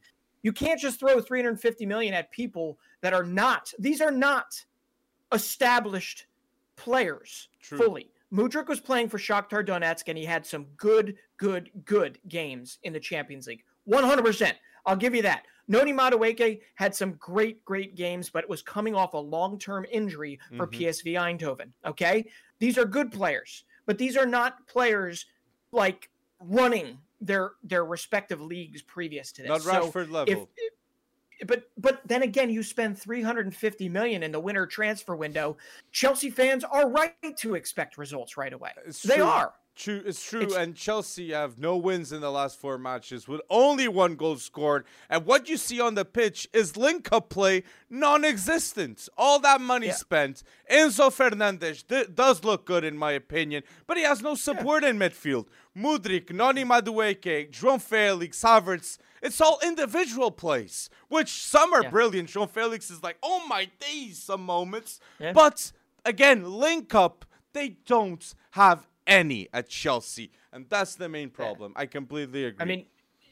You 0.44 0.52
can't 0.52 0.80
just 0.80 1.00
throw 1.00 1.20
350 1.22 1.86
million 1.86 2.14
at 2.14 2.32
people 2.32 2.78
that 3.02 3.14
are 3.14 3.24
not. 3.24 3.74
These 3.80 4.02
are 4.02 4.12
not 4.12 4.66
established 5.32 6.28
players 6.76 7.50
True. 7.62 7.78
fully. 7.78 8.12
Mudryk 8.34 8.68
was 8.68 8.80
playing 8.80 9.10
for 9.10 9.18
Shakhtar 9.18 9.66
Donetsk, 9.66 10.04
and 10.08 10.18
he 10.18 10.26
had 10.26 10.46
some 10.46 10.66
good, 10.78 11.16
good, 11.38 11.70
good 11.86 12.20
games 12.28 12.80
in 12.84 12.94
the 12.94 13.00
Champions 13.00 13.48
League. 13.48 13.64
100%. 13.88 14.54
I'll 14.86 14.96
give 14.96 15.16
you 15.16 15.22
that. 15.24 15.46
Noni 15.68 15.94
Madueke 15.94 16.62
had 16.76 16.94
some 16.96 17.14
great, 17.14 17.64
great 17.66 17.96
games, 17.96 18.30
but 18.30 18.44
it 18.44 18.50
was 18.50 18.62
coming 18.62 18.96
off 18.96 19.14
a 19.14 19.18
long-term 19.18 19.86
injury 19.92 20.40
for 20.58 20.68
Mhm. 20.68 20.72
PSV 20.72 21.14
Eindhoven. 21.16 21.72
Okay, 21.86 22.26
these 22.60 22.78
are 22.78 22.86
good 22.86 23.12
players, 23.12 23.66
but 23.86 23.98
these 23.98 24.16
are 24.16 24.26
not 24.28 24.68
players 24.68 25.26
like 25.72 26.10
running 26.40 27.00
their 27.22 27.54
their 27.64 27.86
respective 27.86 28.42
leagues 28.42 28.82
previous 28.82 29.32
to 29.32 29.42
this. 29.42 29.50
Not 29.50 29.62
So 29.62 29.92
Rashford 29.92 30.12
level. 30.12 30.50
if 31.38 31.48
but 31.48 31.70
but 31.78 32.02
then 32.08 32.24
again 32.24 32.50
you 32.50 32.62
spend 32.64 32.98
350 33.00 33.90
million 33.90 34.24
in 34.24 34.32
the 34.32 34.40
winter 34.40 34.66
transfer 34.66 35.16
window 35.18 35.58
chelsea 35.92 36.30
fans 36.30 36.64
are 36.64 36.90
right 36.90 37.36
to 37.38 37.56
expect 37.56 37.98
results 37.98 38.38
right 38.38 38.54
away 38.54 38.72
It's 38.86 39.02
they 39.02 39.16
true. 39.16 39.26
are 39.26 39.54
True, 39.76 40.02
it's 40.06 40.24
true. 40.24 40.42
It's- 40.44 40.58
and 40.58 40.74
Chelsea 40.74 41.32
have 41.34 41.58
no 41.58 41.76
wins 41.76 42.14
in 42.14 42.22
the 42.22 42.32
last 42.32 42.58
four 42.58 42.78
matches 42.78 43.28
with 43.28 43.42
only 43.50 43.90
one 43.90 44.16
goal 44.16 44.38
scored. 44.38 44.86
And 45.10 45.26
what 45.26 45.50
you 45.50 45.58
see 45.58 45.82
on 45.82 45.96
the 45.96 46.06
pitch 46.06 46.48
is 46.54 46.78
link 46.78 47.10
up 47.12 47.30
play 47.30 47.64
non 47.90 48.24
existent. 48.24 49.10
All 49.18 49.38
that 49.40 49.60
money 49.60 49.88
Yeah. 49.88 49.96
spent. 49.96 50.44
Enzo 50.72 51.12
Fernandez 51.12 51.84
d- 51.84 52.06
does 52.14 52.44
look 52.46 52.66
good, 52.66 52.86
in 52.86 52.98
my 52.98 53.12
opinion, 53.12 53.64
but 53.86 53.98
he 53.98 54.04
has 54.04 54.22
no 54.22 54.36
support 54.36 54.86
in 54.86 54.98
midfield. 54.98 55.48
Mudryk, 55.76 56.32
Noni 56.32 56.64
Madueke, 56.64 57.52
João 57.52 57.82
Felix, 57.82 58.42
Havertz. 58.44 58.98
It's 59.22 59.42
all 59.42 59.60
individual 59.62 60.32
plays, 60.32 60.90
which 61.10 61.44
some 61.46 61.74
are 61.74 61.84
Yeah. 61.84 61.90
brilliant. 61.90 62.30
João 62.30 62.50
Felix 62.50 62.90
is 62.90 63.04
like, 63.04 63.18
oh 63.22 63.46
my 63.48 63.66
days, 63.80 64.24
some 64.24 64.42
moments. 64.46 65.02
Yeah. 65.20 65.34
But 65.34 65.74
again, 66.06 66.46
link 66.50 66.96
up, 66.96 67.26
they 67.52 67.70
don't 67.86 68.34
have 68.52 68.88
any 69.08 69.48
at 69.54 69.70
Chelsea, 69.70 70.32
and 70.52 70.66
that's 70.70 70.96
the 70.96 71.10
main 71.10 71.30
problem. 71.30 71.74
I 71.76 71.86
completely 71.86 72.46
agree. 72.46 72.64
i 72.64 72.66
mean 72.66 72.86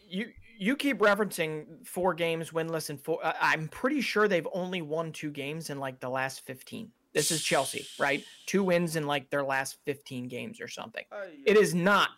you 0.07 0.29
you 0.57 0.75
keep 0.75 0.99
referencing 0.99 1.65
four 1.85 2.13
games 2.13 2.51
winless 2.51 2.89
and 2.89 3.01
four 3.01 3.19
i'm 3.41 3.67
pretty 3.69 4.01
sure 4.01 4.27
they've 4.27 4.47
only 4.53 4.81
won 4.81 5.11
two 5.11 5.31
games 5.31 5.69
in 5.69 5.79
like 5.79 5.99
the 5.99 6.09
last 6.09 6.45
15 6.45 6.91
this 7.13 7.31
is 7.31 7.41
chelsea 7.41 7.85
right 7.97 8.23
two 8.45 8.63
wins 8.63 8.95
in 8.95 9.07
like 9.07 9.29
their 9.29 9.43
last 9.43 9.77
15 9.85 10.27
games 10.27 10.61
or 10.61 10.67
something 10.67 11.03
it 11.45 11.57
is 11.57 11.73
not 11.73 12.09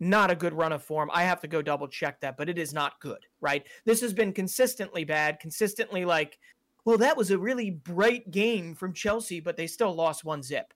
not 0.00 0.30
a 0.30 0.34
good 0.34 0.52
run 0.52 0.72
of 0.72 0.82
form. 0.82 1.10
I 1.12 1.22
have 1.22 1.40
to 1.40 1.48
go 1.48 1.62
double 1.62 1.88
check 1.88 2.20
that, 2.20 2.36
but 2.36 2.48
it 2.48 2.58
is 2.58 2.74
not 2.74 3.00
good, 3.00 3.24
right? 3.40 3.64
This 3.86 4.00
has 4.02 4.12
been 4.12 4.32
consistently 4.32 5.04
bad, 5.04 5.40
consistently 5.40 6.04
like, 6.04 6.38
well, 6.84 6.98
that 6.98 7.16
was 7.16 7.30
a 7.30 7.38
really 7.38 7.70
bright 7.70 8.30
game 8.30 8.74
from 8.74 8.92
Chelsea, 8.92 9.40
but 9.40 9.56
they 9.56 9.66
still 9.66 9.94
lost 9.94 10.22
one 10.22 10.42
zip. 10.42 10.74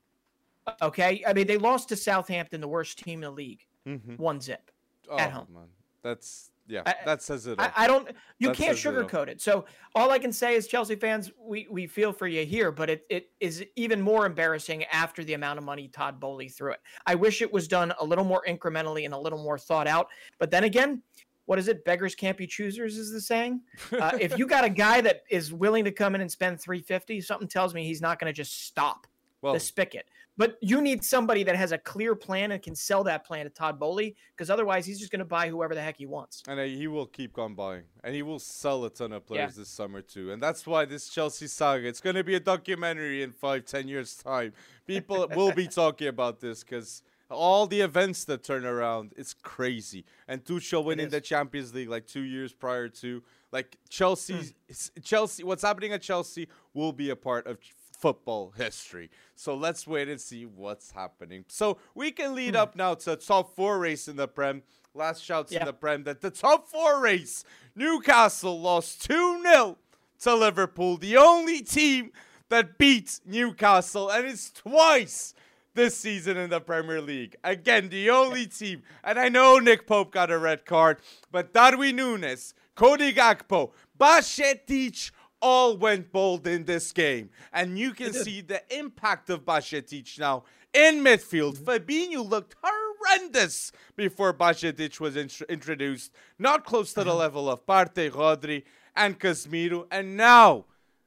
Okay, 0.82 1.22
I 1.26 1.32
mean 1.32 1.46
they 1.46 1.58
lost 1.58 1.88
to 1.88 1.96
Southampton, 1.96 2.60
the 2.60 2.68
worst 2.68 2.98
team 2.98 3.20
in 3.20 3.22
the 3.22 3.30
league, 3.30 3.66
Mhm. 3.86 4.18
one 4.18 4.40
zip. 4.40 4.70
oh, 5.08 5.18
at 5.18 5.32
home. 5.32 5.48
man, 5.52 5.68
that's 6.02 6.50
yeah, 6.68 6.82
I- 6.86 6.94
that 7.04 7.20
says 7.22 7.46
it 7.48 7.58
all. 7.58 7.64
I, 7.66 7.84
I 7.84 7.86
don't. 7.88 8.08
You 8.38 8.48
That 8.48 8.56
can't 8.56 8.76
says 8.78 8.86
it 8.86 8.88
sugarcoat 9.08 9.26
it. 9.26 9.40
So 9.40 9.64
all 9.96 10.12
I 10.12 10.20
can 10.20 10.32
say 10.32 10.54
is, 10.54 10.68
Chelsea 10.68 10.94
fans, 10.94 11.32
we 11.36 11.66
we 11.68 11.86
feel 11.88 12.12
for 12.12 12.28
you 12.28 12.44
here, 12.46 12.70
but 12.70 12.88
it 12.88 13.06
it 13.10 13.30
is 13.40 13.64
even 13.74 14.00
more 14.00 14.24
embarrassing 14.26 14.84
after 14.84 15.24
the 15.24 15.34
amount 15.34 15.58
of 15.58 15.64
money 15.64 15.88
Todd 15.88 16.20
Boehly 16.20 16.48
threw 16.48 16.72
it. 16.72 16.80
I 17.06 17.16
wish 17.16 17.42
it 17.42 17.52
was 17.52 17.66
done 17.66 17.92
a 17.98 18.04
little 18.04 18.24
more 18.24 18.44
incrementally 18.46 19.04
and 19.04 19.14
a 19.14 19.18
little 19.18 19.42
more 19.42 19.58
thought 19.58 19.88
out. 19.88 20.08
But 20.38 20.50
then 20.52 20.62
again, 20.64 21.02
what 21.46 21.58
is 21.58 21.66
it? 21.66 21.84
Beggars 21.84 22.14
can't 22.14 22.36
be 22.36 22.46
choosers, 22.46 22.96
is 22.96 23.10
the 23.10 23.20
saying. 23.20 23.62
Uh, 24.00 24.16
if 24.20 24.38
you 24.38 24.46
got 24.46 24.62
a 24.62 24.70
guy 24.70 25.00
that 25.00 25.24
is 25.30 25.52
willing 25.52 25.84
to 25.84 25.90
come 25.90 26.14
in 26.14 26.20
and 26.20 26.30
spend 26.30 26.60
three 26.60 26.80
fifty, 26.82 27.20
something 27.20 27.48
tells 27.48 27.74
me 27.74 27.84
he's 27.84 28.00
not 28.02 28.20
going 28.20 28.32
to 28.32 28.36
just 28.36 28.66
stop 28.66 29.08
well, 29.42 29.54
the 29.54 29.58
spigot. 29.60 30.06
But 30.40 30.56
you 30.62 30.80
need 30.80 31.04
somebody 31.04 31.42
that 31.42 31.54
has 31.54 31.70
a 31.70 31.76
clear 31.76 32.14
plan 32.14 32.52
and 32.52 32.62
can 32.62 32.74
sell 32.74 33.04
that 33.04 33.26
plan 33.26 33.44
to 33.44 33.50
Todd 33.50 33.78
Boehly, 33.78 34.16
because 34.34 34.48
otherwise 34.48 34.86
he's 34.86 34.98
just 34.98 35.12
going 35.12 35.18
to 35.18 35.26
buy 35.26 35.50
whoever 35.50 35.74
the 35.74 35.82
heck 35.82 35.98
he 35.98 36.06
wants. 36.06 36.42
and 36.48 36.58
he 36.58 36.86
will 36.86 37.04
keep 37.04 37.38
on 37.38 37.54
buying, 37.54 37.82
and 38.02 38.14
he 38.14 38.22
will 38.22 38.38
sell 38.38 38.86
a 38.86 38.88
ton 38.88 39.12
of 39.12 39.26
players 39.26 39.52
Yeah. 39.52 39.60
this 39.60 39.68
summer 39.68 40.00
too. 40.00 40.32
And 40.32 40.42
that's 40.42 40.66
why 40.66 40.86
this 40.86 41.10
Chelsea 41.10 41.46
saga, 41.46 41.86
it's 41.86 42.00
going 42.00 42.16
to 42.16 42.24
be 42.24 42.36
a 42.36 42.40
documentary 42.40 43.22
in 43.22 43.32
five, 43.32 43.66
ten 43.66 43.86
years 43.86 44.16
time. 44.16 44.54
People 44.86 45.28
will 45.36 45.52
be 45.52 45.68
talking 45.68 46.08
about 46.08 46.40
this 46.40 46.64
because 46.64 47.02
all 47.30 47.66
the 47.66 47.82
events 47.82 48.24
that 48.24 48.42
turn 48.42 48.64
around, 48.64 49.12
it's 49.18 49.34
crazy. 49.34 50.06
And 50.26 50.42
Tuchel 50.42 50.84
winning 50.86 51.10
the 51.10 51.20
Champions 51.20 51.74
League 51.74 51.90
like 51.90 52.06
two 52.06 52.22
years 52.22 52.54
prior 52.54 52.88
to, 52.88 53.22
like 53.52 53.74
hmm. 53.74 53.88
Chelsea, 53.90 54.54
Chelsea. 55.02 55.44
What's 55.44 55.62
happening 55.62 55.92
at 55.92 56.00
Chelsea 56.00 56.48
will 56.72 56.94
be 56.94 57.10
a 57.10 57.16
part 57.16 57.46
of 57.46 57.58
football 58.00 58.52
history. 58.56 59.10
So 59.36 59.54
let's 59.54 59.86
wait 59.86 60.08
and 60.08 60.20
see 60.20 60.46
what's 60.46 60.90
happening. 60.90 61.44
So 61.48 61.78
we 61.94 62.10
can 62.10 62.34
lead 62.34 62.54
hmm. 62.54 62.60
up 62.60 62.76
now 62.76 62.94
to 62.94 63.12
a 63.12 63.16
top 63.16 63.54
four 63.54 63.78
race 63.78 64.08
in 64.08 64.16
the 64.16 64.28
Prem. 64.28 64.62
Last 64.94 65.22
shouts 65.22 65.52
in 65.52 65.64
the 65.64 65.72
Prem 65.72 66.02
that 66.04 66.20
the 66.20 66.30
top 66.30 66.68
four 66.68 67.00
race, 67.00 67.44
Newcastle 67.76 68.60
lost 68.60 69.04
2 69.04 69.42
0 69.42 69.78
to 70.22 70.34
Liverpool, 70.34 70.96
the 70.96 71.16
only 71.16 71.62
team 71.62 72.10
that 72.48 72.76
beat 72.76 73.20
Newcastle, 73.24 74.10
and 74.10 74.26
it's 74.26 74.50
twice 74.50 75.32
this 75.74 75.96
season 75.96 76.36
in 76.36 76.50
the 76.50 76.60
Premier 76.60 77.00
League. 77.00 77.36
Again, 77.44 77.88
the 77.88 78.10
only 78.10 78.46
team. 78.46 78.82
And 79.04 79.18
I 79.18 79.28
know 79.28 79.58
Nick 79.58 79.86
Pope 79.86 80.12
got 80.12 80.30
a 80.30 80.38
red 80.38 80.66
card, 80.66 80.98
but 81.30 81.52
Darwin 81.52 81.96
Núñez, 81.96 82.54
Cody 82.74 83.12
Gakpo, 83.12 83.70
Bajcetic 83.98 85.12
all 85.40 85.76
went 85.76 86.12
bold 86.12 86.46
in 86.46 86.64
this 86.64 86.92
game. 86.92 87.30
And 87.52 87.78
you 87.78 87.92
can 88.00 88.12
see 88.12 88.40
the 88.40 88.62
impact 88.76 89.30
of 89.30 89.44
Bajcetic 89.44 90.18
now 90.18 90.44
in 90.72 91.02
midfield. 91.02 91.58
Mm-hmm. 91.58 91.70
Fabinho 91.70 92.28
looked 92.28 92.56
horrendous 92.62 93.72
before 93.96 94.32
Bajcetic 94.32 95.00
was 95.00 95.16
intro- 95.16 95.46
introduced, 95.48 96.12
not 96.38 96.64
close 96.64 96.92
to 96.94 97.04
the 97.04 97.10
mm-hmm. 97.10 97.18
level 97.18 97.50
of 97.50 97.66
Partey, 97.66 98.10
Rodri, 98.10 98.64
and 98.96 99.18
Casemiro. 99.18 99.86
And 99.90 100.16
now, 100.16 100.66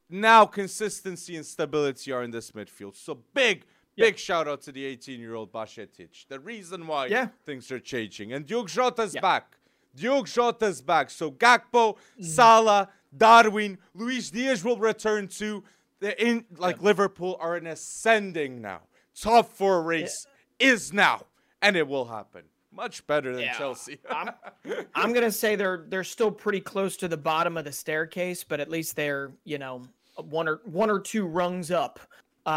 now 0.10 0.46
consistency 0.46 1.36
and 1.36 1.46
stability 1.46 2.12
are 2.12 2.24
in 2.24 2.32
this 2.32 2.52
midfield. 2.52 2.96
So 2.96 3.20
big, 3.34 3.66
big 3.96 4.18
shout 4.18 4.48
out 4.48 4.62
to 4.64 4.72
the 4.72 4.86
18 4.86 5.20
year 5.20 5.36
old 5.36 5.52
Bajcetic. 5.52 6.28
The 6.28 6.40
reason 6.40 6.88
why 6.88 7.08
Yeah. 7.08 7.28
things 7.46 7.72
are 7.72 7.80
changing. 7.80 8.34
And 8.34 8.46
Diogo 8.46 8.68
Jota's 8.68 9.16
Yeah. 9.16 9.22
back. 9.22 9.58
Diogo 9.96 10.24
Jota's 10.24 10.82
back. 10.82 11.12
So 11.12 11.32
Gakpo, 11.32 11.96
mm-hmm. 11.96 12.24
Salah, 12.24 12.90
Darwin, 13.16 13.78
Luis 13.94 14.32
Diaz 14.32 14.64
will 14.64 14.78
return 14.78 15.28
to 15.30 15.64
the 16.00 16.22
in 16.24 16.46
like 16.58 16.78
yeah. 16.78 16.84
Liverpool 16.84 17.38
are 17.40 17.58
in 17.58 17.68
ascending 17.68 18.62
now. 18.62 18.82
Top 19.20 19.54
four 19.54 19.84
race 19.84 20.28
yeah. 20.60 20.68
is 20.70 20.92
now, 20.92 21.26
and 21.62 21.76
it 21.76 21.88
will 21.88 22.06
happen. 22.06 22.44
Much 22.72 23.06
better 23.06 23.34
than 23.34 23.44
yeah. 23.44 23.58
Chelsea. 23.58 24.00
I'm, 24.10 24.32
I'm 24.96 25.14
gonna 25.14 25.32
say 25.32 25.56
they're 25.56 25.86
they're 25.88 26.04
still 26.04 26.32
pretty 26.32 26.60
close 26.60 26.98
to 26.98 27.08
the 27.08 27.18
bottom 27.18 27.58
of 27.58 27.66
the 27.66 27.72
staircase, 27.72 28.44
but 28.44 28.60
at 28.60 28.70
least 28.70 28.96
they're 28.96 29.32
you 29.44 29.58
know 29.58 29.84
one 30.18 30.48
or 30.48 30.62
one 30.66 30.90
or 30.90 31.00
two 31.00 31.26
rungs 31.26 31.72
up 31.72 32.00
um, 32.46 32.54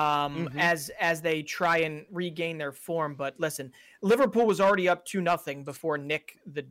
mm-hmm. 0.47 0.59
as 0.59 0.91
as 1.01 1.21
they 1.21 1.43
try 1.43 1.79
and 1.79 2.05
regain 2.11 2.59
their 2.59 2.73
form. 2.73 3.15
But 3.15 3.35
listen, 3.39 3.73
Liverpool 4.03 4.47
was 4.47 4.61
already 4.61 4.89
up 4.89 5.05
to 5.07 5.21
nothing 5.21 5.65
before 5.65 5.99
Nick 5.99 6.39
the 6.47 6.65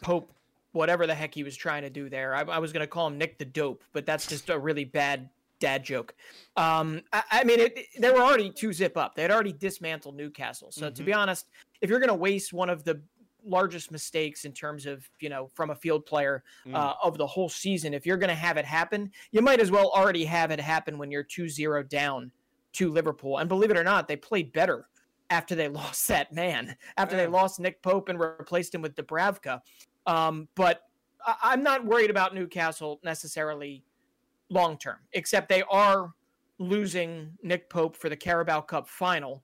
Pope, 0.00 0.32
whatever 0.72 1.06
the 1.06 1.14
heck 1.14 1.34
he 1.34 1.44
was 1.44 1.56
trying 1.56 1.82
to 1.82 1.90
do 1.90 2.08
there. 2.08 2.34
I, 2.34 2.42
I 2.42 2.58
was 2.58 2.72
going 2.72 2.82
to 2.82 2.86
call 2.86 3.06
him 3.06 3.18
Nick 3.18 3.38
the 3.38 3.44
Dope, 3.44 3.84
but 3.92 4.06
that's 4.06 4.26
just 4.26 4.50
a 4.50 4.58
really 4.58 4.84
bad 4.84 5.28
dad 5.60 5.84
joke. 5.84 6.14
Um, 6.56 7.02
I, 7.12 7.22
I 7.30 7.44
mean, 7.44 7.60
it, 7.60 7.78
they 7.98 8.10
were 8.10 8.20
already 8.20 8.50
two 8.50 8.72
zip 8.72 8.96
up. 8.96 9.14
They 9.14 9.22
had 9.22 9.30
already 9.30 9.52
dismantled 9.52 10.16
Newcastle. 10.16 10.72
So 10.72 10.86
mm-hmm. 10.86 10.94
to 10.94 11.02
be 11.02 11.12
honest, 11.12 11.46
if 11.80 11.88
you're 11.88 12.00
going 12.00 12.08
to 12.08 12.14
waste 12.14 12.52
one 12.52 12.68
of 12.68 12.84
the 12.84 13.00
largest 13.44 13.90
mistakes 13.90 14.44
in 14.44 14.52
terms 14.52 14.86
of 14.86 15.08
you 15.20 15.28
know 15.28 15.48
from 15.54 15.70
a 15.70 15.74
field 15.74 16.06
player 16.06 16.44
mm. 16.66 16.74
uh, 16.74 16.94
of 17.02 17.18
the 17.18 17.26
whole 17.26 17.48
season 17.48 17.92
if 17.92 18.06
you're 18.06 18.16
going 18.16 18.28
to 18.28 18.34
have 18.34 18.56
it 18.56 18.64
happen 18.64 19.10
you 19.32 19.42
might 19.42 19.60
as 19.60 19.70
well 19.70 19.90
already 19.90 20.24
have 20.24 20.50
it 20.50 20.60
happen 20.60 20.96
when 20.96 21.10
you're 21.10 21.24
2-0 21.24 21.88
down 21.88 22.30
to 22.72 22.90
liverpool 22.90 23.38
and 23.38 23.48
believe 23.48 23.70
it 23.70 23.76
or 23.76 23.84
not 23.84 24.06
they 24.06 24.16
played 24.16 24.52
better 24.52 24.86
after 25.30 25.54
they 25.54 25.68
lost 25.68 26.06
that 26.08 26.32
man 26.32 26.76
after 26.96 27.16
yeah. 27.16 27.22
they 27.22 27.28
lost 27.28 27.58
nick 27.58 27.82
pope 27.82 28.08
and 28.08 28.20
replaced 28.20 28.74
him 28.74 28.82
with 28.82 28.94
dubravka 28.94 29.60
um, 30.06 30.48
but 30.54 30.82
I- 31.26 31.36
i'm 31.42 31.62
not 31.62 31.84
worried 31.84 32.10
about 32.10 32.34
newcastle 32.34 33.00
necessarily 33.04 33.84
long 34.50 34.78
term 34.78 34.98
except 35.12 35.48
they 35.48 35.62
are 35.70 36.12
losing 36.58 37.30
nick 37.42 37.68
pope 37.68 37.96
for 37.96 38.08
the 38.08 38.16
carabao 38.16 38.60
cup 38.62 38.88
final 38.88 39.42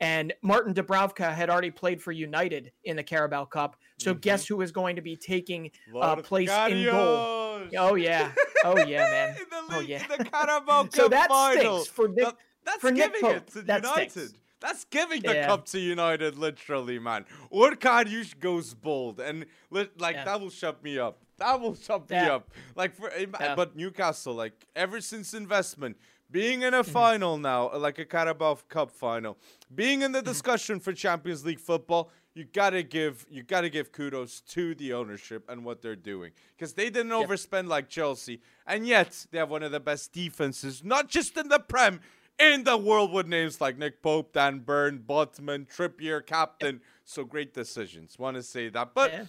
and 0.00 0.32
Martin 0.42 0.72
Dubravka 0.72 1.32
had 1.32 1.50
already 1.50 1.70
played 1.70 2.02
for 2.02 2.10
United 2.10 2.72
in 2.84 2.96
the 2.96 3.02
Carabao 3.02 3.44
Cup. 3.44 3.76
So 3.98 4.12
mm-hmm. 4.12 4.20
guess 4.20 4.46
who 4.46 4.62
is 4.62 4.72
going 4.72 4.96
to 4.96 5.02
be 5.02 5.14
taking 5.14 5.70
uh, 6.00 6.16
place 6.16 6.50
in 6.50 6.86
goal? 6.86 7.60
Oh 7.76 7.94
yeah, 7.94 8.32
oh 8.64 8.78
yeah, 8.78 9.10
man. 9.10 9.36
the 9.38 9.76
oh 9.76 9.80
yeah. 9.80 10.02
The 10.06 10.24
Carabao 10.32 10.84
Cup 10.84 10.94
so 10.94 11.08
that 11.08 11.28
final. 11.28 11.80
stinks 11.80 11.88
for 11.90 12.08
Nick. 12.08 12.24
That, 12.24 12.36
that's 12.64 12.80
for 12.80 12.90
giving 12.92 13.12
Nick 13.12 13.20
Pope. 13.20 13.36
it 13.36 13.46
to 13.48 13.62
that 13.62 13.82
United. 13.82 14.10
Stinks. 14.10 14.32
That's 14.60 14.84
giving 14.84 15.22
the 15.22 15.34
yeah. 15.34 15.46
cup 15.46 15.64
to 15.66 15.78
United, 15.80 16.36
literally, 16.36 16.98
man. 16.98 17.24
Orkadiush 17.52 18.38
goes 18.40 18.74
bold, 18.74 19.18
and 19.20 19.46
like 19.70 20.16
yeah. 20.16 20.24
that 20.24 20.40
will 20.40 20.50
shut 20.50 20.82
me 20.84 20.98
up. 20.98 21.18
That 21.38 21.60
will 21.60 21.74
shut 21.74 22.04
yeah. 22.10 22.24
me 22.24 22.30
up. 22.30 22.50
Like 22.76 22.94
for, 22.94 23.10
but 23.56 23.74
Newcastle, 23.74 24.34
like 24.34 24.66
ever 24.76 25.00
since 25.00 25.32
investment, 25.32 25.96
being 26.30 26.62
in 26.62 26.74
a 26.74 26.82
mm-hmm. 26.82 26.92
final 26.92 27.38
now, 27.38 27.74
like 27.76 27.98
a 27.98 28.04
Carabao 28.04 28.58
Cup 28.68 28.90
final, 28.90 29.38
being 29.74 30.02
in 30.02 30.12
the 30.12 30.18
mm-hmm. 30.18 30.28
discussion 30.28 30.78
for 30.78 30.92
Champions 30.92 31.44
League 31.44 31.60
football, 31.60 32.10
you 32.34 32.44
gotta 32.44 32.82
give 32.82 33.26
you 33.30 33.42
gotta 33.42 33.68
give 33.68 33.90
kudos 33.92 34.40
to 34.42 34.74
the 34.74 34.92
ownership 34.92 35.44
and 35.48 35.64
what 35.64 35.82
they're 35.82 35.96
doing 35.96 36.30
because 36.56 36.74
they 36.74 36.90
didn't 36.90 37.10
yep. 37.10 37.28
overspend 37.28 37.66
like 37.66 37.88
Chelsea, 37.88 38.40
and 38.66 38.86
yet 38.86 39.26
they 39.30 39.38
have 39.38 39.50
one 39.50 39.62
of 39.62 39.72
the 39.72 39.80
best 39.80 40.12
defenses, 40.12 40.84
not 40.84 41.08
just 41.08 41.36
in 41.36 41.48
the 41.48 41.58
Prem, 41.58 42.00
in 42.40 42.64
the 42.64 42.76
world 42.76 43.12
with 43.12 43.26
names 43.26 43.60
like 43.60 43.78
Nick 43.78 44.02
Pope, 44.02 44.32
Dan 44.32 44.60
Burn, 44.60 45.04
Botman, 45.06 45.68
Trippier, 45.68 46.24
captain. 46.24 46.76
Yep. 46.76 46.82
So 47.04 47.24
great 47.24 47.52
decisions. 47.54 48.18
Want 48.18 48.36
to 48.36 48.42
say 48.42 48.68
that, 48.70 48.94
but 48.94 49.12
yeah. 49.12 49.24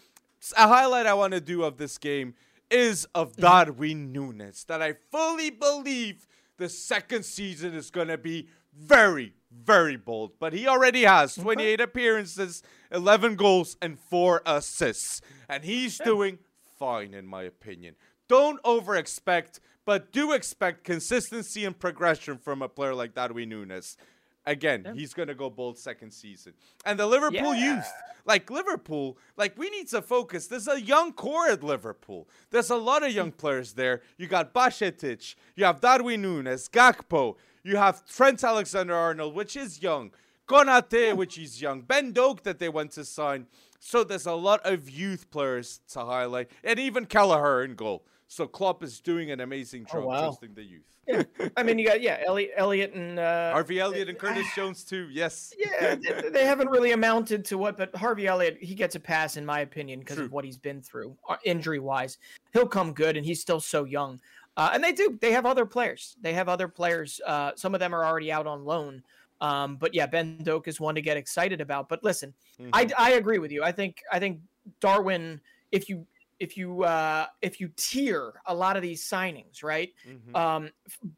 a 0.58 0.68
highlight 0.68 1.06
I 1.06 1.14
want 1.14 1.34
to 1.34 1.42
do 1.42 1.64
of 1.64 1.78
this 1.78 1.98
game 1.98 2.36
is 2.70 3.06
of 3.14 3.34
mm-hmm. 3.34 3.42
Darwin 3.42 4.14
Núñez 4.14 4.66
that 4.68 4.82
I 4.82 4.94
fully 5.12 5.50
believe 5.50 6.28
the 6.58 6.70
second 6.70 7.26
season 7.26 7.74
is 7.74 7.90
going 7.90 8.08
to 8.08 8.18
be 8.18 8.48
very, 8.74 9.34
very 9.52 9.98
bold. 9.98 10.34
But 10.40 10.54
he 10.54 10.68
already 10.68 11.04
has 11.04 11.36
28 11.36 11.74
okay. 11.74 11.84
appearances, 11.84 12.64
11 12.92 13.36
goals, 13.36 13.78
and 13.82 14.00
4 14.00 14.44
assists. 14.46 15.22
And 15.50 15.64
he's 15.64 15.98
doing 15.98 16.40
fine, 16.80 17.14
in 17.14 17.28
my 17.28 17.44
opinion. 17.44 17.96
Don't 18.32 18.62
over 18.64 18.96
expect, 18.96 19.60
but 19.84 20.14
do 20.14 20.32
expect 20.32 20.86
consistency 20.86 21.66
and 21.66 21.78
progression 21.78 22.38
from 22.38 22.62
a 22.62 22.70
player 22.70 22.96
like 22.96 23.14
Darwin 23.14 23.50
Núñez. 23.50 23.98
Again, 24.46 24.84
yeah. 24.86 24.94
he's 24.94 25.14
gonna 25.14 25.36
go 25.36 25.50
bold 25.50 25.78
second 25.78 26.12
season. 26.12 26.54
And 26.86 26.98
the 26.98 27.08
Liverpool 27.08 27.54
yeah. 27.54 27.76
youth, 27.76 27.92
like 28.24 28.50
Liverpool, 28.50 29.18
like 29.36 29.58
we 29.58 29.70
need 29.70 29.90
to 29.90 30.02
focus. 30.02 30.48
There's 30.48 30.70
a 30.70 30.80
young 30.80 31.12
core 31.12 31.50
at 31.50 31.62
Liverpool. 31.62 32.30
There's 32.52 32.70
a 32.70 32.78
lot 32.78 33.04
of 33.04 33.12
young 33.12 33.34
mm. 33.34 33.38
players 33.38 33.74
there. 33.74 34.02
You 34.18 34.28
got 34.28 34.54
Bajcetic, 34.54 35.36
you 35.58 35.66
have 35.66 35.82
Darwin 35.82 36.24
Núñez, 36.24 36.70
Gakpo, 36.70 37.36
you 37.64 37.76
have 37.76 38.06
Trent 38.08 38.42
Alexander-Arnold, 38.46 39.36
which 39.36 39.58
is 39.58 39.84
young, 39.84 40.12
Konate, 40.48 41.18
which 41.18 41.38
is 41.38 41.62
young, 41.62 41.82
Ben 41.82 42.14
Doak 42.14 42.44
that 42.44 42.60
they 42.60 42.70
went 42.70 42.92
to 42.92 43.04
sign. 43.04 43.48
So 43.82 44.06
there's 44.06 44.26
a 44.26 44.34
lot 44.36 44.62
of 44.64 44.90
youth 44.90 45.30
players 45.32 45.82
to 45.90 46.06
highlight, 46.06 46.50
and 46.64 46.80
even 46.80 47.06
Kelleher 47.08 47.64
in 47.64 47.76
goal. 47.76 48.06
So 48.32 48.48
Klopp 48.48 48.82
is 48.82 49.02
doing 49.02 49.30
an 49.32 49.42
amazing 49.42 49.86
oh, 49.90 49.94
job 49.94 50.04
oh, 50.04 50.08
wow. 50.08 50.22
trusting 50.22 50.54
the 50.54 50.64
youth. 50.64 50.86
Yeah, 51.06 51.24
I 51.58 51.64
mean 51.64 51.78
you 51.78 51.86
got 51.86 52.00
yeah 52.00 52.22
Elliott, 52.26 52.52
Elliott 52.56 52.94
and 52.94 53.20
uh, 53.20 53.52
Harvey 53.52 53.82
Elliott 53.82 54.08
and 54.08 54.18
Curtis 54.18 54.48
uh, 54.54 54.56
Jones 54.56 54.86
too. 54.86 55.10
Yes. 55.12 55.54
Yeah, 55.58 55.96
they 56.32 56.46
haven't 56.46 56.70
really 56.70 56.94
amounted 56.94 57.44
to 57.46 57.58
what, 57.58 57.76
but 57.76 57.94
Harvey 57.94 58.28
Elliott 58.28 58.58
he 58.62 58.74
gets 58.74 58.96
a 58.96 59.02
pass 59.02 59.36
in 59.36 59.46
my 59.46 59.60
opinion 59.60 60.00
because 60.00 60.18
of 60.18 60.32
what 60.32 60.46
he's 60.46 60.56
been 60.56 60.82
through 60.82 61.18
uh, 61.28 61.36
injury 61.44 61.80
wise. 61.80 62.20
He'll 62.54 62.70
come 62.70 62.94
good, 62.94 63.18
and 63.18 63.26
he's 63.26 63.42
still 63.42 63.60
so 63.60 63.84
young. 63.84 64.22
Uh, 64.56 64.70
and 64.74 64.82
they 64.82 64.94
do. 64.94 65.18
They 65.20 65.34
have 65.34 65.46
other 65.46 65.66
players. 65.66 66.16
They 66.22 66.32
have 66.32 66.48
other 66.48 66.70
players. 66.70 67.20
Uh, 67.26 67.52
some 67.56 67.74
of 67.74 67.82
them 67.82 67.94
are 67.94 68.06
already 68.06 68.32
out 68.32 68.48
on 68.48 68.64
loan. 68.64 69.04
Um, 69.42 69.76
but 69.76 69.94
yeah, 69.94 70.06
Ben 70.06 70.38
Doak 70.38 70.70
is 70.70 70.80
one 70.80 70.96
to 70.96 71.02
get 71.02 71.18
excited 71.18 71.60
about. 71.60 71.90
But 71.90 72.02
listen, 72.02 72.34
mm-hmm. 72.58 72.70
I, 72.72 72.90
I 72.98 73.12
agree 73.14 73.40
with 73.40 73.52
you. 73.52 73.62
I 73.62 73.74
think 73.74 74.02
I 74.10 74.20
think 74.20 74.40
Darwin, 74.80 75.42
if 75.74 75.90
you 75.90 76.06
if 76.42 76.58
you 76.58 76.84
uh, 76.84 77.28
if 77.44 77.62
you 77.62 77.70
tier 77.78 78.34
a 78.48 78.54
lot 78.54 78.76
of 78.76 78.82
these 78.82 79.08
signings, 79.08 79.64
right, 79.64 79.94
mm-hmm. 80.06 80.36
um, 80.36 80.72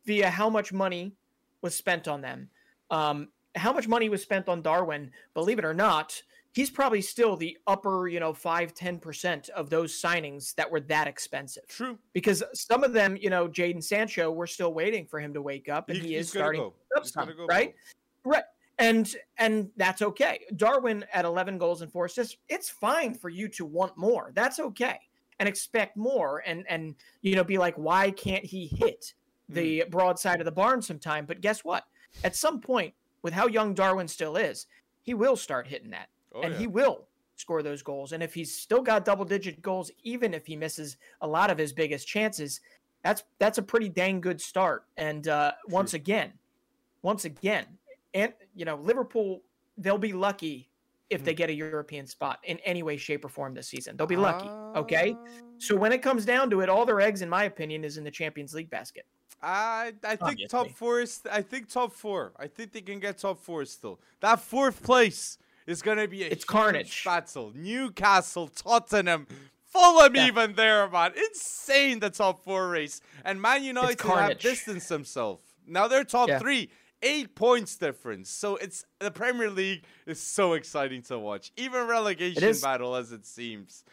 via 0.06 0.30
how 0.30 0.50
much 0.50 0.74
money 0.74 1.16
was 1.62 1.74
spent 1.74 2.10
on 2.10 2.22
them, 2.22 2.50
um, 2.92 3.30
how 3.56 3.72
much 3.72 3.88
money 3.88 4.10
was 4.10 4.22
spent 4.22 4.50
on 4.50 4.62
Darwin, 4.62 5.10
believe 5.34 5.60
it 5.60 5.66
or 5.66 5.74
not, 5.74 6.22
he's 6.52 6.70
probably 6.70 7.02
still 7.02 7.38
the 7.38 7.58
upper, 7.68 8.10
you 8.10 8.20
know, 8.20 8.34
five 8.34 8.74
ten 8.74 9.00
percent 9.00 9.48
of 9.50 9.70
those 9.70 9.94
signings 10.00 10.54
that 10.56 10.70
were 10.70 10.82
that 10.82 11.08
expensive. 11.08 11.66
True, 11.70 11.98
because 12.12 12.44
some 12.54 12.84
of 12.84 12.92
them, 12.92 13.16
you 13.16 13.30
know, 13.30 13.48
Jadon 13.48 13.82
Sancho, 13.82 14.30
we're 14.30 14.46
still 14.46 14.74
waiting 14.74 15.06
for 15.06 15.22
him 15.22 15.34
to 15.34 15.42
wake 15.42 15.70
up, 15.70 15.88
and 15.88 15.98
he, 16.00 16.10
he 16.10 16.16
is 16.16 16.30
starting 16.30 16.62
go. 16.62 16.74
some, 17.04 17.32
go 17.38 17.46
right, 17.46 17.74
go. 18.26 18.32
right 18.32 18.44
and 18.80 19.16
and 19.38 19.70
that's 19.78 20.02
okay. 20.02 20.42
Darwin 20.58 21.06
at 21.14 21.24
11 21.24 21.60
goals 21.60 21.82
and 21.84 21.92
four 21.92 22.06
assists, 22.06 22.36
it's 22.50 22.70
fine 22.70 23.14
for 23.14 23.30
you 23.30 23.48
to 23.50 23.66
want 23.66 23.96
more. 23.96 24.32
That's 24.34 24.60
okay 24.60 25.00
and 25.44 25.50
expect 25.50 25.98
more 25.98 26.42
and 26.46 26.64
and 26.70 26.96
you 27.22 27.36
know 27.36 27.44
be 27.44 27.58
like 27.58 27.76
why 27.76 28.10
can't 28.12 28.46
he 28.46 28.66
hit 28.66 29.14
the 29.50 29.82
mm. 29.82 29.92
broadside 29.92 30.40
of 30.40 30.46
the 30.46 30.52
barn 30.54 30.82
sometime? 30.82 31.26
But 31.26 31.42
guess 31.42 31.66
what? 31.66 31.84
At 32.24 32.34
some 32.34 32.62
point 32.62 32.94
with 33.24 33.34
how 33.34 33.48
young 33.48 33.74
darwin 33.74 34.08
still 34.08 34.38
is 34.38 34.68
he 35.02 35.14
will 35.14 35.36
start 35.36 35.68
hitting 35.68 35.90
that. 35.90 36.08
Oh, 36.34 36.44
and 36.44 36.54
yeah. 36.54 36.60
he 36.62 36.68
will 36.68 37.08
score 37.36 37.62
those 37.62 37.84
goals. 37.84 38.14
And 38.14 38.24
if 38.24 38.34
he's 38.34 38.56
still 38.56 38.82
got 38.82 39.04
double 39.04 39.26
digit 39.26 39.62
goals 39.62 39.92
even 40.04 40.34
if 40.34 40.46
he 40.46 40.56
misses 40.56 40.96
a 41.20 41.28
lot 41.28 41.52
of 41.52 41.58
his 41.58 41.74
biggest 41.74 42.08
chances 42.08 42.62
that's 43.04 43.24
that's 43.38 43.58
a 43.58 43.62
pretty 43.64 43.90
dang 43.90 44.22
good 44.22 44.40
start. 44.40 44.86
And 44.96 45.28
uh, 45.28 45.52
once 45.68 45.94
again 45.94 46.32
once 47.02 47.26
again 47.26 47.66
and 48.14 48.32
you 48.56 48.64
know 48.64 48.78
liverpool 48.78 49.42
they'll 49.78 49.98
be 49.98 50.14
lucky 50.14 50.70
if 51.14 51.24
they 51.24 51.34
mm. 51.34 51.38
get 51.38 51.50
a 51.50 51.54
European 51.54 52.06
spot 52.06 52.40
in 52.44 52.60
any 52.60 52.84
way, 52.84 52.98
shape, 52.98 53.26
or 53.26 53.30
form 53.30 53.54
this 53.54 53.68
season. 53.68 53.96
They'll 53.96 54.08
be 54.08 54.16
lucky. 54.16 54.48
Okay. 54.78 55.16
So 55.58 55.76
when 55.76 55.92
it 55.92 56.02
comes 56.02 56.26
down 56.26 56.50
to 56.50 56.62
it, 56.62 56.70
all 56.70 56.86
their 56.86 57.02
eggs, 57.02 57.22
in 57.22 57.30
my 57.30 57.46
opinion, 57.46 57.84
is 57.84 57.98
in 57.98 58.04
the 58.04 58.12
Champions 58.12 58.54
League 58.54 58.70
basket. 58.70 59.06
I 59.42 59.94
I 60.04 60.16
think 60.16 60.22
Obviously. 60.22 60.48
top 60.48 60.70
four 60.72 61.02
is 61.02 61.22
I 61.32 61.42
think 61.42 61.70
top 61.70 61.94
four. 61.94 62.34
I 62.40 62.48
think 62.48 62.72
they 62.72 62.82
can 62.82 63.00
get 63.00 63.18
top 63.18 63.40
four 63.40 63.66
still. 63.66 64.00
That 64.22 64.40
fourth 64.40 64.82
place 64.82 65.38
is 65.68 65.82
gonna 65.82 66.08
be 66.08 66.24
a 66.24 66.28
it's 66.28 66.46
carnage 66.46 67.04
battle. 67.04 67.52
Newcastle, 67.54 68.48
Tottenham, 68.48 69.28
Fulham 69.66 70.16
yeah. 70.16 70.28
even 70.28 70.54
there, 70.54 70.90
man. 70.90 71.12
Insane 71.18 72.00
the 72.00 72.10
top 72.10 72.44
four 72.44 72.70
race. 72.70 73.02
And 73.26 73.42
Man 73.42 73.64
United 73.64 74.00
have 74.02 74.40
distanced 74.40 74.88
themselves. 74.88 75.42
Now 75.68 75.88
they're 75.88 76.04
top 76.04 76.30
yeah. 76.30 76.40
three 76.40 76.70
eight 77.04 77.36
points 77.36 77.76
difference. 77.76 78.30
So 78.30 78.56
it's 78.56 78.86
the 79.00 79.12
Premier 79.12 79.50
League 79.50 79.84
is 80.08 80.20
so 80.20 80.54
exciting 80.54 81.04
to 81.04 81.20
watch, 81.20 81.52
even 81.58 81.88
relegation 81.88 82.56
battle 82.62 82.96
as 82.96 83.12
it 83.12 83.26
seems. 83.26 83.84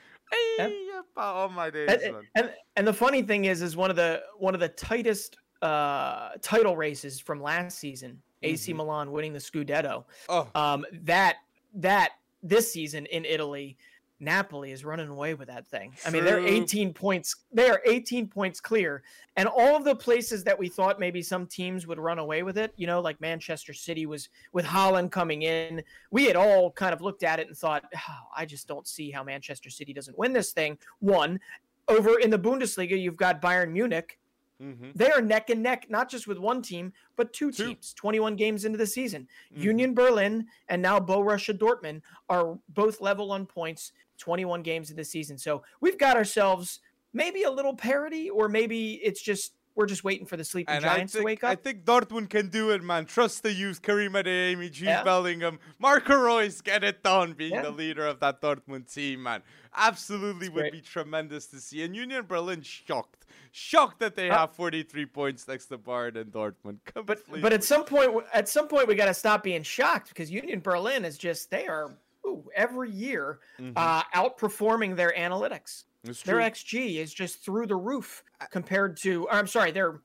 Oh 1.17 1.51
my 1.53 1.71
days, 1.71 1.89
and, 1.91 2.17
and, 2.37 2.53
and 2.77 2.87
the 2.87 2.93
funny 2.93 3.23
thing 3.23 3.47
is, 3.47 3.63
is 3.63 3.77
one 3.77 3.91
of 3.91 3.97
the 3.97 4.23
one 4.39 4.55
of 4.55 4.61
the 4.61 4.69
tightest 4.69 5.37
uh, 5.61 6.31
title 6.41 6.77
races 6.77 7.21
from 7.21 7.43
last 7.43 7.79
season. 7.79 8.13
Mm-hmm. 8.13 8.55
AC 8.55 8.73
Milan 8.73 9.13
winning 9.13 9.33
the 9.33 9.39
Scudetto. 9.39 10.05
Oh. 10.29 10.49
Um, 10.55 10.87
that 11.03 11.37
that 11.75 12.13
this 12.43 12.73
season 12.73 13.07
in 13.07 13.25
Italy 13.25 13.77
Napoli 14.21 14.71
is 14.71 14.85
running 14.85 15.09
away 15.09 15.35
with 15.35 15.49
that 15.49 15.67
thing. 15.67 15.95
I 16.07 16.11
mean, 16.11 16.25
they're 16.25 16.47
18 16.47 16.93
points. 16.93 17.35
They 17.53 17.71
are 17.71 17.81
18 17.87 18.29
points 18.29 18.61
clear, 18.61 19.03
and 19.37 19.49
all 19.49 19.75
of 19.77 19.85
the 19.85 19.97
places 19.97 20.45
that 20.45 20.59
we 20.59 20.69
thought 20.69 21.01
maybe 21.01 21.23
some 21.23 21.47
teams 21.47 21.87
would 21.87 21.99
run 21.99 22.19
away 22.19 22.43
with 22.43 22.59
it, 22.59 22.75
you 22.77 22.87
know, 22.87 23.01
like 23.01 23.21
Manchester 23.21 23.73
City 23.73 24.05
was 24.05 24.29
with 24.53 24.67
Haaland 24.67 25.11
coming 25.11 25.43
in. 25.43 25.83
We 26.11 26.27
had 26.27 26.37
all 26.37 26.71
kind 26.71 26.93
of 26.93 27.01
looked 27.01 27.23
at 27.23 27.41
it 27.41 27.49
and 27.49 27.57
thought, 27.57 27.85
oh, 27.97 28.27
I 28.37 28.45
just 28.45 28.69
don't 28.69 28.87
see 28.87 29.11
how 29.11 29.25
Manchester 29.25 29.71
City 29.71 29.95
doesn't 29.95 30.19
win 30.19 30.33
this 30.33 30.53
thing. 30.53 30.77
One, 30.99 31.41
over 31.89 32.19
in 32.19 32.31
the 32.31 32.39
Bundesliga, 32.39 33.01
you've 33.01 33.17
got 33.17 33.41
Bayern 33.41 33.73
Munich. 33.73 34.19
Mm-hmm. 34.63 34.91
They 34.95 35.11
are 35.11 35.23
neck 35.23 35.51
and 35.51 35.63
neck, 35.63 35.87
not 35.89 36.11
just 36.11 36.27
with 36.27 36.39
one 36.39 36.61
team, 36.61 36.93
but 37.17 37.33
two, 37.33 37.51
two. 37.51 37.69
teams. 37.69 37.95
21 37.95 38.37
games 38.37 38.65
into 38.65 38.77
the 38.77 38.87
season. 38.87 39.27
Mm-hmm. 39.53 39.63
Union 39.63 39.95
Berlin 39.95 40.47
and 40.69 40.83
now 40.83 41.01
Borussia 41.01 41.57
Dortmund 41.57 42.03
are 42.29 42.59
both 42.69 43.01
level 43.01 43.33
on 43.33 43.47
points. 43.47 43.93
21 44.21 44.63
games 44.63 44.91
in 44.91 44.97
the 44.97 45.05
season. 45.05 45.37
So 45.39 45.63
we've 45.81 45.99
got 45.99 46.17
ourselves 46.17 46.81
maybe 47.13 47.43
a 47.43 47.51
little 47.51 47.75
parity, 47.75 48.31
or 48.31 48.49
maybe 48.49 48.95
it's 49.03 49.21
just 49.21 49.53
we're 49.75 49.87
just 49.87 50.05
waiting 50.05 50.27
for 50.27 50.37
the 50.37 50.45
sleeping 50.45 50.75
and 50.75 50.85
giants 50.85 51.13
think, 51.13 51.23
to 51.23 51.25
wake 51.25 51.45
up. 51.45 51.51
I 51.51 51.55
think 51.55 51.85
Dortmund 51.85 52.29
can 52.29 52.49
do 52.49 52.71
it, 52.71 52.83
man. 52.83 53.07
Trust 53.07 53.43
the 53.43 53.53
youth. 53.53 53.83
Karim 53.83 54.13
Adeyemi, 54.13 54.71
Jude 54.71 54.89
yeah. 54.89 55.03
Bellingham, 55.03 55.59
Marco 55.79 56.17
Reus, 56.17 56.61
get 56.61 56.85
it 56.85 57.03
done. 57.03 57.33
Being 57.33 57.55
yeah. 57.55 57.63
the 57.63 57.71
leader 57.71 58.07
of 58.07 58.21
that 58.21 58.41
Dortmund 58.43 58.93
team, 58.93 59.23
man, 59.23 59.43
absolutely 59.75 60.49
would 60.49 60.61
great. 60.63 60.73
be 60.73 60.81
tremendous 60.81 61.47
to 61.47 61.61
see. 61.61 61.83
And 61.83 61.95
Union 61.95 62.27
Berlin 62.27 62.63
shocked, 62.63 63.27
shocked 63.53 64.01
that 64.01 64.17
they 64.17 64.29
uh, 64.29 64.39
have 64.39 64.53
43 64.53 65.07
points 65.07 65.47
next 65.47 65.67
to 65.67 65.79
Bayern 65.79 66.17
and 66.17 66.33
Dortmund. 66.33 66.79
Completely. 66.85 67.41
But 67.41 67.43
but 67.43 67.53
at 67.53 67.65
some 67.65 67.85
point, 67.85 68.25
at 68.35 68.49
some 68.49 68.69
point, 68.69 68.89
we 68.89 68.97
got 68.97 69.07
to 69.07 69.15
stop 69.15 69.43
being 69.43 69.63
shocked 69.63 70.09
because 70.09 70.31
Union 70.31 70.61
Berlin 70.61 71.05
is 71.05 71.17
just 71.17 71.51
they 71.51 71.67
are 71.67 71.91
ooh, 72.27 72.45
every 72.55 72.91
year 72.91 73.41
mm-hmm. 73.59 73.73
uh, 73.77 74.03
outperforming 74.15 74.97
their 74.97 75.13
analytics. 75.17 75.85
Their 76.25 76.37
XG 76.37 76.97
is 76.97 77.13
just 77.13 77.45
through 77.45 77.67
the 77.67 77.77
roof 77.77 78.25
compared 78.51 78.97
to. 79.03 79.29
I'm 79.31 79.47
sorry, 79.47 79.71
their 79.71 80.01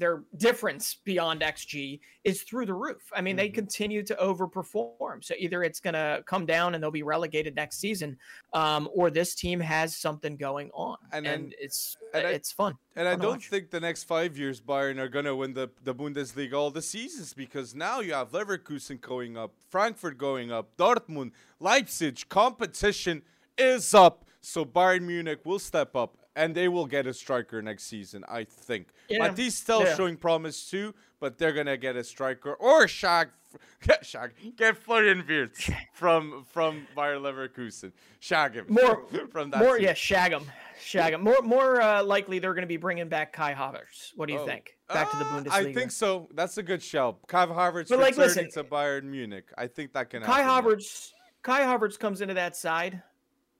their 0.00 0.24
difference 0.38 0.96
beyond 1.04 1.42
XG 1.42 2.00
is 2.24 2.42
through 2.42 2.66
the 2.66 2.74
roof. 2.74 3.02
I 3.14 3.20
mean, 3.20 3.36
mm-hmm. 3.36 3.44
they 3.44 3.48
continue 3.50 4.02
to 4.02 4.14
overperform. 4.16 5.22
So 5.22 5.34
either 5.38 5.62
it's 5.62 5.78
going 5.78 5.94
to 5.94 6.24
come 6.26 6.46
down 6.46 6.74
and 6.74 6.82
they'll 6.82 6.90
be 6.90 7.02
relegated 7.02 7.54
next 7.54 7.78
season, 7.78 8.16
um, 8.54 8.88
or 8.92 9.10
this 9.10 9.34
team 9.34 9.60
has 9.60 9.96
something 9.96 10.36
going 10.36 10.70
on, 10.72 10.96
and, 11.12 11.26
and 11.26 11.54
it's 11.60 11.96
and 12.14 12.26
it's 12.26 12.50
fun. 12.50 12.74
And 12.96 13.06
fun 13.06 13.20
I 13.20 13.22
don't 13.22 13.42
think 13.42 13.70
the 13.70 13.80
next 13.80 14.04
five 14.04 14.36
years 14.36 14.60
Bayern 14.60 14.98
are 14.98 15.08
going 15.08 15.26
to 15.26 15.36
win 15.36 15.54
the 15.54 15.70
the 15.84 15.94
Bundesliga 15.94 16.54
all 16.54 16.70
the 16.70 16.82
seasons 16.82 17.34
because 17.34 17.74
now 17.74 18.00
you 18.00 18.14
have 18.14 18.32
Leverkusen 18.32 19.00
going 19.00 19.36
up, 19.36 19.52
Frankfurt 19.68 20.18
going 20.18 20.50
up, 20.50 20.76
Dortmund, 20.76 21.32
Leipzig. 21.60 22.28
Competition 22.28 23.22
is 23.56 23.94
up. 23.94 24.24
So 24.40 24.64
Bayern 24.64 25.02
Munich 25.02 25.40
will 25.44 25.58
step 25.58 25.94
up 25.94 26.16
and 26.36 26.54
they 26.54 26.68
will 26.68 26.86
get 26.86 27.06
a 27.06 27.14
striker 27.14 27.60
next 27.62 27.84
season, 27.84 28.24
I 28.28 28.44
think. 28.44 28.88
Yeah. 29.08 29.28
Matisse 29.28 29.56
still 29.56 29.84
yeah. 29.84 29.94
showing 29.96 30.16
promise 30.16 30.68
too, 30.70 30.94
but 31.18 31.38
they're 31.38 31.52
gonna 31.52 31.76
get 31.76 31.96
a 31.96 32.04
striker 32.04 32.54
or 32.54 32.86
Shag, 32.86 33.28
Shag, 34.02 34.32
get 34.56 34.76
Florian 34.76 35.24
Wirtz 35.28 35.70
from 35.92 36.44
from 36.48 36.86
Bayer 36.94 37.16
Leverkusen. 37.16 37.92
Shag 38.20 38.54
him 38.54 38.66
more 38.68 39.06
from 39.30 39.50
that. 39.50 39.60
More, 39.60 39.78
yeah, 39.78 39.94
shag 39.94 40.32
him, 40.32 40.44
shag 40.80 41.14
him. 41.14 41.22
More 41.22 41.42
more 41.42 41.80
uh, 41.80 42.02
likely 42.02 42.38
they're 42.38 42.54
gonna 42.54 42.66
be 42.66 42.76
bringing 42.76 43.08
back 43.08 43.32
Kai 43.32 43.54
Havertz. 43.54 44.12
What 44.14 44.26
do 44.26 44.34
you 44.34 44.40
oh. 44.40 44.46
think? 44.46 44.76
Back 44.88 45.08
uh, 45.08 45.10
to 45.10 45.16
the 45.18 45.24
uh, 45.24 45.40
Bundesliga. 45.40 45.68
I 45.68 45.72
think 45.72 45.90
so. 45.90 46.28
That's 46.34 46.58
a 46.58 46.62
good 46.62 46.82
shout. 46.82 47.18
Kai 47.26 47.46
Havertz 47.46 47.88
but 47.88 47.98
like, 47.98 48.16
listen, 48.16 48.50
to 48.52 48.64
Bayern 48.64 49.04
Munich. 49.04 49.46
I 49.58 49.66
think 49.66 49.92
that 49.94 50.10
can. 50.10 50.22
Kai 50.22 50.42
Havertz. 50.42 51.12
Kai 51.42 51.62
Havertz 51.62 51.98
comes 51.98 52.20
into 52.20 52.34
that 52.34 52.54
side. 52.54 53.02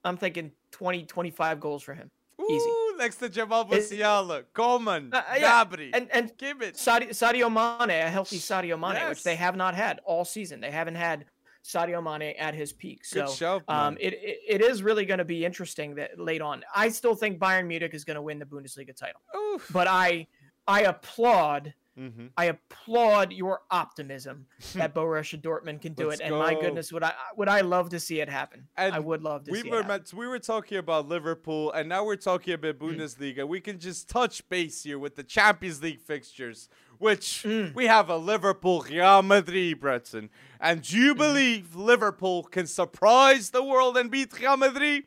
I'm 0.05 0.17
thinking 0.17 0.53
20, 0.73 1.05
25 1.05 1.61
goals 1.61 1.83
for 1.83 1.95
him. 1.95 2.11
Easy. 2.49 2.71
Next 2.99 3.17
to 3.17 3.29
Jamal 3.29 3.65
Musiala, 3.65 4.45
Coman, 4.53 5.11
uh, 5.13 5.17
uh, 5.17 5.35
yeah. 5.39 5.65
Gnabry. 5.65 5.91
And, 5.93 6.09
and 6.13 6.33
give 6.37 6.63
it. 6.63 6.75
Sadio, 6.75 7.11
Sadio 7.11 7.51
Mane, 7.51 7.91
a 7.91 8.11
healthy 8.11 8.39
Sadio 8.39 8.79
Mane, 8.79 8.97
yes. 8.97 9.09
which 9.09 9.23
they 9.23 9.37
have 9.37 9.57
not 9.57 9.75
had 9.75 10.01
all 10.05 10.25
season. 10.25 10.61
They 10.61 10.71
haven't 10.71 10.97
had 10.97 11.25
Sadio 11.65 12.03
Mane 12.03 12.35
at 12.39 12.55
his 12.55 12.73
peak. 12.73 13.05
So 13.05 13.27
show, 13.27 13.63
um, 13.69 13.97
it, 14.01 14.15
it, 14.15 14.39
it 14.49 14.61
is 14.61 14.83
really 14.83 15.05
going 15.05 15.19
to 15.19 15.25
be 15.25 15.45
interesting 15.45 15.95
that 15.97 16.19
late 16.19 16.43
on. 16.43 16.63
I 16.75 16.89
still 16.89 17.15
think 17.15 17.39
Bayern 17.39 17.67
Munich 17.67 17.95
is 17.95 18.05
going 18.05 18.17
to 18.17 18.23
win 18.23 18.39
the 18.39 18.47
Bundesliga 18.47 18.97
title. 18.97 19.21
Oof. 19.37 19.69
But 19.73 19.87
I 19.87 20.27
I 20.67 20.83
applaud 20.83 21.75
Mm-hmm. 22.01 22.27
I 22.37 22.47
applaud 22.47 23.33
your 23.33 23.61
optimism 23.71 24.47
that 24.75 24.95
Borussia 24.95 25.41
Dortmund 25.41 25.83
can 25.83 25.93
do 25.93 26.09
Let's 26.09 26.21
it, 26.21 26.25
and 26.25 26.33
go. 26.33 26.39
my 26.39 26.55
goodness, 26.55 26.93
would 26.93 27.03
I 27.03 27.13
would 27.37 27.49
I 27.49 27.61
love 27.61 27.91
to 27.91 28.01
see 28.01 28.21
it 28.21 28.29
happen? 28.29 28.67
And 28.77 28.95
I 28.95 28.99
would 28.99 29.23
love 29.23 29.45
to. 29.45 29.55
See. 29.55 29.63
We 29.63 29.71
were 29.71 29.85
meant, 29.85 30.13
we 30.15 30.27
were 30.27 30.39
talking 30.39 30.79
about 30.79 31.09
Liverpool, 31.09 31.73
and 31.73 31.89
now 31.89 32.05
we're 32.05 32.17
talking 32.17 32.55
about 32.55 32.79
mm. 32.79 32.97
Bundesliga. 32.97 33.41
Mm. 33.41 33.49
We 33.49 33.61
can 33.61 33.79
just 33.79 34.09
touch 34.09 34.49
base 34.49 34.83
here 34.83 34.99
with 34.99 35.17
the 35.17 35.23
Champions 35.23 35.83
League 35.83 36.01
fixtures, 36.01 36.71
which 36.99 37.45
mm. 37.47 37.75
we 37.75 37.87
have 37.87 38.09
a 38.09 38.17
Liverpool 38.17 38.81
Real 38.89 39.23
Madrid, 39.23 39.81
Breton. 39.81 40.31
And 40.59 40.83
do 40.83 40.97
you 40.97 41.15
mm. 41.15 41.19
believe 41.19 41.77
Liverpool 41.77 42.45
can 42.45 42.67
surprise 42.67 43.51
the 43.51 43.63
world 43.63 43.99
and 43.99 44.11
beat 44.11 44.39
Real 44.41 44.57
Madrid? 44.57 45.05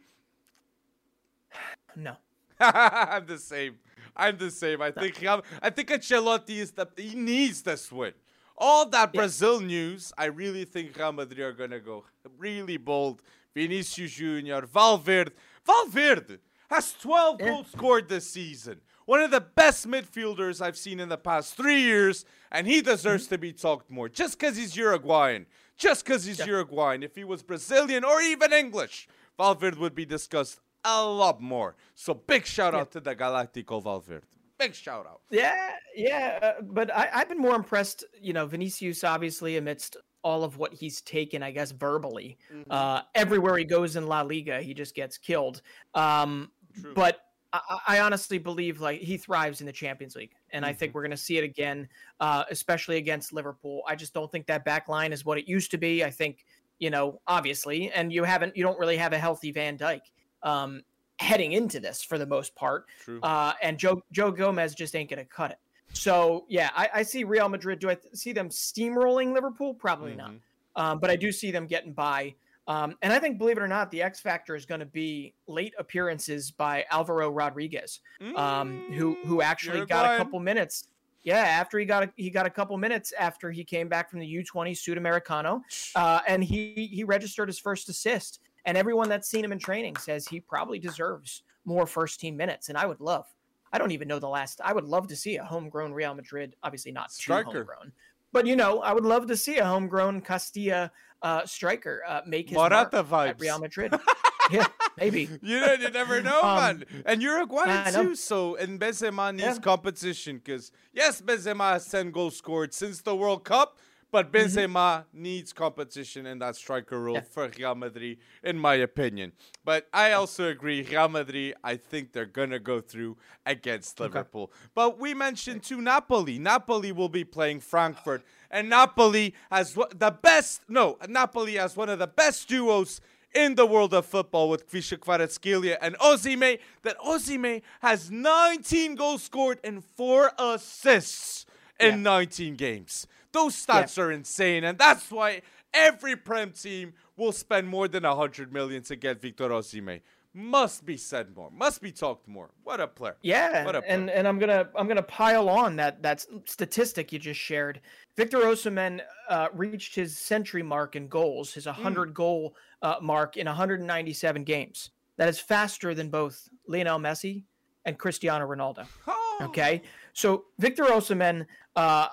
No. 1.95 2.17
I'm 2.59 3.25
the 3.25 3.39
same. 3.39 3.79
I'm 4.15 4.37
the 4.37 4.51
same. 4.51 4.81
I 4.81 4.91
think 4.91 5.23
I 5.61 5.69
think 5.69 5.89
Ancelotti 5.89 6.57
is 6.57 6.71
the 6.71 6.87
he 6.95 7.15
needs 7.15 7.61
this 7.61 7.91
win. 7.91 8.13
All 8.57 8.87
that 8.89 9.11
yeah. 9.13 9.21
Brazil 9.21 9.59
news, 9.59 10.13
I 10.17 10.25
really 10.25 10.65
think 10.65 10.95
Real 10.97 11.11
Madrid 11.11 11.39
are 11.39 11.53
gonna 11.53 11.79
go 11.79 12.05
really 12.37 12.77
bold. 12.77 13.21
Vinicius 13.53 14.11
Junior, 14.13 14.65
Valverde, 14.65 15.31
Valverde 15.65 16.39
has 16.69 16.93
12 16.93 17.39
yeah. 17.39 17.47
goals 17.47 17.67
scored 17.71 18.09
this 18.09 18.29
season. 18.29 18.81
One 19.05 19.21
of 19.21 19.31
the 19.31 19.41
best 19.41 19.87
midfielders 19.87 20.61
I've 20.61 20.77
seen 20.77 20.99
in 20.99 21.09
the 21.09 21.17
past 21.17 21.55
three 21.55 21.81
years, 21.81 22.25
and 22.51 22.65
he 22.65 22.81
deserves 22.81 23.25
mm-hmm. 23.25 23.35
to 23.35 23.37
be 23.37 23.53
talked 23.53 23.91
more. 23.91 24.09
Just 24.09 24.39
because 24.39 24.55
he's 24.55 24.75
Uruguayan, 24.75 25.45
just 25.77 26.05
because 26.05 26.23
he's 26.23 26.39
yeah. 26.39 26.45
Uruguayan. 26.45 27.03
If 27.03 27.15
he 27.15 27.23
was 27.23 27.43
Brazilian 27.43 28.03
or 28.03 28.21
even 28.21 28.53
English, 28.53 29.07
Valverde 29.37 29.77
would 29.79 29.93
be 29.93 30.05
discussed 30.05 30.59
a 30.83 31.05
lot 31.05 31.41
more. 31.41 31.75
So 31.95 32.13
big 32.13 32.45
shout 32.45 32.75
out 32.75 32.91
to 32.91 32.99
the 32.99 33.15
Galactico 33.15 33.83
Valverde. 33.83 34.25
Big 34.59 34.75
shout 34.75 35.05
out. 35.05 35.21
Yeah, 35.31 35.71
yeah. 35.95 36.39
Uh, 36.41 36.61
but 36.61 36.93
I, 36.95 37.09
I've 37.13 37.29
been 37.29 37.39
more 37.39 37.55
impressed, 37.55 38.03
you 38.21 38.33
know, 38.33 38.45
Vinicius 38.45 39.03
obviously 39.03 39.57
amidst 39.57 39.97
all 40.23 40.43
of 40.43 40.57
what 40.57 40.73
he's 40.73 41.01
taken, 41.01 41.43
I 41.43 41.51
guess, 41.51 41.71
verbally. 41.71 42.37
Mm-hmm. 42.53 42.71
Uh, 42.71 43.01
everywhere 43.15 43.57
he 43.57 43.65
goes 43.65 43.95
in 43.95 44.07
La 44.07 44.21
Liga, 44.21 44.61
he 44.61 44.73
just 44.73 44.95
gets 44.95 45.17
killed. 45.17 45.61
Um, 45.95 46.51
but 46.95 47.19
I, 47.51 47.77
I, 47.87 47.99
honestly 47.99 48.37
believe 48.37 48.79
like 48.79 49.01
he 49.01 49.17
thrives 49.17 49.59
in 49.59 49.67
the 49.67 49.73
Champions 49.73 50.15
League, 50.15 50.31
and 50.51 50.63
mm-hmm. 50.63 50.69
I 50.69 50.73
think 50.73 50.89
mm-hmm. 50.89 50.97
we're 50.97 51.03
going 51.03 51.11
to 51.11 51.17
see 51.17 51.37
it 51.37 51.43
again, 51.43 51.89
uh, 52.19 52.45
especially 52.49 52.97
against 52.97 53.33
Liverpool. 53.33 53.83
I 53.87 53.95
just 53.95 54.13
don't 54.13 54.31
think 54.31 54.47
that 54.47 54.63
back 54.63 54.87
line 54.87 55.11
is 55.11 55.25
what 55.25 55.37
it 55.37 55.47
used 55.47 55.71
to 55.71 55.77
be. 55.77 56.03
I 56.03 56.09
think 56.09 56.45
you 56.79 56.89
know, 56.89 57.21
obviously, 57.27 57.91
and 57.91 58.11
you 58.11 58.23
haven't, 58.23 58.57
you 58.57 58.63
don't 58.63 58.77
really 58.77 58.97
have 58.97 59.13
a 59.13 59.17
healthy 59.17 59.51
Van 59.51 59.77
Dijk 59.77 60.01
um, 60.43 60.83
heading 61.19 61.53
into 61.53 61.79
this 61.79 62.03
for 62.03 62.17
the 62.17 62.25
most 62.25 62.55
part. 62.55 62.85
Uh, 63.21 63.53
and 63.61 63.77
Joe 63.77 64.03
Joe 64.11 64.31
Gomez 64.31 64.75
just 64.75 64.95
ain't 64.95 65.09
gonna 65.09 65.25
cut 65.25 65.51
it. 65.51 65.59
So 65.93 66.45
yeah, 66.49 66.69
I, 66.75 66.89
I 66.95 67.03
see 67.03 67.23
Real 67.23 67.49
Madrid. 67.49 67.79
Do 67.79 67.89
I 67.89 67.95
th- 67.95 68.13
see 68.15 68.31
them 68.31 68.49
steamrolling 68.49 69.33
Liverpool? 69.33 69.73
Probably 69.73 70.11
mm-hmm. 70.11 70.17
not. 70.17 70.33
Um, 70.75 70.99
but 70.99 71.09
I 71.09 71.15
do 71.15 71.31
see 71.31 71.51
them 71.51 71.67
getting 71.67 71.93
by. 71.93 72.33
Um, 72.67 72.95
and 73.01 73.11
I 73.11 73.19
think, 73.19 73.37
believe 73.37 73.57
it 73.57 73.61
or 73.61 73.67
not, 73.67 73.91
the 73.91 74.01
X 74.01 74.19
factor 74.19 74.55
is 74.55 74.65
going 74.65 74.79
to 74.79 74.85
be 74.85 75.33
late 75.47 75.73
appearances 75.77 76.49
by 76.49 76.85
Alvaro 76.91 77.29
Rodriguez, 77.29 77.99
um, 78.35 78.85
who 78.93 79.17
who 79.25 79.37
mm, 79.37 79.43
actually 79.43 79.85
got 79.85 80.13
a 80.13 80.17
couple 80.17 80.39
minutes. 80.39 80.87
Yeah, 81.23 81.37
after 81.37 81.77
he 81.77 81.85
got 81.85 82.03
a, 82.03 82.13
he 82.15 82.29
got 82.29 82.45
a 82.45 82.49
couple 82.49 82.77
minutes 82.77 83.13
after 83.17 83.51
he 83.51 83.63
came 83.63 83.87
back 83.87 84.09
from 84.09 84.19
the 84.19 84.27
U20 84.27 84.71
Sudamericano, 84.71 85.61
uh, 85.95 86.21
and 86.27 86.43
he 86.43 86.89
he 86.91 87.03
registered 87.03 87.49
his 87.49 87.59
first 87.59 87.89
assist. 87.89 88.39
And 88.65 88.77
everyone 88.77 89.09
that's 89.09 89.29
seen 89.29 89.43
him 89.43 89.51
in 89.51 89.59
training 89.59 89.97
says 89.97 90.27
he 90.27 90.39
probably 90.39 90.79
deserves 90.79 91.43
more 91.65 91.85
first 91.85 92.19
team 92.19 92.37
minutes. 92.37 92.69
And 92.69 92.77
I 92.77 92.85
would 92.85 93.01
love, 93.01 93.25
I 93.71 93.77
don't 93.77 93.91
even 93.91 94.07
know 94.07 94.19
the 94.19 94.27
last, 94.27 94.61
I 94.63 94.73
would 94.73 94.85
love 94.85 95.07
to 95.07 95.15
see 95.15 95.37
a 95.37 95.43
homegrown 95.43 95.93
Real 95.93 96.13
Madrid, 96.13 96.55
obviously 96.63 96.91
not 96.91 97.11
striker. 97.11 97.51
homegrown, 97.51 97.91
but 98.31 98.47
you 98.47 98.55
know, 98.55 98.79
I 98.79 98.93
would 98.93 99.05
love 99.05 99.27
to 99.27 99.37
see 99.37 99.57
a 99.57 99.65
homegrown 99.65 100.21
Castilla 100.21 100.91
uh, 101.21 101.45
striker 101.45 102.03
uh, 102.07 102.21
make 102.25 102.49
his 102.49 102.55
Morata 102.55 103.03
mark 103.03 103.07
vibes. 103.07 103.29
at 103.29 103.39
Real 103.39 103.59
Madrid. 103.59 103.93
yeah, 104.51 104.67
maybe. 104.97 105.29
you 105.41 105.59
know, 105.59 105.73
you 105.73 105.89
never 105.89 106.21
know, 106.21 106.39
um, 106.43 106.57
man. 106.57 106.85
And 107.05 107.21
Uruguay 107.21 107.91
too. 107.91 108.15
So, 108.15 108.55
and 108.55 108.79
Benzema 108.79 109.31
needs 109.33 109.43
yeah. 109.43 109.59
competition 109.59 110.41
because 110.43 110.71
yes, 110.93 111.21
Benzema 111.21 111.73
has 111.73 111.87
ten 111.87 112.11
goals 112.11 112.35
scored 112.37 112.73
since 112.73 113.01
the 113.01 113.15
World 113.15 113.43
Cup. 113.43 113.77
But 114.13 114.31
mm-hmm. 114.31 114.45
Benzema 114.45 114.99
mm-hmm. 114.99 115.23
needs 115.23 115.53
competition 115.53 116.27
in 116.27 116.37
that 116.37 116.55
striker 116.55 117.01
role 117.01 117.15
yeah. 117.15 117.21
for 117.21 117.49
Real 117.57 117.73
Madrid, 117.73 118.19
in 118.43 118.59
my 118.59 118.75
opinion. 118.75 119.31
But 119.65 119.87
I 119.91 120.11
also 120.11 120.49
agree, 120.49 120.83
Real 120.83 121.09
Madrid, 121.09 121.55
I 121.63 121.77
think 121.77 122.13
they're 122.13 122.27
going 122.27 122.51
to 122.51 122.59
go 122.59 122.79
through 122.79 123.17
against 123.43 123.99
Liverpool. 123.99 124.43
Okay. 124.43 124.69
But 124.75 124.99
we 124.99 125.15
mentioned 125.15 125.63
to 125.63 125.81
Napoli. 125.81 126.37
Napoli 126.37 126.91
will 126.91 127.09
be 127.09 127.23
playing 127.23 127.61
Frankfurt. 127.61 128.23
And 128.51 128.69
Napoli 128.69 129.33
has 129.51 129.73
the 129.73 130.15
best, 130.21 130.61
no, 130.69 130.99
Napoli 131.09 131.55
has 131.55 131.75
one 131.75 131.89
of 131.89 131.97
the 131.97 132.05
best 132.05 132.47
duos 132.47 133.01
in 133.33 133.55
the 133.55 133.65
world 133.65 133.95
of 133.95 134.05
football 134.05 134.47
with 134.47 134.69
Kvicha 134.69 134.99
Kvaratskhelia 134.99 135.77
and 135.81 135.97
Osimhen 135.97 136.59
that 136.83 136.99
Osimhen 136.99 137.63
has 137.81 138.11
19 138.11 138.93
goals 138.93 139.23
scored 139.23 139.59
and 139.63 139.83
4 139.83 140.33
assists 140.37 141.47
in 141.79 141.95
yeah. 141.95 142.19
19 142.19 142.53
games. 142.53 143.07
Those 143.33 143.55
stats 143.55 143.97
yeah. 143.97 144.03
are 144.05 144.11
insane 144.11 144.63
and 144.63 144.77
that's 144.77 145.11
why 145.11 145.41
every 145.73 146.15
Prem 146.15 146.51
team 146.51 146.93
will 147.17 147.31
spend 147.31 147.67
more 147.67 147.87
than 147.87 148.03
100 148.03 148.53
million 148.53 148.81
to 148.83 148.95
get 148.95 149.21
Victor 149.21 149.49
Osimhen 149.49 150.01
must 150.33 150.85
be 150.85 150.97
said 150.97 151.35
more, 151.35 151.51
must 151.51 151.81
be 151.81 151.91
talked 151.91 152.27
more. 152.27 152.49
What 152.63 152.79
a 152.79 152.87
player! 152.87 153.15
Yeah, 153.21 153.63
what 153.65 153.75
a 153.75 153.81
player. 153.81 153.91
and 153.91 154.09
and 154.09 154.27
I'm 154.27 154.39
gonna 154.39 154.67
I'm 154.75 154.87
gonna 154.87 155.03
pile 155.03 155.47
on 155.47 155.75
that 155.75 156.01
that 156.01 156.25
statistic 156.45 157.11
you 157.11 157.19
just 157.19 157.39
shared. 157.39 157.81
Victor 158.15 158.39
Osimhen 158.39 159.01
uh, 159.29 159.49
reached 159.53 159.95
his 159.95 160.17
century 160.17 160.63
mark 160.63 160.95
in 160.95 161.07
goals, 161.07 161.53
his 161.53 161.65
100 161.65 162.09
mm. 162.09 162.13
goal 162.13 162.55
uh, 162.81 162.95
mark 163.01 163.37
in 163.37 163.45
197 163.45 164.43
games. 164.43 164.89
That 165.17 165.29
is 165.29 165.39
faster 165.39 165.93
than 165.93 166.09
both 166.09 166.49
Lionel 166.67 166.99
Messi 166.99 167.43
and 167.85 167.97
Cristiano 167.97 168.47
Ronaldo. 168.47 168.85
Oh. 169.07 169.39
Okay, 169.41 169.81
so 170.13 170.45
Victor 170.59 170.83
Osimhen, 170.83 171.45
uh, 171.75 172.07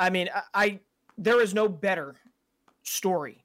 I 0.00 0.10
mean, 0.10 0.28
I, 0.34 0.42
I 0.54 0.80
there 1.18 1.40
is 1.40 1.54
no 1.54 1.68
better 1.68 2.16
story 2.82 3.44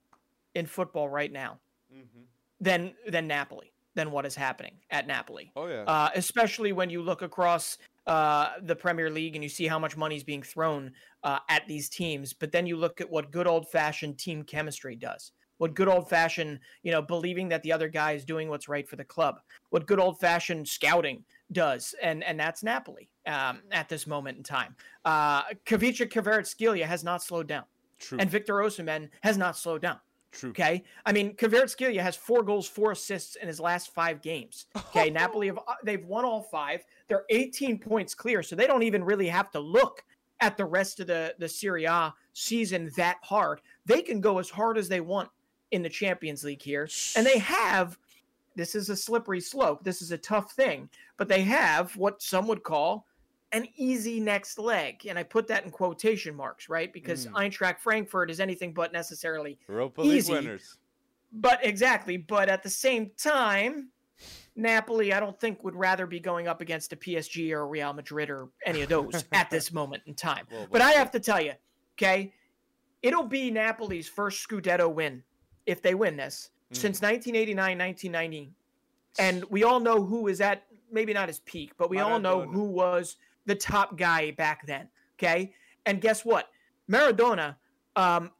in 0.55 0.65
football 0.65 1.09
right 1.09 1.31
now 1.31 1.59
mm-hmm. 1.93 2.21
than 2.59 2.93
than 3.07 3.27
Napoli 3.27 3.71
than 3.93 4.11
what 4.11 4.25
is 4.25 4.35
happening 4.35 4.73
at 4.89 5.05
Napoli. 5.07 5.51
Oh 5.55 5.67
yeah. 5.67 5.83
Uh, 5.83 6.09
especially 6.15 6.71
when 6.73 6.89
you 6.89 7.01
look 7.01 7.21
across 7.21 7.77
uh, 8.07 8.53
the 8.63 8.75
Premier 8.75 9.09
League 9.09 9.35
and 9.35 9.43
you 9.43 9.49
see 9.49 9.67
how 9.67 9.79
much 9.79 9.97
money 9.97 10.15
is 10.15 10.23
being 10.23 10.43
thrown 10.43 10.91
uh, 11.23 11.39
at 11.49 11.67
these 11.67 11.89
teams, 11.89 12.33
but 12.33 12.51
then 12.51 12.67
you 12.67 12.77
look 12.77 13.01
at 13.01 13.09
what 13.09 13.31
good 13.31 13.47
old 13.47 13.69
fashioned 13.69 14.17
team 14.17 14.43
chemistry 14.43 14.95
does. 14.95 15.31
What 15.57 15.73
good 15.73 15.87
old 15.87 16.09
fashioned, 16.09 16.59
you 16.83 16.91
know, 16.91 17.01
believing 17.01 17.47
that 17.49 17.63
the 17.63 17.71
other 17.71 17.87
guy 17.87 18.11
is 18.11 18.25
doing 18.25 18.49
what's 18.49 18.67
right 18.67 18.87
for 18.87 18.97
the 18.97 19.05
club. 19.05 19.39
What 19.69 19.87
good 19.87 19.99
old 19.99 20.19
fashioned 20.19 20.67
scouting 20.67 21.23
does, 21.51 21.95
and 22.01 22.23
and 22.23 22.39
that's 22.39 22.63
Napoli 22.63 23.09
um, 23.27 23.61
at 23.71 23.89
this 23.89 24.07
moment 24.07 24.37
in 24.37 24.43
time. 24.43 24.75
Uh, 25.03 25.43
Kvicha 25.65 26.09
Kvaratskhelia 26.09 26.85
has 26.85 27.03
not 27.03 27.23
slowed 27.23 27.47
down, 27.47 27.65
True. 27.99 28.17
and 28.19 28.29
Victor 28.29 28.55
Osimhen 28.55 29.09
has 29.21 29.37
not 29.37 29.57
slowed 29.57 29.81
down. 29.81 29.99
True. 30.31 30.49
Okay. 30.49 30.83
I 31.05 31.13
mean, 31.13 31.33
Kvaratskhelia 31.35 32.01
has 32.01 32.15
four 32.15 32.43
goals, 32.43 32.67
four 32.67 32.91
assists 32.91 33.37
in 33.37 33.47
his 33.47 33.59
last 33.59 33.93
five 33.93 34.21
games. 34.21 34.65
Okay. 34.75 35.09
Napoli 35.11 35.47
have 35.47 35.57
uh, 35.59 35.75
they've 35.83 36.05
won 36.05 36.25
all 36.25 36.41
five. 36.41 36.83
They're 37.07 37.25
18 37.29 37.79
points 37.79 38.13
clear, 38.13 38.43
so 38.43 38.55
they 38.55 38.67
don't 38.67 38.83
even 38.83 39.03
really 39.03 39.27
have 39.27 39.49
to 39.51 39.59
look 39.59 40.03
at 40.41 40.57
the 40.57 40.65
rest 40.65 40.99
of 40.99 41.07
the 41.07 41.35
the 41.39 41.47
Serie 41.47 41.85
A 41.85 42.13
season 42.33 42.91
that 42.97 43.17
hard. 43.23 43.61
They 43.85 44.01
can 44.01 44.19
go 44.19 44.39
as 44.39 44.49
hard 44.49 44.77
as 44.77 44.89
they 44.89 45.01
want 45.01 45.29
in 45.71 45.81
the 45.81 45.89
Champions 45.89 46.43
League 46.43 46.61
here, 46.61 46.89
and 47.15 47.25
they 47.25 47.37
have. 47.39 47.97
This 48.55 48.75
is 48.75 48.89
a 48.89 48.95
slippery 48.95 49.41
slope. 49.41 49.83
This 49.83 50.01
is 50.01 50.11
a 50.11 50.17
tough 50.17 50.53
thing, 50.53 50.89
but 51.17 51.27
they 51.27 51.41
have 51.41 51.95
what 51.95 52.21
some 52.21 52.47
would 52.47 52.63
call 52.63 53.05
an 53.51 53.67
easy 53.75 54.19
next 54.19 54.57
leg. 54.57 55.05
And 55.07 55.19
I 55.19 55.23
put 55.23 55.47
that 55.47 55.65
in 55.65 55.71
quotation 55.71 56.35
marks, 56.35 56.69
right? 56.69 56.91
Because 56.91 57.27
mm. 57.27 57.33
Eintracht 57.33 57.79
Frankfurt 57.79 58.29
is 58.29 58.39
anything 58.39 58.73
but 58.73 58.91
necessarily 58.91 59.57
Europa 59.67 60.01
easy. 60.01 60.33
League 60.33 60.43
winners. 60.43 60.77
But 61.31 61.59
exactly. 61.63 62.17
But 62.17 62.49
at 62.49 62.63
the 62.63 62.69
same 62.69 63.11
time, 63.17 63.89
Napoli, 64.55 65.13
I 65.13 65.19
don't 65.19 65.39
think 65.39 65.63
would 65.63 65.75
rather 65.75 66.07
be 66.07 66.19
going 66.19 66.47
up 66.47 66.61
against 66.61 66.93
a 66.93 66.95
PSG 66.95 67.51
or 67.51 67.61
a 67.61 67.65
Real 67.65 67.93
Madrid 67.93 68.29
or 68.29 68.49
any 68.65 68.81
of 68.81 68.89
those 68.89 69.25
at 69.33 69.49
this 69.49 69.71
moment 69.73 70.03
in 70.05 70.13
time. 70.13 70.45
Well, 70.51 70.67
but 70.71 70.81
I 70.81 70.91
have 70.91 71.11
to 71.11 71.19
tell 71.19 71.41
you, 71.41 71.53
okay, 71.97 72.33
it'll 73.01 73.27
be 73.27 73.51
Napoli's 73.51 74.07
first 74.07 74.47
Scudetto 74.47 74.91
win 74.91 75.23
if 75.65 75.81
they 75.81 75.93
win 75.93 76.15
this 76.15 76.51
mm. 76.77 76.81
since 76.81 77.01
1989, 77.01 77.77
1990. 77.77 78.51
And 79.17 79.45
we 79.49 79.63
all 79.63 79.79
know 79.79 80.03
who 80.03 80.27
is 80.27 80.41
at 80.41 80.63
maybe 80.91 81.13
not 81.13 81.27
his 81.27 81.39
peak, 81.39 81.73
but 81.77 81.89
we 81.89 81.99
all 81.99 82.19
know 82.19 82.41
who 82.41 82.63
was 82.63 83.17
the 83.45 83.55
top 83.55 83.97
guy 83.97 84.31
back 84.31 84.65
then. 84.67 84.87
Okay. 85.17 85.53
And 85.85 86.01
guess 86.01 86.25
what? 86.25 86.49
Maradona, 86.91 87.55
um, 87.95 88.31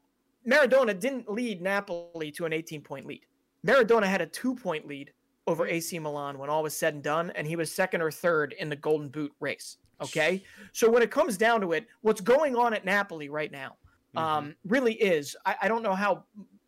Maradona 0.48 0.98
didn't 1.00 1.32
lead 1.32 1.62
Napoli 1.62 2.32
to 2.32 2.46
an 2.46 2.54
18 2.54 2.82
point 2.82 3.06
lead. 3.06 3.26
Maradona 3.66 4.06
had 4.06 4.22
a 4.22 4.26
two 4.26 4.56
point 4.56 4.88
lead 4.88 5.12
over 5.48 5.68
AC 5.68 5.98
Milan 6.00 6.38
when 6.38 6.50
all 6.50 6.64
was 6.64 6.76
said 6.76 6.96
and 6.96 7.04
done, 7.04 7.32
and 7.36 7.48
he 7.48 7.56
was 7.56 7.72
second 7.72 8.02
or 8.02 8.12
third 8.12 8.54
in 8.60 8.70
the 8.70 8.76
Golden 8.76 9.10
Boot 9.10 9.32
race. 9.40 9.78
Okay. 10.02 10.44
So 10.74 10.90
when 10.90 11.02
it 11.02 11.12
comes 11.12 11.38
down 11.38 11.62
to 11.62 11.72
it, 11.74 11.88
what's 12.02 12.22
going 12.22 12.56
on 12.56 12.74
at 12.74 12.84
Napoli 12.84 13.30
right 13.30 13.52
now 13.52 13.78
mm-hmm. 14.16 14.18
um, 14.18 14.56
really 14.66 14.94
is, 14.94 15.36
I, 15.46 15.56
I, 15.64 15.68
don't 15.68 15.84
know 15.84 15.96
how 15.96 16.26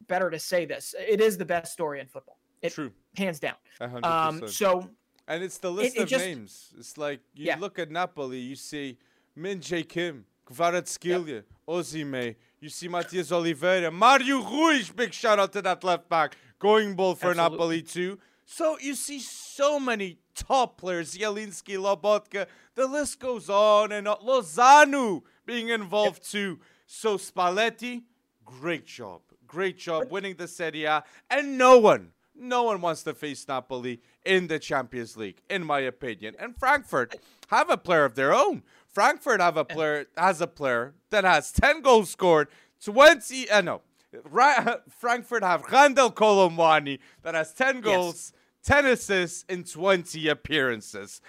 better 0.08 0.30
to 0.30 0.39
say 0.39 0.66
this. 0.66 0.95
It 0.97 1.22
is 1.22 1.38
the 1.38 1.45
best 1.45 1.74
story 1.74 1.99
in 1.99 2.08
football. 2.08 2.38
It, 2.62 2.74
True. 2.74 2.91
Hands 3.16 3.39
down. 3.39 3.55
Um, 4.03 4.47
so 4.47 4.89
and 5.28 5.43
it's 5.43 5.58
the 5.58 5.72
list 5.72 5.95
it, 5.95 5.99
it 5.99 6.03
of 6.03 6.10
just, 6.10 6.26
names. 6.26 6.74
It's 6.78 6.97
like 6.97 7.20
you 7.36 7.47
yeah. 7.47 7.58
look 7.60 7.78
at 7.80 7.91
Napoli, 7.91 8.39
you 8.39 8.55
see 8.55 8.97
Min 9.36 9.60
Jae 9.60 9.88
Kim, 9.88 10.26
Kvaratskhelia, 10.49 11.28
yep. 11.28 11.45
Osimhen. 11.68 12.36
You 12.60 12.70
see 12.70 12.88
Matias 12.88 13.32
Oliveira, 13.32 13.91
Mario 13.91 14.41
Ruiz. 14.41 14.89
Big 14.89 15.14
shout 15.14 15.38
out 15.38 15.53
to 15.53 15.62
that 15.62 15.84
left 15.84 16.10
back, 16.10 16.36
going 16.58 16.95
ball 16.95 17.14
for 17.14 17.32
Absolutely. 17.32 17.58
Napoli 17.58 17.82
too. 17.82 18.20
So 18.45 18.78
you 18.80 18.95
see 18.95 19.20
so 19.20 19.80
many 19.80 20.20
top 20.34 20.78
players, 20.78 21.14
Zielinski, 21.16 21.78
Lobotka. 21.78 22.47
The 22.76 22.88
list 22.88 23.20
goes 23.20 23.49
on 23.49 23.91
and 23.91 24.08
on. 24.08 24.18
Lozano 24.18 25.22
being 25.45 25.70
involved 25.70 26.20
yep. 26.20 26.24
too. 26.24 26.60
So 26.86 27.18
Spalletti, 27.18 28.03
great 28.45 28.86
job, 28.86 29.22
great 29.48 29.78
job 29.78 30.12
winning 30.12 30.36
the 30.36 30.48
Serie 30.48 30.86
A, 30.86 31.04
and 31.30 31.58
no 31.58 31.78
one 31.78 32.12
no 32.39 32.64
one 32.64 32.82
wants 32.82 33.04
to 33.04 33.14
face 33.14 33.48
Napoli 33.48 34.02
in 34.26 34.48
the 34.48 34.60
Champions 34.60 35.18
League, 35.18 35.41
in 35.50 35.64
my 35.64 35.80
opinion. 35.80 36.36
And 36.39 36.56
Frankfurt 36.56 37.16
have 37.48 37.70
a 37.70 37.78
player 37.78 38.06
of 38.06 38.16
their 38.16 38.34
own. 38.34 38.64
Frankfurt 38.88 39.41
have 39.41 39.58
a 39.58 39.66
player 39.66 40.08
has 40.16 40.41
a 40.41 40.48
player 40.48 40.93
that 41.10 41.24
has 41.24 41.52
10 41.52 41.82
goals 41.82 42.10
scored, 42.10 42.48
20 42.84 43.50
uh, 43.50 43.62
no. 43.62 43.82
Ra- 44.30 44.78
Frankfurt 44.89 45.43
have 45.43 45.64
Randal 45.72 46.12
Kolo 46.12 46.50
Muani 46.50 47.00
that 47.24 47.36
has 47.36 47.54
10 47.54 47.82
goals, 47.82 48.34
yes. 48.64 48.84
10 48.84 48.86
assists 48.88 49.45
in 49.50 49.64
20 49.64 50.28
appearances. 50.28 51.22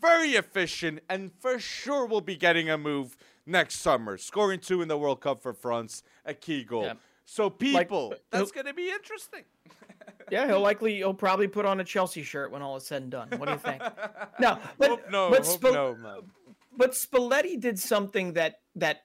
Very 0.00 0.32
efficient 0.32 1.00
and 1.08 1.32
for 1.40 1.58
sure 1.58 2.06
will 2.06 2.20
be 2.20 2.36
getting 2.36 2.68
a 2.68 2.76
move 2.76 3.16
next 3.46 3.76
summer, 3.76 4.18
scoring 4.18 4.60
two 4.60 4.82
in 4.82 4.88
the 4.88 4.98
World 4.98 5.20
Cup 5.20 5.42
for 5.42 5.54
France, 5.54 6.02
a 6.24 6.34
key 6.34 6.62
goal. 6.62 6.84
Yeah. 6.84 6.94
So 7.30 7.50
people, 7.50 8.08
like, 8.08 8.22
that's 8.30 8.50
going 8.50 8.64
to 8.64 8.72
be 8.72 8.88
interesting. 8.88 9.44
yeah, 10.30 10.46
he'll 10.46 10.62
likely 10.62 10.96
he'll 10.96 11.12
probably 11.12 11.46
put 11.46 11.66
on 11.66 11.78
a 11.78 11.84
Chelsea 11.84 12.22
shirt 12.22 12.50
when 12.50 12.62
all 12.62 12.74
is 12.78 12.86
said 12.86 13.02
and 13.02 13.10
done. 13.10 13.28
What 13.36 13.44
do 13.44 13.52
you 13.52 13.58
think? 13.58 13.82
no, 14.40 14.58
but 14.78 14.88
hope 14.88 15.10
no, 15.10 15.28
but, 15.28 15.44
Sp- 15.44 15.76
no, 15.76 16.22
but 16.74 16.92
Spalletti 16.92 17.60
did 17.60 17.78
something 17.78 18.32
that 18.32 18.60
that, 18.76 19.02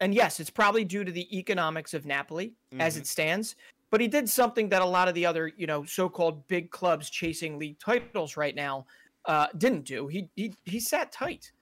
and 0.00 0.14
yes, 0.14 0.40
it's 0.40 0.48
probably 0.48 0.86
due 0.86 1.04
to 1.04 1.12
the 1.12 1.38
economics 1.38 1.92
of 1.92 2.06
Napoli 2.06 2.54
mm-hmm. 2.72 2.80
as 2.80 2.96
it 2.96 3.06
stands. 3.06 3.56
But 3.90 4.00
he 4.00 4.08
did 4.08 4.26
something 4.26 4.70
that 4.70 4.80
a 4.80 4.86
lot 4.86 5.08
of 5.08 5.14
the 5.14 5.26
other 5.26 5.52
you 5.54 5.66
know 5.66 5.84
so-called 5.84 6.48
big 6.48 6.70
clubs 6.70 7.10
chasing 7.10 7.58
league 7.58 7.78
titles 7.78 8.38
right 8.38 8.54
now 8.54 8.86
uh, 9.26 9.48
didn't 9.58 9.84
do. 9.84 10.06
He 10.06 10.30
he 10.34 10.54
he 10.64 10.80
sat 10.80 11.12
tight. 11.12 11.52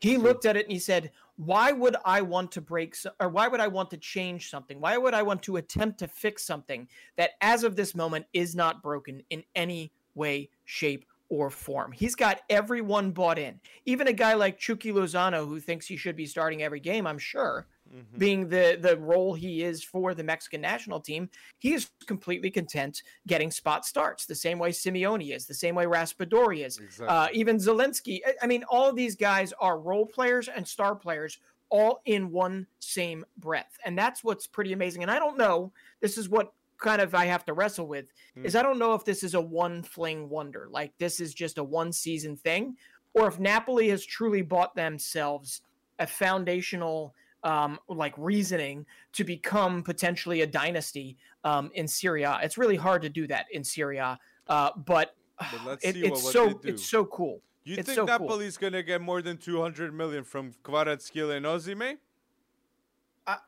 He 0.00 0.16
looked 0.18 0.46
at 0.46 0.56
it 0.56 0.66
and 0.66 0.72
he 0.72 0.80
said, 0.80 1.12
why 1.36 1.72
would 1.72 1.96
I 2.04 2.22
want 2.22 2.52
to 2.52 2.60
break 2.60 2.96
or 3.20 3.28
why 3.28 3.48
would 3.48 3.60
I 3.60 3.68
want 3.68 3.90
to 3.90 3.96
change 3.96 4.50
something? 4.50 4.80
Why 4.80 4.96
would 4.96 5.14
I 5.14 5.22
want 5.22 5.42
to 5.44 5.56
attempt 5.56 5.98
to 5.98 6.08
fix 6.08 6.46
something 6.46 6.88
that 7.16 7.30
as 7.40 7.64
of 7.64 7.76
this 7.76 7.94
moment 7.94 8.26
is 8.32 8.54
not 8.54 8.82
broken 8.82 9.22
in 9.30 9.42
any 9.54 9.92
way, 10.14 10.50
shape, 10.64 11.04
or 11.28 11.50
form? 11.50 11.90
He's 11.92 12.14
got 12.14 12.42
everyone 12.48 13.10
bought 13.10 13.38
in. 13.38 13.60
Even 13.84 14.06
a 14.06 14.12
guy 14.12 14.34
like 14.34 14.58
Chucky 14.58 14.92
Lozano, 14.92 15.46
who 15.46 15.58
thinks 15.58 15.86
he 15.86 15.96
should 15.96 16.16
be 16.16 16.26
starting 16.26 16.62
every 16.62 16.80
game, 16.80 17.06
I'm 17.06 17.18
sure, 17.18 17.66
mm-hmm. 17.94 18.18
being 18.18 18.48
the 18.48 18.78
the 18.80 18.96
role 18.98 19.34
he 19.34 19.62
is 19.62 19.82
for 19.82 20.14
the 20.14 20.24
Mexican 20.24 20.60
national 20.60 21.00
team, 21.00 21.28
he 21.58 21.74
is 21.74 21.90
completely 22.06 22.50
content 22.50 23.02
getting 23.26 23.50
spot 23.50 23.84
starts 23.84 24.26
the 24.26 24.34
same 24.34 24.58
way 24.58 24.70
Simeone 24.70 25.34
is, 25.34 25.46
the 25.46 25.54
same 25.54 25.74
way 25.74 25.84
Raspadori 25.84 26.64
is, 26.64 26.78
exactly. 26.78 27.06
uh, 27.06 27.28
even 27.32 27.56
Zielinski. 27.56 28.20
I 28.42 28.46
mean, 28.46 28.64
all 28.68 28.88
of 28.88 28.96
these 28.96 29.16
guys 29.16 29.52
are 29.60 29.78
role 29.78 30.06
players 30.06 30.48
and 30.48 30.66
star 30.66 30.94
players 30.94 31.38
all 31.70 32.00
in 32.04 32.30
one 32.30 32.66
same 32.80 33.24
breath, 33.38 33.78
and 33.84 33.98
that's 33.98 34.24
what's 34.24 34.46
pretty 34.46 34.72
amazing. 34.72 35.02
And 35.02 35.10
I 35.10 35.18
don't 35.18 35.38
know. 35.38 35.72
This 36.00 36.18
is 36.18 36.28
what 36.28 36.52
kind 36.78 37.00
of 37.00 37.14
I 37.14 37.24
have 37.26 37.44
to 37.46 37.54
wrestle 37.54 37.86
with 37.86 38.12
mm. 38.36 38.44
is 38.44 38.56
I 38.56 38.62
don't 38.62 38.78
know 38.78 38.94
if 38.94 39.04
this 39.04 39.22
is 39.22 39.34
a 39.34 39.40
one 39.40 39.82
fling 39.82 40.28
wonder, 40.28 40.68
like 40.70 40.92
this 40.98 41.20
is 41.20 41.32
just 41.34 41.58
a 41.58 41.64
one 41.64 41.92
season 41.92 42.36
thing, 42.36 42.76
or 43.14 43.28
if 43.28 43.38
Napoli 43.38 43.88
has 43.88 44.04
truly 44.04 44.42
bought 44.42 44.74
themselves 44.74 45.62
a 45.98 46.06
foundational 46.06 47.14
um, 47.44 47.78
like 47.88 48.14
reasoning 48.16 48.84
to 49.12 49.22
become 49.22 49.82
potentially 49.82 50.40
a 50.40 50.46
dynasty 50.46 51.16
um, 51.44 51.70
in 51.74 51.86
Serie 51.86 52.22
A. 52.22 52.40
It's 52.42 52.58
really 52.58 52.76
hard 52.76 53.02
to 53.02 53.08
do 53.08 53.26
that 53.28 53.46
in 53.52 53.62
Serie 53.62 53.98
A, 53.98 54.18
uh, 54.48 54.70
but, 54.86 55.14
but 55.64 55.78
it, 55.84 55.96
it's 55.96 56.32
so 56.32 56.58
it's 56.64 56.84
so 56.84 57.04
cool. 57.04 57.40
You 57.64 57.76
it's 57.78 57.86
think 57.86 57.96
so 57.96 58.06
Napoli's 58.06 58.58
cool. 58.58 58.70
gonna 58.70 58.82
get 58.82 59.00
more 59.00 59.22
than 59.22 59.36
two 59.36 59.60
hundred 59.60 59.94
million 59.94 60.24
from 60.24 60.52
Kvaratskhelia 60.64 61.36
and 61.36 61.46
Osimhen? 61.46 61.98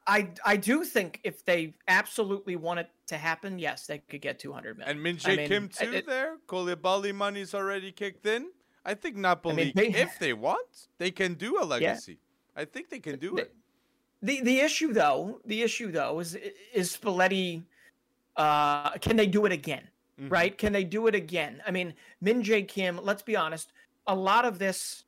I 0.06 0.30
I 0.44 0.56
do 0.56 0.84
think 0.84 1.20
if 1.22 1.44
they 1.44 1.74
absolutely 1.86 2.56
want 2.56 2.80
it 2.80 2.90
to 3.08 3.18
happen, 3.18 3.58
yes, 3.58 3.86
they 3.86 3.98
could 3.98 4.22
get 4.22 4.38
200 4.38 4.78
million. 4.78 4.90
And 4.96 5.02
Min 5.02 5.16
Jae 5.16 5.34
I 5.34 5.36
mean, 5.36 5.48
Kim 5.48 5.68
too 5.68 5.92
it- 5.92 6.06
there. 6.06 6.38
Koulibaly 6.48 7.14
money's 7.14 7.54
already 7.54 7.92
kicked 7.92 8.24
in. 8.24 8.50
I 8.84 8.94
think 8.94 9.16
Napoli, 9.16 9.72
they- 9.74 9.88
if 9.88 10.18
they 10.18 10.32
want, 10.32 10.88
they 10.98 11.10
can 11.10 11.34
do 11.34 11.60
a 11.60 11.64
legacy. 11.64 12.18
I 12.56 12.64
think 12.64 12.88
they 12.88 13.00
can 13.00 13.18
do 13.18 13.34
They- 13.36 13.42
it. 13.42 13.54
The 14.22 14.40
the 14.42 14.60
issue 14.60 14.92
though, 14.92 15.40
the 15.44 15.62
issue 15.62 15.92
though 15.92 16.20
is 16.20 16.36
is 16.72 16.96
Spalletti. 16.96 17.62
Uh, 18.36 18.90
can 18.98 19.16
they 19.16 19.26
do 19.26 19.46
it 19.46 19.52
again? 19.52 19.88
Mhm. 20.20 20.30
Right? 20.30 20.56
Can 20.56 20.72
they 20.72 20.84
do 20.84 21.06
it 21.06 21.14
again? 21.14 21.62
I 21.66 21.70
mean, 21.70 21.94
Min 22.20 22.42
Jae 22.42 22.66
Kim. 22.66 22.98
Let's 23.02 23.22
be 23.22 23.36
honest. 23.36 23.72
A 24.06 24.14
lot 24.14 24.44
of 24.44 24.58
this 24.58 25.04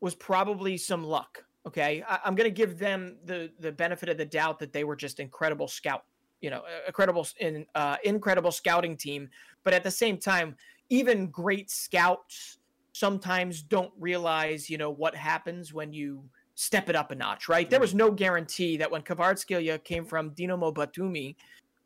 was 0.00 0.14
probably 0.14 0.76
some 0.76 1.04
luck. 1.04 1.44
Okay, 1.66 2.04
I, 2.06 2.20
I'm 2.24 2.34
going 2.34 2.48
to 2.48 2.54
give 2.54 2.78
them 2.78 3.16
the 3.24 3.50
the 3.58 3.72
benefit 3.72 4.08
of 4.08 4.18
the 4.18 4.24
doubt 4.24 4.58
that 4.58 4.72
they 4.72 4.84
were 4.84 4.96
just 4.96 5.18
incredible 5.18 5.66
scout. 5.66 6.04
You 6.40 6.50
know, 6.50 6.62
incredible 6.86 7.26
in 7.40 7.66
uh, 7.74 7.96
incredible 8.04 8.52
scouting 8.52 8.96
team. 8.96 9.30
But 9.62 9.72
at 9.72 9.82
the 9.82 9.90
same 9.90 10.18
time, 10.18 10.56
even 10.90 11.28
great 11.28 11.70
scouts 11.70 12.58
sometimes 12.92 13.62
don't 13.62 13.92
realize, 13.98 14.68
you 14.68 14.78
know, 14.78 14.90
what 14.90 15.14
happens 15.16 15.72
when 15.72 15.92
you 15.92 16.22
step 16.54 16.88
it 16.88 16.96
up 16.96 17.10
a 17.10 17.14
notch, 17.14 17.48
right? 17.48 17.68
There 17.68 17.80
was 17.80 17.94
no 17.94 18.10
guarantee 18.10 18.76
that 18.76 18.90
when 18.90 19.02
Kvaratskhelia 19.02 19.82
came 19.84 20.04
from 20.04 20.30
Dinamo 20.30 20.72
Batumi 20.72 21.36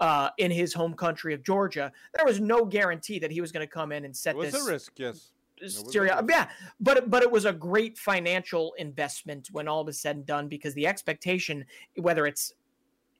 uh, 0.00 0.30
in 0.38 0.50
his 0.50 0.74
home 0.74 0.94
country 0.94 1.34
of 1.34 1.42
Georgia, 1.42 1.90
there 2.14 2.24
was 2.26 2.40
no 2.40 2.64
guarantee 2.64 3.18
that 3.18 3.30
he 3.30 3.40
was 3.40 3.50
going 3.52 3.66
to 3.66 3.72
come 3.72 3.92
in 3.92 4.04
and 4.04 4.14
set 4.14 4.34
It 4.34 4.38
was 4.38 4.52
this 4.52 4.66
a 4.66 4.70
risk, 4.70 4.92
yes. 4.96 5.30
Serie 5.66 6.08
A. 6.08 6.24
Yeah, 6.28 6.48
but 6.78 7.10
but 7.10 7.24
it 7.24 7.30
was 7.30 7.44
a 7.44 7.52
great 7.52 7.98
financial 7.98 8.74
investment 8.78 9.48
when 9.50 9.66
all 9.66 9.88
is 9.88 10.00
said 10.00 10.14
and 10.14 10.24
done 10.24 10.46
because 10.46 10.72
the 10.74 10.86
expectation, 10.86 11.64
whether 11.96 12.28
it's 12.28 12.52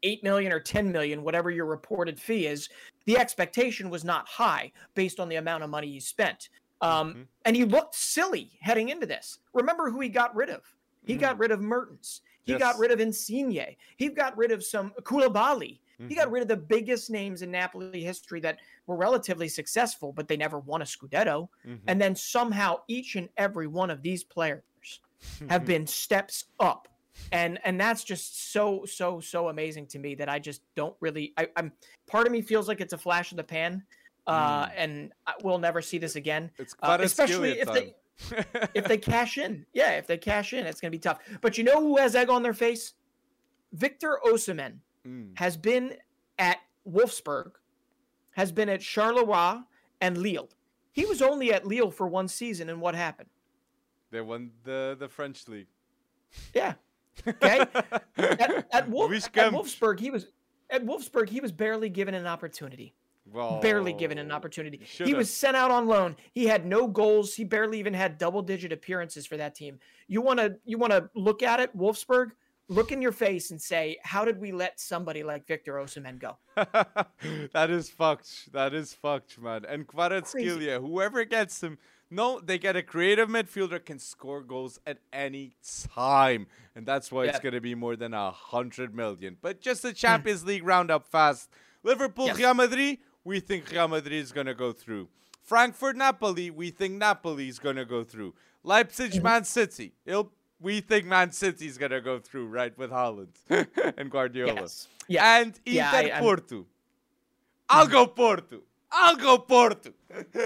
eight 0.04 0.22
million 0.22 0.52
or 0.52 0.60
ten 0.60 0.92
million, 0.92 1.24
whatever 1.24 1.50
your 1.50 1.66
reported 1.66 2.20
fee 2.20 2.46
is, 2.46 2.68
the 3.06 3.18
expectation 3.18 3.90
was 3.90 4.04
not 4.04 4.28
high 4.28 4.70
based 4.94 5.18
on 5.18 5.28
the 5.28 5.34
amount 5.34 5.64
of 5.64 5.70
money 5.70 5.88
you 5.88 6.00
spent. 6.00 6.50
Um, 6.80 7.14
Mhm. 7.14 7.26
And 7.44 7.56
he 7.56 7.64
looked 7.64 7.96
silly 7.96 8.56
heading 8.60 8.90
into 8.90 9.06
this. 9.06 9.40
Remember 9.52 9.90
who 9.90 9.98
he 9.98 10.08
got 10.08 10.32
rid 10.36 10.48
of? 10.48 10.62
He 11.08 11.16
Mhm. 11.16 11.20
got 11.20 11.38
rid 11.38 11.50
of 11.50 11.60
Mertens. 11.60 12.20
He 12.44 12.56
got 12.56 12.78
rid 12.78 12.90
of 12.90 13.00
Insigne. 13.00 13.76
He 13.96 14.08
got 14.10 14.36
rid 14.36 14.52
of 14.52 14.62
some 14.64 14.92
Koulibaly. 15.02 15.80
He 16.08 16.14
got 16.14 16.28
Mhm. 16.28 16.32
rid 16.32 16.42
of 16.42 16.48
the 16.48 16.56
biggest 16.56 17.10
names 17.10 17.42
in 17.42 17.50
Napoli 17.50 18.04
history 18.04 18.40
that 18.40 18.60
were 18.86 18.94
relatively 18.96 19.48
successful, 19.48 20.12
but 20.12 20.28
they 20.28 20.36
never 20.36 20.58
won 20.58 20.80
a 20.80 20.84
Scudetto. 20.84 21.48
Mhm. 21.66 21.80
And 21.88 22.00
then 22.00 22.14
somehow 22.14 22.82
each 22.88 23.16
and 23.16 23.28
every 23.36 23.66
one 23.66 23.90
of 23.90 24.02
these 24.02 24.22
players 24.22 24.62
have 25.48 25.64
been 25.66 25.86
steps 25.86 26.44
up. 26.60 26.88
And 27.32 27.58
and 27.64 27.80
that's 27.80 28.04
just 28.04 28.52
so 28.52 28.84
so 28.84 29.18
so 29.18 29.48
amazing 29.48 29.86
to 29.88 29.98
me 29.98 30.14
that 30.14 30.28
I 30.28 30.38
just 30.38 30.62
don't 30.76 30.96
really 31.00 31.32
I, 31.36 31.48
I'm 31.56 31.72
part 32.06 32.26
of 32.26 32.32
me 32.32 32.42
feels 32.42 32.68
like 32.68 32.80
it's 32.80 32.92
a 32.92 32.98
flash 32.98 33.32
in 33.32 33.36
the 33.36 33.44
pan. 33.44 33.84
Uh, 34.26 34.66
Mm. 34.66 34.72
and 34.76 35.12
I, 35.26 35.34
we'll 35.42 35.58
never 35.58 35.80
see 35.82 35.98
this 35.98 36.14
again. 36.16 36.50
It's 36.58 36.74
Uh, 36.82 36.98
especially 37.00 37.58
if 37.58 37.66
they. 37.72 37.94
If 38.74 38.84
they 38.84 38.98
cash 38.98 39.38
in. 39.38 39.64
Yeah, 39.72 39.92
if 39.92 40.06
they 40.06 40.18
cash 40.18 40.52
in, 40.52 40.66
it's 40.66 40.80
gonna 40.80 40.90
be 40.90 40.98
tough. 40.98 41.18
But 41.40 41.56
you 41.58 41.64
know 41.64 41.80
who 41.80 41.96
has 41.98 42.14
egg 42.14 42.28
on 42.30 42.42
their 42.42 42.54
face? 42.54 42.94
Victor 43.72 44.18
Osimhen 44.26 44.78
Mm. 45.06 45.38
has 45.38 45.56
been 45.56 45.94
at 46.38 46.58
Wolfsburg, 46.86 47.52
has 48.32 48.50
been 48.50 48.68
at 48.68 48.80
Charleroi 48.80 49.64
and 50.00 50.18
Lille. 50.18 50.48
He 50.92 51.06
was 51.06 51.22
only 51.22 51.52
at 51.52 51.64
Lille 51.66 51.90
for 51.92 52.08
one 52.08 52.26
season, 52.28 52.68
and 52.68 52.80
what 52.80 52.94
happened? 52.96 53.28
They 54.10 54.20
won 54.20 54.50
the, 54.64 54.96
the 54.98 55.08
French 55.08 55.46
league. 55.48 55.68
Yeah. 56.54 56.74
Okay. 57.26 57.58
At, 58.16 58.66
at, 58.72 58.88
Wolf, 58.88 59.12
at 59.12 59.52
Wolfsburg, 59.52 59.98
he 59.98 60.10
was 60.10 60.26
at 60.70 60.84
Wolfsburg. 60.86 61.28
He 61.28 61.40
was 61.40 61.50
barely 61.50 61.88
given 61.88 62.14
an 62.14 62.26
opportunity. 62.28 62.94
Barely 63.60 63.92
given 63.92 64.18
an 64.18 64.32
opportunity. 64.32 64.78
He 64.78 64.84
should've. 64.84 65.16
was 65.16 65.32
sent 65.32 65.56
out 65.56 65.70
on 65.70 65.86
loan. 65.86 66.16
He 66.32 66.46
had 66.46 66.66
no 66.66 66.86
goals. 66.86 67.34
He 67.34 67.44
barely 67.44 67.78
even 67.78 67.94
had 67.94 68.18
double-digit 68.18 68.72
appearances 68.72 69.26
for 69.26 69.36
that 69.36 69.54
team. 69.54 69.78
You 70.06 70.20
want 70.20 70.38
to 70.40 70.56
you 70.64 70.78
want 70.78 70.92
to 70.92 71.10
look 71.14 71.42
at 71.42 71.60
it, 71.60 71.76
Wolfsburg. 71.76 72.30
Look 72.70 72.92
in 72.92 73.00
your 73.00 73.12
face 73.12 73.50
and 73.50 73.60
say, 73.60 73.96
"How 74.02 74.26
did 74.26 74.38
we 74.38 74.52
let 74.52 74.78
somebody 74.78 75.22
like 75.22 75.46
Victor 75.46 75.74
Osimhen 75.74 76.18
go?" 76.18 76.36
that 77.52 77.70
is 77.70 77.88
fucked. 77.88 78.52
That 78.52 78.74
is 78.74 78.92
fucked, 78.92 79.38
man. 79.40 79.64
And 79.66 79.86
Kvaratskhelia, 79.86 80.80
whoever 80.80 81.24
gets 81.24 81.62
him, 81.62 81.78
no, 82.10 82.40
they 82.40 82.58
get 82.58 82.76
a 82.76 82.82
creative 82.82 83.28
midfielder 83.28 83.82
can 83.84 83.98
score 83.98 84.42
goals 84.42 84.78
at 84.86 84.98
any 85.12 85.54
time, 85.94 86.46
and 86.74 86.84
that's 86.86 87.10
why 87.10 87.24
it's 87.24 87.40
gonna 87.40 87.60
be 87.60 87.74
more 87.74 87.96
than 87.96 88.12
a 88.14 88.30
hundred 88.30 88.94
million. 88.94 89.36
But 89.40 89.60
just 89.60 89.82
the 89.82 89.92
Champions 90.04 90.44
League 90.44 90.64
roundup 90.64 91.06
fast. 91.06 91.50
Liverpool, 91.84 92.26
Yes. 92.26 92.38
Real 92.38 92.54
Madrid. 92.54 92.98
We 93.28 93.40
think 93.40 93.70
Real 93.70 93.88
Madrid 93.88 94.14
is 94.26 94.32
gonna 94.32 94.54
go 94.54 94.72
through. 94.72 95.08
Frankfurt, 95.42 95.96
Napoli. 95.96 96.50
We 96.50 96.70
think 96.70 96.94
Napoli 96.94 97.46
is 97.48 97.58
gonna 97.58 97.84
go 97.84 98.02
through. 98.02 98.32
Leipzig, 98.64 99.12
mm-hmm. 99.12 99.22
Man 99.22 99.44
City. 99.44 99.92
It'll, 100.06 100.32
we 100.58 100.80
think 100.80 101.04
Man 101.04 101.30
City 101.32 101.66
is 101.66 101.76
gonna 101.76 102.00
go 102.00 102.18
through, 102.18 102.46
right, 102.48 102.76
with 102.78 102.90
Haaland 102.90 103.34
and 103.98 104.10
Guardiola. 104.10 104.62
Yes. 104.62 104.88
Yeah. 105.08 105.40
And 105.40 105.48
Inter 105.66 105.76
Yeah, 106.06 106.16
I- 106.16 106.20
Porto. 106.20 106.64
I'll 107.68 107.86
go 107.86 108.06
Porto. 108.06 108.62
I'll 108.90 109.16
go 109.16 109.36
Porto. 109.36 109.90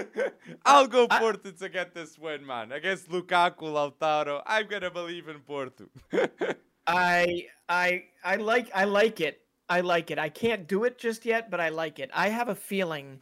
I'll 0.65 0.87
go 0.87 1.07
I- 1.09 1.19
Porto 1.19 1.51
to 1.51 1.69
get 1.69 1.93
this 1.93 2.19
win, 2.19 2.45
man. 2.45 2.73
Against 2.73 3.07
Lukaku, 3.09 3.61
Lautaro. 3.77 4.41
I'm 4.45 4.67
gonna 4.67 4.91
believe 4.91 5.29
in 5.29 5.39
Porto. 5.39 5.85
I 6.87 7.47
I 7.69 8.03
I 8.25 8.35
like 8.35 8.69
I 8.75 8.83
like 8.83 9.21
it. 9.21 9.42
I 9.69 9.81
like 9.81 10.11
it. 10.11 10.19
I 10.19 10.29
can't 10.29 10.67
do 10.67 10.83
it 10.83 10.97
just 10.97 11.25
yet, 11.25 11.49
but 11.49 11.59
I 11.59 11.69
like 11.69 11.99
it. 11.99 12.09
I 12.13 12.29
have 12.29 12.49
a 12.49 12.55
feeling. 12.55 13.19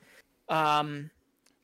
Um, 0.49 1.11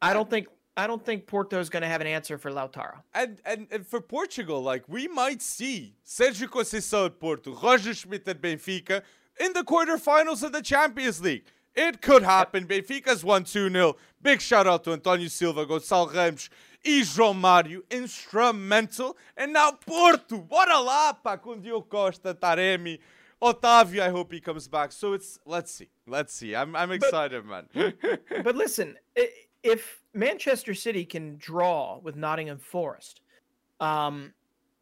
I 0.01 0.13
don't 0.13 0.29
think 0.29 0.47
I 0.77 0.85
don't 0.85 1.03
think 1.03 1.25
Porto's 1.25 1.69
going 1.69 1.81
to 1.81 1.87
have 1.87 2.01
an 2.01 2.07
answer 2.07 2.37
for 2.37 2.51
Lautaro. 2.51 3.01
and, 3.13 3.41
and 3.45 3.67
and 3.71 3.85
for 3.85 3.99
Portugal, 3.99 4.61
like 4.61 4.83
we 4.87 5.07
might 5.07 5.41
see 5.41 5.95
Sergio 6.05 6.47
Conceição 6.47 7.07
at 7.07 7.19
Porto, 7.19 7.53
Roger 7.55 7.93
Schmidt 7.93 8.27
at 8.27 8.41
Benfica 8.41 9.01
in 9.39 9.53
the 9.53 9.63
quarterfinals 9.63 10.43
of 10.43 10.51
the 10.51 10.61
Champions 10.61 11.21
League. 11.21 11.43
It 11.75 12.01
could 12.01 12.23
happen. 12.23 12.65
Benfica's 12.65 13.23
won 13.23 13.43
2 13.43 13.69
0. 13.69 13.95
Big 14.21 14.41
shout 14.41 14.65
out 14.65 14.83
to 14.83 14.93
Antonio 14.93 15.29
Silva, 15.29 15.65
Gonçalo 15.65 16.11
Ramos, 16.11 16.49
e 16.83 17.03
João 17.03 17.35
Mário, 17.35 17.83
instrumental. 17.91 19.15
And 19.35 19.53
now 19.53 19.73
Porto, 19.73 20.39
bora 20.39 20.79
lá, 20.79 21.13
pá, 21.13 21.37
com 21.37 21.59
Diogo 21.59 21.87
Costa, 21.87 22.33
Taremi, 22.33 22.99
Otávio. 23.41 24.01
I 24.01 24.09
hope 24.09 24.31
he 24.31 24.39
comes 24.39 24.67
back. 24.67 24.91
So 24.91 25.13
it's, 25.13 25.39
let's 25.45 25.71
see. 25.71 25.89
Let's 26.07 26.33
see. 26.33 26.55
I'm, 26.55 26.75
I'm 26.75 26.91
excited, 26.91 27.45
man. 27.45 27.67
But 28.43 28.55
listen, 28.55 28.97
if 29.63 30.01
Manchester 30.13 30.73
City 30.73 31.05
can 31.05 31.37
draw 31.37 31.99
with 31.99 32.15
Nottingham 32.15 32.57
Forest, 32.59 33.21
um, 33.79 34.33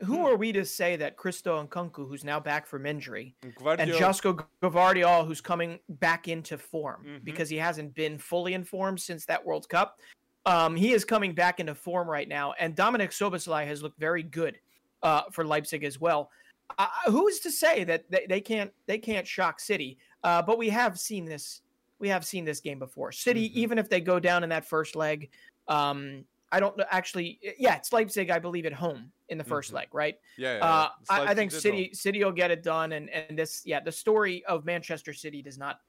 who 0.03 0.17
Hmm. 0.17 0.25
are 0.25 0.35
we 0.35 0.51
to 0.51 0.65
say 0.65 0.95
that 0.97 1.15
Christo 1.15 1.65
Nkunku, 1.65 2.07
who's 2.07 2.23
now 2.25 2.39
back 2.39 2.67
from 2.67 2.85
injury, 2.85 3.33
and 3.41 3.53
Josko 3.91 4.45
Gavardiol, 4.61 5.25
who's 5.25 5.39
coming 5.41 5.79
back 5.87 6.27
into 6.27 6.57
form 6.57 7.05
Mhm. 7.05 7.23
because 7.23 7.49
he 7.49 7.55
hasn't 7.57 7.93
been 7.95 8.17
fully 8.17 8.53
in 8.53 8.63
form 8.65 8.97
since 8.97 9.25
that 9.25 9.43
World 9.45 9.67
Cup. 9.69 9.99
Um, 10.45 10.75
he 10.75 10.91
is 10.91 11.05
coming 11.05 11.33
back 11.33 11.59
into 11.59 11.73
form 11.73 12.09
right 12.09 12.27
now, 12.27 12.53
and 12.59 12.75
Dominik 12.75 13.09
Szoboszlai 13.11 13.65
has 13.67 13.81
looked 13.81 13.97
very 13.99 14.21
good 14.23 14.59
uh, 15.01 15.23
for 15.31 15.45
Leipzig 15.45 15.83
as 15.83 15.99
well. 15.99 16.29
Uh, 16.77 16.87
who 17.07 17.27
is 17.27 17.39
to 17.39 17.51
say 17.51 17.83
that 17.83 18.09
they, 18.09 18.25
they 18.27 18.41
can't 18.41 18.71
they 18.87 18.97
can't 18.97 19.27
shock 19.27 19.59
City? 19.59 19.97
Uh, 20.23 20.41
but 20.41 20.57
we 20.57 20.69
have 20.69 20.99
seen 20.99 21.25
this 21.25 21.61
we 21.99 22.09
have 22.09 22.25
seen 22.25 22.43
this 22.43 22.59
game 22.59 22.79
before. 22.79 23.11
City, 23.11 23.49
Mhm. 23.49 23.53
even 23.53 23.77
if 23.77 23.89
they 23.89 24.01
go 24.01 24.19
down 24.19 24.43
in 24.43 24.49
that 24.49 24.65
first 24.67 24.95
leg, 24.95 25.31
um, 25.69 26.25
I 26.51 26.59
don't 26.59 26.75
know. 26.77 26.85
Actually, 26.91 27.39
yeah, 27.57 27.75
it's 27.75 27.93
Leipzig, 27.93 28.29
I 28.29 28.39
believe, 28.39 28.65
at 28.65 28.73
home 28.73 29.11
in 29.29 29.37
the 29.37 29.43
1st 29.43 29.71
Mhm. 29.71 29.75
leg, 29.75 29.87
right? 29.93 30.15
yeah, 30.37 30.57
yeah, 30.57 30.63
Uh, 30.65 30.67
yeah. 30.67 30.89
It's 31.01 31.09
I, 31.09 31.23
I 31.31 31.35
think 31.35 31.51
City 31.51 31.93
City 31.93 32.23
will 32.23 32.31
get 32.33 32.51
it 32.51 32.63
done, 32.63 32.91
and 32.93 33.09
and 33.09 33.37
this 33.39 33.61
yeah, 33.65 33.79
the 33.79 33.91
story 33.91 34.43
of 34.45 34.65
Manchester 34.65 35.13
City 35.13 35.41
does 35.41 35.57
not 35.57 35.79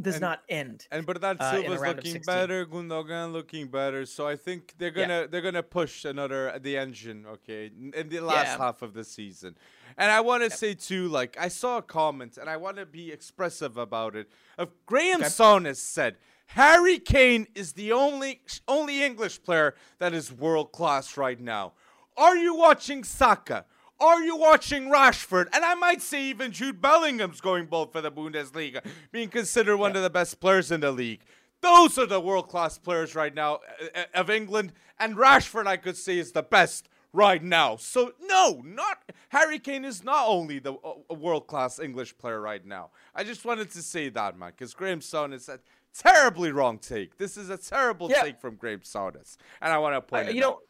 does 0.00 0.14
And- 0.16 0.22
not 0.22 0.42
end. 0.48 0.86
And 0.92 1.04
Bernard 1.04 1.38
uh, 1.40 1.50
Silva's 1.50 1.82
of 1.82 1.96
looking 1.96 2.22
better, 2.22 2.64
Gundogan 2.66 3.32
looking 3.32 3.66
better. 3.68 4.06
So 4.06 4.26
I 4.28 4.36
think 4.36 4.74
they're 4.78 4.90
gonna 4.92 5.26
they're 5.26 5.42
gonna 5.42 5.62
push 5.62 6.04
another 6.04 6.56
the 6.60 6.76
engine, 6.76 7.26
okay, 7.26 7.70
in 7.94 8.08
the 8.08 8.20
last 8.20 8.46
Yeah. 8.46 8.58
half 8.58 8.82
of 8.82 8.94
the 8.94 9.04
season. 9.04 9.56
And 9.96 10.10
I 10.12 10.20
want 10.20 10.44
to 10.44 10.50
say 10.50 10.74
too, 10.74 11.08
like 11.08 11.36
I 11.38 11.48
saw 11.48 11.78
a 11.78 11.82
comment, 11.82 12.38
and 12.38 12.48
I 12.48 12.56
want 12.56 12.76
to 12.76 12.86
be 12.86 13.10
expressive 13.10 13.76
about 13.76 14.14
it. 14.14 14.30
Of 14.56 14.70
Graham 14.86 15.20
Okay. 15.20 15.28
Souness 15.30 15.76
said, 15.76 16.16
Harry 16.52 16.98
Kane 16.98 17.46
is 17.54 17.72
the 17.72 17.92
only 17.92 18.42
only 18.68 19.02
English 19.02 19.42
player 19.42 19.74
that 19.98 20.14
is 20.14 20.32
world 20.32 20.70
class 20.72 21.16
right 21.16 21.40
now. 21.40 21.72
Are 22.16 22.36
you 22.36 22.54
watching 22.54 23.02
Saka? 23.04 23.64
Are 24.00 24.22
you 24.22 24.36
watching 24.36 24.84
Rashford? 24.90 25.48
And 25.52 25.64
I 25.64 25.74
might 25.74 26.00
say 26.00 26.22
even 26.24 26.52
Jude 26.52 26.80
Bellingham's 26.80 27.40
going 27.40 27.66
bold 27.66 27.92
for 27.92 28.00
the 28.00 28.12
Bundesliga, 28.12 28.84
being 29.10 29.28
considered 29.28 29.76
one 29.76 29.96
of 29.96 30.02
the 30.02 30.10
best 30.10 30.38
players 30.40 30.70
in 30.70 30.80
the 30.80 30.92
league. 30.92 31.20
Those 31.60 31.98
are 31.98 32.06
the 32.06 32.20
world 32.20 32.48
class 32.48 32.78
players 32.78 33.16
right 33.16 33.34
now 33.34 33.54
uh, 33.96 34.00
uh, 34.14 34.20
of 34.20 34.30
England. 34.30 34.72
And 35.00 35.16
Rashford, 35.16 35.66
I 35.66 35.76
could 35.76 35.96
say, 35.96 36.18
is 36.18 36.30
the 36.30 36.44
best 36.44 36.88
right 37.12 37.42
now. 37.42 37.74
So 37.74 38.12
no, 38.22 38.62
not 38.64 39.02
Harry 39.30 39.58
Kane 39.58 39.84
is 39.84 40.04
not 40.04 40.28
only 40.28 40.60
the 40.60 40.74
uh, 40.74 41.14
world 41.14 41.48
class 41.48 41.80
English 41.80 42.16
player 42.18 42.40
right 42.40 42.64
now. 42.64 42.90
I 43.16 43.24
just 43.24 43.44
wanted 43.44 43.70
to 43.72 43.82
say 43.82 44.08
that, 44.10 44.38
man, 44.38 44.52
because 44.56 44.74
Graham 44.74 45.00
Souness 45.00 45.48
a 45.48 45.58
terribly 45.92 46.52
wrong 46.52 46.78
take. 46.78 47.16
This 47.18 47.36
is 47.36 47.50
a 47.50 47.56
terrible 47.56 48.08
Yeah. 48.10 48.22
take 48.22 48.40
from 48.40 48.54
Graham 48.54 48.80
Souness, 48.80 49.36
and 49.60 49.72
I 49.72 49.78
want 49.78 49.94
to 49.94 49.96
Uh, 49.98 50.00
point 50.02 50.28
it 50.28 50.36
you 50.36 50.44
out. 50.44 50.50
know, 50.50 50.60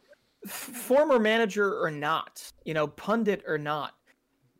former 0.47 1.19
manager 1.19 1.81
or 1.83 1.91
not, 1.91 2.51
you 2.65 2.73
know, 2.73 2.87
pundit 2.87 3.43
or 3.47 3.57
not, 3.57 3.95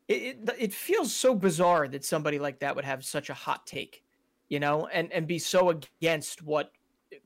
it, 0.08 0.38
it 0.48 0.50
it 0.58 0.74
feels 0.74 1.14
so 1.14 1.34
bizarre 1.34 1.88
that 1.88 2.04
somebody 2.04 2.38
like 2.38 2.60
that 2.60 2.76
would 2.76 2.84
have 2.84 3.04
such 3.04 3.30
a 3.30 3.34
hot 3.34 3.66
take, 3.66 4.04
you 4.48 4.60
know, 4.60 4.86
and 4.88 5.12
and 5.12 5.26
be 5.28 5.38
so 5.38 5.70
against 5.70 6.42
what 6.42 6.72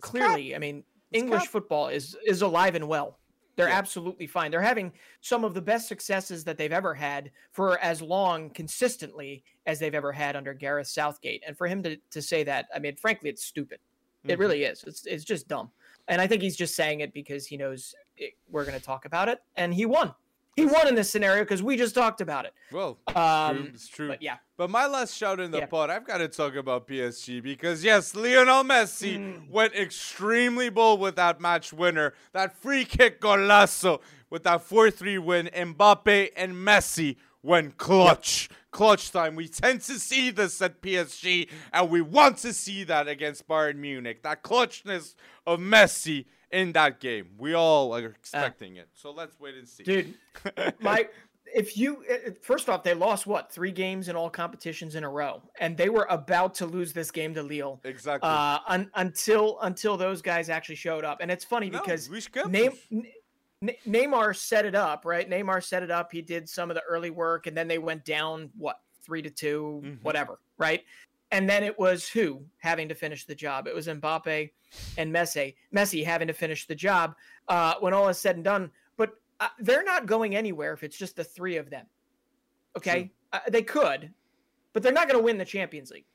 clearly, 0.00 0.55
I 0.55 0.59
mean, 0.59 0.84
English 1.12 1.46
football 1.48 1.88
is 1.88 2.16
is 2.26 2.42
alive 2.42 2.74
and 2.74 2.88
well. 2.88 3.20
They're 3.57 3.68
Yeah. 3.68 3.78
absolutely 3.78 4.26
fine. 4.26 4.50
They're 4.50 4.61
having 4.62 4.92
some 5.20 5.44
of 5.44 5.55
the 5.55 5.62
best 5.62 5.86
successes 5.88 6.42
that 6.44 6.59
they've 6.59 6.72
ever 6.72 6.92
had 6.94 7.30
for 7.52 7.78
as 7.78 8.02
long 8.02 8.50
consistently 8.50 9.44
as 9.66 9.78
they've 9.78 9.94
ever 9.94 10.12
had 10.12 10.34
under 10.36 10.55
Gareth 10.55 10.88
Southgate. 10.88 11.44
And 11.46 11.57
for 11.57 11.68
him 11.68 11.80
to, 11.84 11.96
to 12.11 12.20
say 12.20 12.42
that, 12.44 12.66
I 12.74 12.80
mean, 12.80 12.96
frankly, 12.96 13.30
it's 13.30 13.44
stupid. 13.44 13.80
It 14.26 14.38
Mhm. 14.38 14.40
really 14.40 14.64
is. 14.64 14.82
It's 14.84 15.07
it's 15.07 15.24
just 15.24 15.46
dumb. 15.48 15.72
And 16.09 16.20
I 16.20 16.26
think 16.26 16.42
he's 16.42 16.57
just 16.57 16.74
saying 16.74 17.00
it 17.00 17.12
because 17.14 17.46
he 17.46 17.57
knows 17.57 17.94
it, 18.17 18.35
we're 18.51 18.65
going 18.65 18.79
to 18.79 18.85
talk 18.85 19.05
about 19.05 19.29
it. 19.29 19.43
And 19.57 19.73
he 19.75 19.87
won. 19.87 20.15
He 20.57 20.65
won 20.65 20.87
in 20.87 20.95
this 20.95 21.11
scenario 21.11 21.43
because 21.43 21.65
we 21.65 21.77
just 21.77 21.97
talked 21.97 22.21
about 22.21 22.45
it. 22.45 22.55
Well, 22.71 22.99
Um, 23.17 23.73
it's 23.75 23.89
true. 23.89 24.07
But 24.07 24.23
yeah, 24.23 24.37
But 24.57 24.71
my 24.71 24.87
last 24.87 25.17
shout 25.17 25.41
in 25.41 25.51
the 25.51 25.59
Yeah. 25.59 25.67
pod, 25.67 25.91
I've 25.91 26.07
got 26.07 26.19
to 26.19 26.29
talk 26.29 26.55
about 26.55 26.87
PSG 26.87 27.41
because 27.43 27.83
yes, 27.83 28.15
Lionel 28.15 28.62
Messi 28.62 29.19
Mm. 29.19 29.51
went 29.51 29.75
extremely 29.75 30.69
bold 30.71 31.01
with 31.01 31.17
that 31.17 31.41
match 31.41 31.73
winner, 31.73 32.15
that 32.33 32.57
free 32.57 32.85
kick 32.85 33.21
golazo 33.21 34.01
with 34.31 34.45
that 34.45 34.62
4-3 34.62 35.19
win. 35.19 35.49
Mbappe 35.53 36.31
and 36.37 36.55
Messi 36.55 37.17
went 37.43 37.77
clutch. 37.77 38.49
Clutch 38.71 39.11
time. 39.11 39.35
We 39.35 39.49
tend 39.49 39.81
to 39.83 39.99
see 39.99 40.31
this 40.31 40.61
at 40.62 40.81
PSG, 40.81 41.49
and 41.73 41.91
we 41.91 42.01
want 42.01 42.39
to 42.39 42.53
see 42.53 42.85
that 42.85 43.07
against 43.09 43.47
Bayern 43.49 43.77
Munich. 43.77 44.23
That 44.23 44.43
clutchness 44.45 45.15
of 45.47 45.59
Messi 45.59 46.27
in 46.55 46.72
that 46.72 47.00
game. 47.00 47.28
We 47.38 47.55
all 47.55 47.94
are 47.94 48.07
expecting 48.07 48.76
it. 48.76 48.88
So 48.94 49.11
let's 49.11 49.38
wait 49.40 49.57
and 49.57 49.68
see. 49.68 49.82
Uh, 49.82 49.86
dude, 49.86 50.14
my 50.80 51.09
if 51.55 51.76
you 51.76 52.05
uh, 52.11 52.30
first 52.42 52.68
off, 52.68 52.82
they 52.82 52.94
lost 52.94 53.26
what 53.26 53.52
three 53.52 53.70
games 53.72 54.09
in 54.09 54.16
all 54.16 54.30
competitions 54.30 54.94
in 54.94 55.05
a 55.05 55.09
row, 55.11 55.42
and 55.61 55.76
they 55.76 55.88
were 55.88 56.07
about 56.11 56.55
to 56.57 56.66
lose 56.66 56.92
this 56.92 57.11
game 57.11 57.34
to 57.34 57.42
Lille. 57.42 57.80
exactly. 57.84 58.28
Uh, 58.28 58.59
un, 58.68 58.90
until 58.94 59.59
until 59.62 59.96
those 59.96 60.22
guys 60.22 60.48
actually 60.48 60.76
showed 60.76 61.05
up, 61.05 61.18
and 61.20 61.30
it's 61.30 61.44
funny 61.44 61.70
No, 61.70 61.80
because 61.80 62.09
Luis 62.09 62.28
Campos. 62.28 62.52
Name, 62.52 62.72
N- 62.92 63.07
N- 63.62 63.74
Neymar 63.86 64.36
set 64.36 64.64
it 64.66 64.74
up, 64.74 65.05
right? 65.05 65.28
Neymar 65.28 65.62
set 65.62 65.82
it 65.82 65.90
up. 65.90 66.11
He 66.12 66.22
did 66.22 66.48
some 66.48 66.70
of 66.70 66.74
the 66.76 66.82
early 66.88 67.11
work, 67.11 67.46
and 67.46 67.57
then 67.57 67.68
they 67.68 67.78
went 67.78 68.05
down 68.05 68.50
what 68.57 68.80
three 69.02 69.20
to 69.22 69.30
2 69.30 69.82
Mhm. 69.84 70.02
whatever, 70.02 70.38
right? 70.57 70.82
And 71.35 71.51
then 71.51 71.64
it 71.64 71.76
was 71.76 72.09
who 72.09 72.45
having 72.59 72.89
to 72.89 72.95
finish 72.95 73.24
the 73.24 73.35
job? 73.35 73.66
It 73.66 73.74
was 73.74 73.89
Mbappe 73.89 74.51
and 74.97 75.12
Messi. 75.12 75.57
Messi 75.74 76.05
having 76.05 76.28
to 76.28 76.32
finish 76.32 76.64
the 76.68 76.76
job 76.76 77.16
uh, 77.49 77.74
when 77.80 77.93
all 77.93 78.09
is 78.09 78.18
said 78.18 78.37
and 78.37 78.45
done. 78.45 78.70
But 78.97 79.14
uh, 79.41 79.49
they're 79.59 79.82
not 79.82 80.07
going 80.07 80.37
anywhere 80.37 80.72
if 80.72 80.85
it's 80.85 80.97
just 80.97 81.16
the 81.16 81.24
three 81.24 81.57
of 81.57 81.70
them. 81.70 81.87
Okay, 82.76 83.11
uh, 83.32 83.41
they 83.51 83.62
could, 83.62 84.12
but 84.72 84.82
they're 84.85 84.93
not 84.93 85.09
going 85.09 85.18
to 85.18 85.24
win 85.24 85.37
the 85.37 85.45
Champions 85.45 85.91
League 85.91 86.07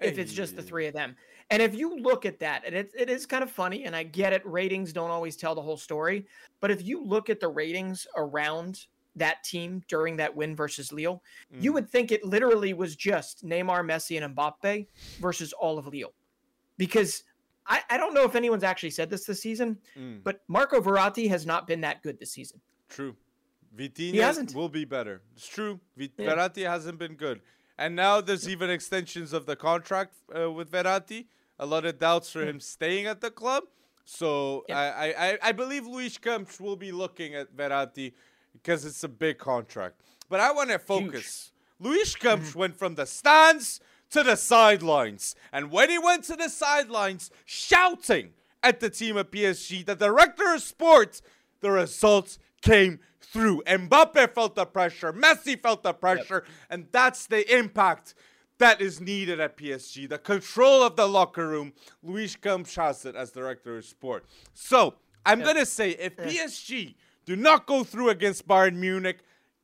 if 0.00 0.18
it's 0.18 0.32
just 0.32 0.56
the 0.56 0.62
three 0.62 0.88
of 0.88 0.94
them. 0.94 1.14
And 1.50 1.62
if 1.62 1.76
you 1.76 1.96
look 1.96 2.26
at 2.26 2.40
that, 2.40 2.64
and 2.66 2.74
it, 2.74 2.90
it 2.98 3.08
is 3.08 3.26
kind 3.26 3.44
of 3.44 3.50
funny, 3.52 3.84
and 3.84 3.94
I 3.94 4.02
get 4.02 4.32
it, 4.32 4.44
ratings 4.44 4.92
don't 4.92 5.10
always 5.10 5.36
tell 5.36 5.54
the 5.54 5.62
whole 5.62 5.76
story. 5.76 6.26
But 6.60 6.72
if 6.72 6.84
you 6.84 7.04
look 7.04 7.30
at 7.30 7.38
the 7.38 7.48
ratings 7.48 8.08
around 8.16 8.86
that 9.16 9.44
team 9.44 9.82
during 9.88 10.16
that 10.16 10.34
win 10.34 10.56
versus 10.56 10.92
Lille, 10.92 11.22
you 11.52 11.70
Mm. 11.70 11.74
would 11.74 11.90
think 11.90 12.10
it 12.12 12.24
literally 12.24 12.72
was 12.74 12.96
just 12.96 13.44
Neymar, 13.44 13.84
Messi, 13.84 14.20
and 14.22 14.34
Mbappe 14.36 14.86
versus 15.20 15.52
all 15.52 15.78
of 15.78 15.86
Lille. 15.86 16.12
Because 16.76 17.22
I, 17.66 17.80
I 17.88 17.96
don't 17.96 18.12
know 18.14 18.24
if 18.24 18.34
anyone's 18.34 18.64
actually 18.64 18.90
said 18.90 19.08
this 19.10 19.24
this 19.24 19.40
season, 19.40 19.78
Mm. 19.96 20.22
but 20.22 20.42
Marco 20.48 20.80
Verratti 20.80 21.28
has 21.28 21.46
not 21.46 21.66
been 21.66 21.80
that 21.82 22.02
good 22.02 22.18
this 22.18 22.32
season. 22.32 22.60
True. 22.88 23.16
Vitinha 23.76 24.20
hasn't. 24.20 24.54
will 24.54 24.68
be 24.68 24.84
better. 24.84 25.22
It's 25.36 25.48
true. 25.48 25.80
Vit- 25.96 26.12
Yeah. 26.18 26.34
Verratti 26.34 26.66
hasn't 26.68 26.98
been 26.98 27.14
good. 27.14 27.40
And 27.78 27.96
now 27.96 28.20
there's 28.20 28.48
even 28.48 28.70
extensions 28.70 29.32
of 29.32 29.46
the 29.46 29.56
contract 29.56 30.14
uh, 30.36 30.50
with 30.52 30.70
Verratti. 30.70 31.26
A 31.58 31.66
lot 31.66 31.84
of 31.84 31.98
doubts 31.98 32.30
for 32.30 32.44
him 32.44 32.60
staying 32.60 33.06
at 33.06 33.20
the 33.20 33.30
club. 33.30 33.64
So 34.04 34.64
Yeah. 34.68 34.78
I, 34.78 35.06
I, 35.32 35.38
I- 35.42 35.52
believe 35.52 35.86
Luis 35.86 36.18
Campos 36.18 36.60
will 36.60 36.76
be 36.76 36.92
looking 36.92 37.34
at 37.34 37.56
Verratti 37.56 38.12
because 38.54 38.84
it's 38.84 39.04
a 39.04 39.08
big 39.08 39.38
contract. 39.38 40.00
But 40.30 40.40
I 40.40 40.52
want 40.52 40.70
to 40.70 40.78
focus. 40.78 41.52
Luis 41.78 42.14
Campos 42.14 42.50
Mm-hmm. 42.50 42.58
went 42.58 42.76
from 42.78 42.94
the 42.94 43.04
stands 43.06 43.80
to 44.10 44.22
the 44.22 44.36
sidelines. 44.36 45.34
And 45.52 45.70
when 45.70 45.90
he 45.90 45.98
went 45.98 46.24
to 46.24 46.36
the 46.36 46.48
sidelines, 46.48 47.30
shouting 47.44 48.30
at 48.62 48.80
the 48.80 48.88
team 48.90 49.18
at 49.18 49.30
PSG, 49.30 49.84
the 49.84 49.94
director 49.96 50.54
of 50.54 50.62
sports, 50.62 51.20
the 51.60 51.70
results 51.70 52.38
came 52.62 53.00
through. 53.20 53.62
Mbappe 53.66 54.32
felt 54.32 54.54
the 54.54 54.64
pressure, 54.66 55.12
Messi 55.12 55.60
felt 55.60 55.82
the 55.82 55.92
pressure, 55.92 56.44
and 56.70 56.86
that's 56.92 57.26
the 57.26 57.42
impact 57.58 58.14
that 58.58 58.80
is 58.80 59.00
needed 59.00 59.40
at 59.40 59.56
PSG. 59.56 60.08
The 60.08 60.18
control 60.18 60.82
of 60.84 60.94
the 60.96 61.08
locker 61.08 61.48
room. 61.48 61.72
Luis 62.02 62.36
Campos 62.36 62.74
has 62.76 63.04
it 63.04 63.16
as 63.16 63.32
director 63.32 63.76
of 63.78 63.84
sport. 63.84 64.24
So 64.54 64.94
I'm 65.26 65.40
gonna 65.40 65.66
say 65.66 65.90
if 65.90 66.16
PSG 66.16 66.94
do 67.24 67.36
not 67.36 67.66
go 67.66 67.84
through 67.84 68.10
against 68.10 68.46
Bayern 68.46 68.76
Munich, 68.76 69.20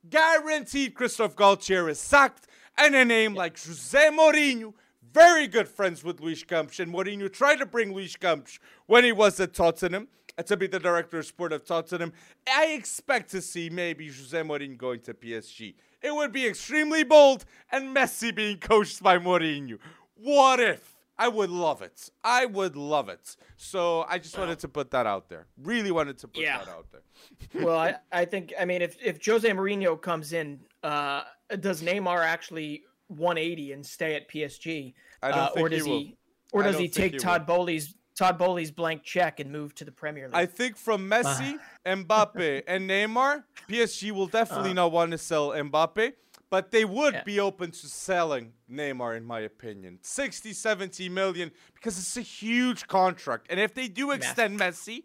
guaranteed 0.08 0.94
Christophe 0.94 1.36
Galtier 1.36 1.90
is 1.90 2.00
sacked, 2.00 2.46
and 2.78 2.94
a 2.94 3.04
name 3.04 3.34
like 3.34 3.62
Jose 3.62 3.98
Mourinho. 4.11 4.74
Very 5.12 5.46
good 5.48 5.68
friends 5.68 6.04
with 6.04 6.20
Luis 6.20 6.44
Campos, 6.44 6.78
and 6.80 6.92
Mourinho 6.92 7.30
tried 7.30 7.56
to 7.56 7.66
bring 7.66 7.92
Luis 7.92 8.16
Campos 8.16 8.58
when 8.86 9.04
he 9.04 9.12
was 9.12 9.40
at 9.40 9.52
Tottenham 9.52 10.08
uh, 10.38 10.42
to 10.44 10.56
be 10.56 10.66
the 10.66 10.78
director 10.78 11.18
of 11.18 11.26
sport 11.26 11.52
of 11.52 11.64
Tottenham. 11.64 12.12
I 12.48 12.66
expect 12.66 13.30
to 13.32 13.42
see 13.42 13.68
maybe 13.68 14.06
Jose 14.06 14.40
Mourinho 14.40 14.78
going 14.78 15.00
to 15.00 15.14
PSG. 15.14 15.74
It 16.00 16.14
would 16.14 16.32
be 16.32 16.46
extremely 16.46 17.02
bold, 17.02 17.44
and 17.70 17.94
Messi 17.94 18.34
being 18.34 18.58
coached 18.58 19.02
by 19.02 19.18
Mourinho. 19.18 19.78
What 20.14 20.61
if? 20.61 20.96
I 21.20 21.28
would 21.28 21.50
love 21.50 21.82
it. 21.82 22.08
I 22.24 22.46
would 22.46 22.76
love 22.76 23.10
it. 23.10 23.36
So 23.58 24.06
I 24.08 24.18
just 24.18 24.38
wanted 24.38 24.58
to 24.60 24.68
put 24.68 24.90
that 24.92 25.06
out 25.06 25.28
there. 25.28 25.46
Really 25.62 25.90
wanted 25.90 26.16
to 26.18 26.28
put 26.28 26.42
Yeah. 26.42 26.58
that 26.58 26.68
out 26.68 26.86
there. 26.90 27.62
well, 27.62 27.78
I, 27.78 27.96
I 28.10 28.24
think 28.24 28.54
I 28.58 28.64
mean 28.64 28.80
if 28.80 28.96
if 29.04 29.24
Jose 29.24 29.48
Mourinho 29.48 30.00
comes 30.00 30.32
in, 30.32 30.60
uh, 30.82 31.24
does 31.60 31.82
Neymar 31.82 32.24
actually 32.24 32.84
180 33.08 33.72
and 33.72 33.84
stay 33.84 34.14
at 34.14 34.30
PSG, 34.30 34.94
I 35.22 35.28
don't 35.28 35.38
uh, 35.38 35.48
think 35.50 35.66
or 35.66 35.68
does 35.68 35.84
he 35.84 35.90
will. 35.90 35.98
he, 35.98 36.16
or 36.54 36.62
does 36.62 36.78
he 36.78 36.88
take 36.88 37.12
he 37.12 37.18
Todd 37.18 37.46
Boehly's 37.46 37.94
Todd 38.16 38.38
Boehly's 38.38 38.70
blank 38.70 39.02
check 39.02 39.40
and 39.40 39.52
move 39.52 39.74
to 39.74 39.84
the 39.84 39.92
Premier 39.92 40.24
League? 40.24 40.34
I 40.34 40.46
think 40.46 40.78
from 40.78 41.08
Messi, 41.10 41.58
Mbappe, 41.84 42.62
and 42.66 42.88
Neymar, 42.88 43.44
PSG 43.68 44.10
will 44.12 44.26
definitely 44.26 44.72
not 44.72 44.90
want 44.90 45.10
to 45.10 45.18
sell 45.18 45.50
Mbappe, 45.50 46.14
but 46.51 46.72
they 46.72 46.84
would 46.84 47.14
Yeah. 47.14 47.22
be 47.24 47.40
open 47.40 47.70
to 47.70 47.86
selling 47.86 48.53
Neymar, 48.70 49.16
in 49.16 49.24
my 49.24 49.40
opinion. 49.40 49.98
60, 50.03 50.53
70 50.53 51.09
million, 51.09 51.53
because 51.74 51.98
it's 51.98 52.16
a 52.16 52.22
huge 52.22 52.86
contract. 52.88 53.46
And 53.48 53.59
if 53.59 53.72
they 53.72 53.88
do 53.88 54.11
extend 54.11 54.59
Messi, 54.59 55.05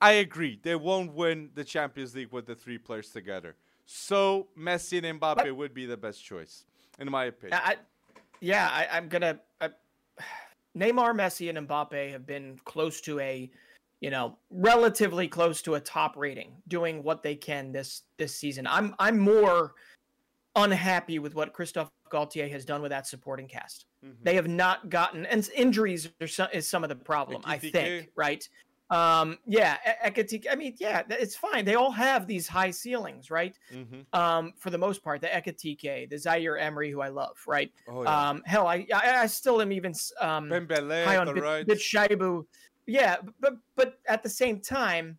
I 0.00 0.12
agree. 0.12 0.58
They 0.62 0.74
won't 0.74 1.14
win 1.14 1.50
the 1.54 1.64
Champions 1.64 2.14
League 2.14 2.32
with 2.32 2.46
the 2.46 2.54
three 2.56 2.78
players 2.78 3.10
together. 3.10 3.56
So 3.86 4.48
Messi 4.58 5.02
and 5.02 5.20
Mbappe 5.20 5.50
would 5.54 5.72
be 5.72 5.86
the 5.86 5.96
best 5.96 6.22
choice, 6.24 6.64
in 6.98 7.10
my 7.10 7.26
opinion. 7.26 7.60
I, 7.62 7.76
yeah, 8.40 8.68
I, 8.70 8.88
I'm 8.96 9.08
gonna. 9.08 9.40
Neymar, 10.76 11.14
Messi, 11.14 11.48
and 11.48 11.68
Mbappe 11.68 12.10
have 12.10 12.26
been 12.26 12.58
close 12.64 13.00
to 13.02 13.20
a, 13.20 13.48
you 14.00 14.10
know, 14.10 14.36
relatively 14.50 15.28
close 15.28 15.62
to 15.62 15.76
a 15.76 15.80
top 15.80 16.16
rating, 16.16 16.56
doing 16.66 17.02
what 17.04 17.22
they 17.22 17.36
can 17.36 17.70
this 17.70 18.02
this 18.16 18.34
season. 18.34 18.66
I'm 18.66 18.94
I'm 18.98 19.18
more 19.18 19.74
unhappy 20.56 21.18
with 21.18 21.34
what 21.34 21.52
Christophe 21.52 21.90
Galtier 22.10 22.50
has 22.50 22.64
done 22.64 22.80
with 22.82 22.90
that 22.90 23.06
supporting 23.06 23.48
cast. 23.48 23.86
Mhm. 24.04 24.16
They 24.22 24.34
have 24.36 24.48
not 24.48 24.88
gotten, 24.88 25.26
and 25.26 25.48
injuries 25.54 26.10
are 26.20 26.26
some, 26.28 26.48
is 26.52 26.68
some 26.68 26.82
of 26.84 26.88
the 26.88 26.96
problem. 26.96 27.42
I 27.44 27.58
think, 27.58 28.10
right? 28.14 28.48
Um, 28.90 29.38
yeah, 29.46 29.78
E- 29.86 30.10
Ekitike. 30.10 30.46
I 30.50 30.54
mean, 30.54 30.76
yeah, 30.78 31.02
it's 31.08 31.34
fine. 31.34 31.64
They 31.64 31.74
all 31.74 31.90
have 31.90 32.26
these 32.26 32.46
high 32.46 32.70
ceilings, 32.70 33.30
right? 33.30 33.58
Mhm. 33.72 34.04
Um, 34.12 34.52
for 34.58 34.70
the 34.70 34.78
most 34.78 35.02
part, 35.02 35.22
the 35.22 35.28
Ekitike, 35.28 36.08
the 36.10 36.18
Zaire 36.18 36.58
Emery, 36.58 36.90
who 36.90 37.00
I 37.00 37.08
love, 37.08 37.42
right? 37.46 37.72
Oh, 37.88 38.02
yeah. 38.04 38.28
Um, 38.30 38.42
hell, 38.44 38.66
I, 38.66 38.86
I 38.94 39.22
I 39.22 39.26
still 39.26 39.60
am 39.62 39.72
even 39.72 39.94
um 40.20 40.50
Pembele 40.50 41.04
high 41.04 41.16
on 41.16 41.26
the 41.26 41.32
Bit, 41.32 41.42
right. 41.42 41.66
Bitshiabu. 41.66 42.46
Yeah, 42.86 43.16
but 43.40 43.54
but 43.74 43.98
at 44.06 44.22
the 44.22 44.28
same 44.28 44.60
time, 44.60 45.18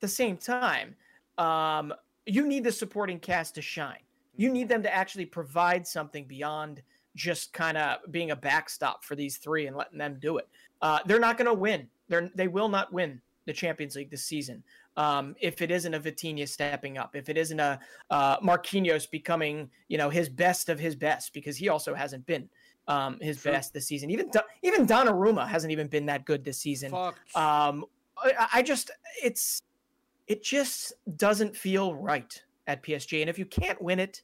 the 0.00 0.08
same 0.08 0.36
time, 0.36 0.94
um, 1.38 1.94
you 2.26 2.46
need 2.46 2.64
the 2.64 2.72
supporting 2.72 3.18
cast 3.18 3.54
to 3.54 3.62
shine. 3.62 4.00
You 4.36 4.50
need 4.50 4.68
them 4.68 4.82
to 4.82 4.94
actually 4.94 5.26
provide 5.26 5.86
something 5.86 6.24
beyond 6.26 6.82
just 7.14 7.52
kind 7.52 7.76
of 7.76 7.98
being 8.10 8.30
a 8.30 8.36
backstop 8.36 9.04
for 9.04 9.16
these 9.16 9.38
three 9.38 9.66
and 9.66 9.76
letting 9.76 9.98
them 9.98 10.18
do 10.20 10.36
it. 10.38 10.48
Uh, 10.82 11.00
they're 11.06 11.20
not 11.20 11.38
going 11.38 11.46
to 11.46 11.54
win. 11.54 11.88
They're 12.08 12.30
they 12.34 12.48
will 12.48 12.68
not 12.68 12.92
win 12.92 13.20
the 13.46 13.52
Champions 13.52 13.96
League 13.96 14.10
this 14.10 14.24
season. 14.24 14.62
Um, 14.96 15.36
if 15.40 15.60
it 15.60 15.70
isn't 15.70 15.92
a 15.92 16.00
Vitinha 16.00 16.48
stepping 16.48 16.98
up, 16.98 17.16
if 17.16 17.28
it 17.28 17.36
isn't 17.36 17.60
a 17.60 17.78
uh, 18.10 18.38
Marquinhos 18.40 19.10
becoming, 19.10 19.70
you 19.88 19.98
know, 19.98 20.08
his 20.08 20.28
best 20.28 20.68
of 20.68 20.78
his 20.78 20.94
best, 20.94 21.32
because 21.32 21.56
he 21.56 21.68
also 21.68 21.94
hasn't 21.94 22.24
been 22.26 22.48
um, 22.88 23.18
his 23.20 23.42
True. 23.42 23.52
best 23.52 23.72
this 23.72 23.86
season. 23.86 24.10
Even 24.10 24.30
even 24.62 24.86
Donnarumma 24.86 25.46
hasn't 25.46 25.72
even 25.72 25.88
been 25.88 26.06
that 26.06 26.24
good 26.24 26.44
this 26.44 26.58
season. 26.58 26.94
Um, 27.34 27.84
I, 28.16 28.48
I 28.54 28.62
just 28.62 28.90
it's 29.22 29.62
it 30.26 30.42
just 30.42 30.92
doesn't 31.16 31.56
feel 31.56 31.94
right 31.94 32.42
at 32.66 32.82
PSG. 32.82 33.20
And 33.20 33.30
if 33.30 33.38
you 33.38 33.46
can't 33.46 33.80
win 33.80 33.98
it, 33.98 34.22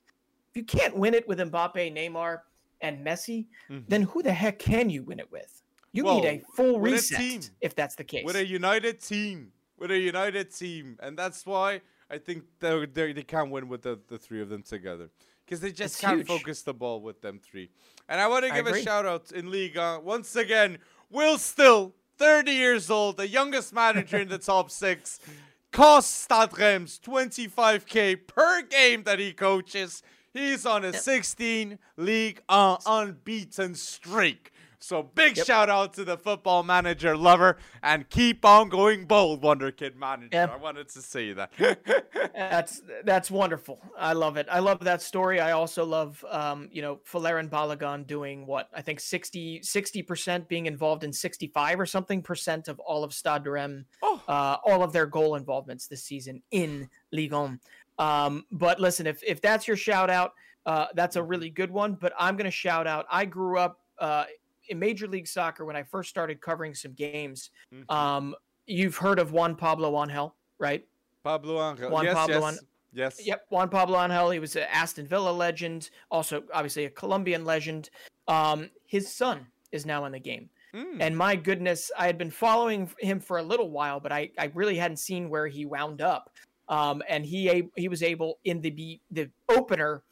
if 0.51 0.57
you 0.57 0.65
can't 0.65 0.97
win 0.97 1.15
it 1.15 1.27
with 1.27 1.39
Mbappe, 1.39 1.95
Neymar, 1.95 2.41
and 2.81 3.05
Messi, 3.05 3.47
mm-hmm. 3.71 3.81
then 3.89 4.03
who 4.03 4.23
the 4.23 4.33
heck 4.33 4.59
can 4.59 4.91
you 4.91 5.03
win 5.03 5.21
it 5.21 5.31
with? 5.31 5.63
You 5.93 6.05
need 6.05 6.25
a 6.25 6.43
full 6.55 6.81
reset 6.81 7.21
a 7.21 7.41
if 7.61 7.75
that's 7.75 7.95
the 7.95 8.05
case. 8.05 8.25
With 8.25 8.37
a 8.37 8.47
united 8.47 9.01
team. 9.01 9.53
With 9.79 9.91
a 9.91 9.99
united 9.99 10.55
team. 10.55 10.97
And 11.01 11.19
that's 11.19 11.45
why 11.45 11.83
I 12.11 12.19
think 12.19 12.45
they 12.61 12.87
they 12.87 13.23
can't 13.23 13.51
win 13.51 13.69
with 13.69 13.83
the, 13.83 13.99
the 14.09 14.19
three 14.19 14.41
of 14.41 14.49
them 14.49 14.63
together. 14.63 15.11
Because 15.45 15.61
they 15.61 15.71
just 15.71 15.95
it's 15.95 16.01
can't 16.01 16.19
huge. 16.19 16.29
focus 16.29 16.63
the 16.63 16.73
ball 16.73 17.03
with 17.03 17.21
them 17.21 17.39
three. 17.39 17.69
And 18.09 18.21
I 18.21 18.27
want 18.27 18.47
to 18.47 18.53
give 18.53 18.67
a 18.67 18.81
shout 18.83 19.07
out 19.07 19.33
in 19.33 19.51
Liga 19.51 20.01
once 20.03 20.35
again. 20.35 20.79
Will 21.11 21.37
Still, 21.37 21.95
30 22.17 22.53
years 22.53 22.91
old, 22.91 23.19
the 23.19 23.29
youngest 23.29 23.75
manager 23.75 24.19
in 24.19 24.29
the 24.29 24.39
top 24.39 24.71
six, 24.71 25.21
costs 25.73 26.13
Stade 26.25 26.57
Reims 26.57 27.01
25k 27.05 28.27
per 28.27 28.63
game 28.63 29.03
that 29.05 29.19
he 29.19 29.33
coaches. 29.33 30.03
He's 30.33 30.65
on 30.65 30.85
a 30.85 30.93
16 30.93 31.79
league 31.97 32.43
uh, 32.49 32.77
unbeaten 32.87 33.75
streak. 33.75 34.52
So 34.83 35.03
big 35.03 35.37
yep. 35.37 35.47
shout 35.47 35.71
out 35.71 35.95
to 35.95 36.05
the 36.05 36.17
football 36.17 36.65
manager 36.65 37.17
lover 37.17 37.57
and 37.83 38.09
keep 38.11 38.45
on 38.45 38.69
going 38.69 39.05
bold, 39.05 39.41
Wonder 39.41 39.71
Kid 39.71 39.97
manager. 39.97 40.31
Yep. 40.33 40.51
I 40.51 40.57
wanted 40.57 40.89
to 40.89 41.01
say 41.01 41.33
that. 41.33 41.53
that's 42.35 42.83
that's 43.05 43.31
wonderful. 43.31 43.79
I 43.97 44.13
love 44.13 44.37
it. 44.37 44.47
I 44.51 44.59
love 44.59 44.81
that 44.81 45.01
story. 45.01 45.41
I 45.41 45.53
also 45.53 45.85
love 45.85 46.25
um, 46.29 46.69
you 46.73 46.83
know, 46.83 47.01
Folarin 47.11 47.49
Balogun 47.49 48.07
doing 48.07 48.45
what 48.45 48.69
I 48.75 48.83
think 48.83 48.99
60 48.99 49.63
percent 50.03 50.49
being 50.49 50.67
involved 50.67 51.05
in 51.05 51.13
65 51.13 51.79
or 51.79 51.87
something 51.87 52.21
percent 52.21 52.67
of 52.67 52.81
all 52.81 53.05
of 53.05 53.15
Stade 53.15 53.47
Rem, 53.47 53.87
oh. 54.03 54.21
uh, 54.27 54.57
all 54.65 54.83
of 54.83 54.93
their 54.93 55.07
goal 55.07 55.37
involvements 55.37 55.87
this 55.87 56.03
season 56.03 56.43
in 56.51 56.89
Ligue 57.13 57.33
1. 57.33 57.61
Um, 57.99 58.47
but 58.51 58.81
listen, 58.81 59.07
if 59.07 59.23
if 59.23 59.41
that's 59.41 59.69
your 59.69 59.77
shout 59.77 60.11
out, 60.11 60.33
uh, 60.67 60.87
that's 60.95 61.15
a 61.15 61.23
really 61.23 61.51
good 61.51 61.71
one. 61.71 61.95
But 61.95 62.13
I'm 62.19 62.37
going 62.37 62.47
to 62.47 62.51
shout 62.51 62.89
out. 62.89 63.07
I 63.11 63.27
grew 63.27 63.59
up 63.59 63.79
uh, 63.99 64.25
in 64.69 64.79
Major 64.79 65.07
League 65.07 65.29
Soccer 65.29 65.65
when 65.65 65.77
I 65.77 65.83
first 65.83 66.11
started 66.11 66.41
covering 66.41 66.75
some 66.75 66.93
games. 66.93 67.51
Mm-hmm. 67.75 67.95
Um, 67.95 68.35
you've 68.67 68.97
heard 68.97 69.19
of 69.19 69.33
Juan 69.33 69.57
Pablo 69.57 70.01
Angel, 70.03 70.35
right? 70.59 70.87
Pablo 71.25 71.71
Angel. 71.71 71.91
Juan 71.91 72.05
yes, 72.05 72.15
Pablo 72.15 72.41
yes. 72.41 72.59
An- 72.59 72.67
yes. 72.93 73.27
Yep. 73.27 73.47
Juan 73.51 73.69
Pablo 73.69 74.03
Angel. 74.03 74.31
He 74.31 74.39
was 74.39 74.57
an 74.57 74.67
Aston 74.73 75.07
Villa 75.07 75.31
legend, 75.31 75.91
also 76.11 76.43
obviously 76.53 76.85
a 76.87 76.91
Colombian 76.91 77.45
legend. 77.45 77.91
Um, 78.29 78.71
his 78.87 79.13
son 79.13 79.47
is 79.73 79.87
now 79.87 80.05
in 80.05 80.13
the 80.13 80.21
game. 80.21 80.49
Mm. 80.75 80.97
And 81.01 81.17
my 81.17 81.37
goodness, 81.37 81.91
I 81.99 82.07
had 82.07 82.17
been 82.17 82.31
following 82.31 82.91
him 82.99 83.21
for 83.21 83.39
a 83.39 83.43
little 83.43 83.71
while, 83.71 84.01
but 84.01 84.11
I, 84.11 84.31
I 84.39 84.51
really 84.55 84.77
hadn't 84.77 84.97
seen 84.99 85.29
where 85.29 85.47
he 85.47 85.67
wound 85.67 86.01
up. 86.01 86.31
Um, 86.69 87.03
and 87.09 87.27
he 87.27 87.69
he 87.77 87.89
was 87.89 88.03
able 88.03 88.39
in 88.45 88.61
the 88.61 89.01
the 89.11 89.29
opener, 89.51 90.03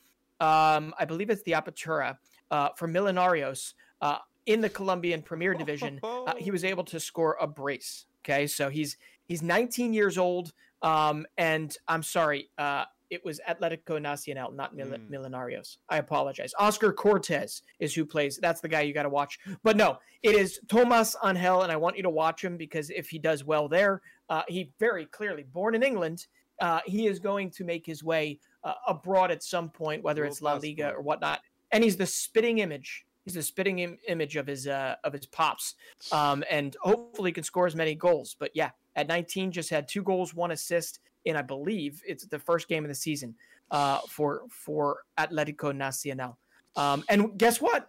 um, 0.40 0.92
I 0.98 1.04
believe 1.06 1.30
it's 1.30 1.42
the 1.44 1.52
Apertura 1.52 2.18
uh, 2.50 2.70
for 2.76 2.86
Millonarios. 2.88 3.74
Uh, 4.02 4.18
in 4.46 4.60
the 4.60 4.68
Colombian 4.68 5.22
Premier 5.22 5.54
Division, 5.54 6.00
uh, 6.02 6.34
he 6.36 6.50
was 6.50 6.64
able 6.64 6.84
to 6.84 7.00
score 7.00 7.36
a 7.40 7.46
brace. 7.46 8.06
Okay, 8.24 8.46
so 8.46 8.68
he's 8.68 8.96
he's 9.26 9.42
19 9.42 9.92
years 9.92 10.18
old, 10.18 10.52
um, 10.82 11.26
and 11.38 11.74
I'm 11.88 12.02
sorry, 12.02 12.50
uh, 12.58 12.84
it 13.10 13.24
was 13.24 13.40
Atletico 13.48 14.00
Nacional, 14.00 14.52
not 14.52 14.74
Mil- 14.74 14.86
mm. 14.86 15.10
Millonarios. 15.10 15.78
I 15.88 15.98
apologize. 15.98 16.52
Oscar 16.58 16.92
Cortés 16.92 17.62
is 17.80 17.94
who 17.94 18.06
plays. 18.06 18.38
That's 18.40 18.60
the 18.60 18.68
guy 18.68 18.82
you 18.82 18.94
got 18.94 19.02
to 19.02 19.08
watch. 19.08 19.38
But 19.62 19.76
no, 19.76 19.98
it 20.22 20.34
is 20.36 20.60
Tomas 20.68 21.16
Angel, 21.24 21.62
and 21.62 21.72
I 21.72 21.76
want 21.76 21.96
you 21.96 22.04
to 22.04 22.10
watch 22.10 22.42
him 22.42 22.56
because 22.56 22.90
if 22.90 23.08
he 23.08 23.18
does 23.18 23.44
well 23.44 23.68
there, 23.68 24.00
uh, 24.28 24.42
he 24.48 24.70
very 24.78 25.06
clearly 25.06 25.42
born 25.42 25.74
in 25.74 25.82
England. 25.82 26.26
Uh, 26.60 26.80
he 26.86 27.06
is 27.06 27.18
going 27.18 27.50
to 27.50 27.64
make 27.64 27.84
his 27.84 28.04
way 28.04 28.38
uh, 28.64 28.74
abroad 28.86 29.30
at 29.30 29.42
some 29.42 29.70
point, 29.70 30.04
whether 30.04 30.24
it's 30.24 30.42
La 30.42 30.54
Liga 30.54 30.92
or 30.94 31.00
whatnot. 31.00 31.40
And 31.72 31.82
he's 31.82 31.96
the 31.96 32.06
spitting 32.06 32.58
image 32.58 33.06
he's 33.24 33.36
a 33.36 33.42
spitting 33.42 33.80
Im- 33.80 33.98
image 34.08 34.36
of 34.36 34.46
his 34.46 34.66
uh, 34.66 34.96
of 35.04 35.12
his 35.12 35.26
pops, 35.26 35.74
um, 36.12 36.44
and 36.50 36.76
hopefully 36.80 37.32
can 37.32 37.44
score 37.44 37.66
as 37.66 37.76
many 37.76 37.94
goals. 37.94 38.36
But 38.38 38.50
yeah, 38.54 38.70
at 38.96 39.08
19, 39.08 39.52
just 39.52 39.70
had 39.70 39.88
two 39.88 40.02
goals, 40.02 40.34
one 40.34 40.50
assist, 40.50 41.00
and 41.26 41.36
I 41.36 41.42
believe 41.42 42.02
it's 42.06 42.26
the 42.26 42.38
first 42.38 42.68
game 42.68 42.84
of 42.84 42.88
the 42.88 42.94
season 42.94 43.34
uh, 43.70 43.98
for 44.08 44.42
for 44.50 45.00
Atletico 45.18 45.74
Nacional. 45.74 46.38
Um, 46.76 47.04
and 47.08 47.36
guess 47.38 47.60
what? 47.60 47.88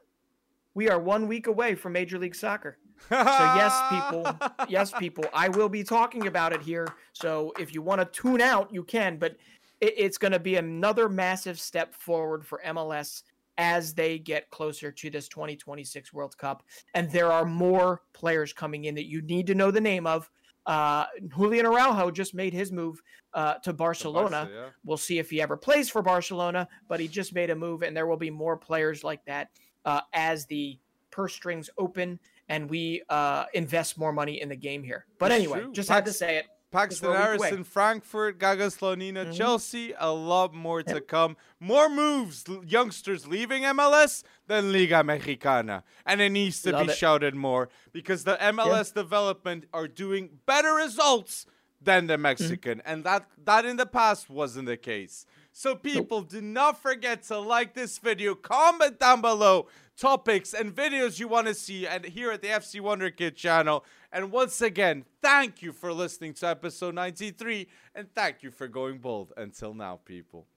We 0.73 0.89
are 0.89 0.99
one 0.99 1.27
week 1.27 1.47
away 1.47 1.75
from 1.75 1.93
Major 1.93 2.17
League 2.17 2.35
Soccer. 2.35 2.77
so 3.09 3.15
yes, 3.15 3.81
people, 3.89 4.37
yes, 4.69 4.93
people, 4.97 5.25
I 5.33 5.49
will 5.49 5.69
be 5.69 5.83
talking 5.83 6.27
about 6.27 6.53
it 6.53 6.61
here. 6.61 6.87
So 7.13 7.51
if 7.59 7.73
you 7.73 7.81
want 7.81 7.99
to 7.99 8.05
tune 8.05 8.41
out, 8.41 8.73
you 8.73 8.83
can. 8.83 9.17
But 9.17 9.35
it, 9.81 9.93
it's 9.97 10.17
going 10.17 10.31
to 10.31 10.39
be 10.39 10.55
another 10.55 11.09
massive 11.09 11.59
step 11.59 11.93
forward 11.93 12.45
for 12.45 12.61
MLS 12.65 13.23
as 13.61 13.93
they 13.93 14.17
get 14.17 14.49
closer 14.49 14.91
to 14.91 15.09
this 15.11 15.27
2026 15.27 16.11
World 16.11 16.35
Cup. 16.35 16.63
And 16.95 17.11
there 17.11 17.31
are 17.31 17.45
more 17.45 18.01
players 18.11 18.53
coming 18.53 18.85
in 18.85 18.95
that 18.95 19.05
you 19.05 19.21
need 19.21 19.45
to 19.47 19.55
know 19.55 19.69
the 19.69 19.79
name 19.79 20.07
of. 20.07 20.29
Uh, 20.65 21.05
Julian 21.35 21.67
Araujo 21.67 22.09
just 22.09 22.33
made 22.33 22.53
his 22.53 22.71
move 22.71 22.99
uh, 23.35 23.55
to 23.63 23.71
Barcelona. 23.71 24.29
Barca, 24.29 24.51
yeah. 24.53 24.69
We'll 24.83 24.97
see 24.97 25.19
if 25.19 25.29
he 25.29 25.41
ever 25.41 25.57
plays 25.57 25.91
for 25.91 26.01
Barcelona, 26.01 26.67
but 26.87 26.99
he 26.99 27.07
just 27.07 27.33
made 27.35 27.51
a 27.51 27.55
move, 27.55 27.83
and 27.83 27.95
there 27.95 28.07
will 28.07 28.17
be 28.17 28.31
more 28.31 28.57
players 28.57 29.03
like 29.03 29.23
that 29.25 29.49
uh, 29.85 30.01
as 30.13 30.47
the 30.47 30.79
purse 31.11 31.33
strings 31.33 31.69
open 31.77 32.19
and 32.49 32.69
we 32.69 33.01
uh, 33.09 33.45
invest 33.53 33.97
more 33.97 34.11
money 34.11 34.41
in 34.41 34.49
the 34.49 34.55
game 34.55 34.83
here. 34.83 35.05
But 35.19 35.31
anyway, 35.31 35.63
just 35.71 35.87
had 35.87 36.05
to 36.05 36.13
say 36.13 36.37
it. 36.37 36.45
Paxten 36.71 37.13
Aaronson, 37.13 37.63
Frankfurt, 37.63 38.39
Gaga 38.39 38.67
Slonina, 38.67 39.25
mm-hmm. 39.25 39.31
Chelsea. 39.33 39.93
A 39.99 40.11
lot 40.11 40.53
more 40.53 40.81
to 40.83 41.01
come. 41.01 41.35
More 41.59 41.89
moves, 41.89 42.45
youngsters 42.65 43.27
leaving 43.27 43.63
MLS 43.63 44.23
than 44.47 44.71
Liga 44.71 45.03
Mexicana. 45.03 45.83
And 46.05 46.21
it 46.21 46.29
needs 46.29 46.61
to 46.61 46.71
Love 46.71 46.87
be 46.87 46.93
it. 46.93 46.97
shouted 46.97 47.35
more 47.35 47.69
because 47.91 48.23
the 48.23 48.37
MLS 48.37 48.95
yeah. 48.95 49.01
development 49.01 49.65
are 49.73 49.87
doing 49.87 50.29
better 50.45 50.73
results 50.73 51.45
than 51.81 52.07
the 52.07 52.13
mm-hmm. 52.13 52.23
Mexican. 52.23 52.77
Mm-hmm. 52.79 52.91
And 52.91 53.03
that, 53.03 53.25
that 53.43 53.65
in 53.65 53.75
the 53.75 53.85
past 53.85 54.29
wasn't 54.29 54.67
the 54.67 54.77
case. 54.77 55.25
So, 55.53 55.75
people, 55.75 56.21
nope. 56.21 56.29
do 56.29 56.41
not 56.41 56.81
forget 56.81 57.23
to 57.23 57.37
like 57.37 57.73
this 57.73 57.97
video, 57.97 58.35
comment 58.35 58.97
down 58.99 59.19
below 59.19 59.67
topics 60.01 60.55
and 60.55 60.75
videos 60.75 61.19
you 61.19 61.27
want 61.27 61.45
to 61.45 61.53
see 61.53 61.85
and 61.85 62.03
here 62.03 62.31
at 62.31 62.41
the 62.41 62.47
FC 62.47 62.81
Wonderkid 62.81 63.35
channel. 63.35 63.85
And 64.11 64.31
once 64.31 64.59
again, 64.59 65.05
thank 65.21 65.61
you 65.61 65.71
for 65.71 65.93
listening 65.93 66.33
to 66.35 66.47
episode 66.47 66.95
93 66.95 67.67
and 67.93 68.11
thank 68.15 68.41
you 68.41 68.49
for 68.49 68.67
going 68.67 68.97
bold. 68.97 69.31
Until 69.37 69.75
now, 69.75 69.99
people. 70.03 70.47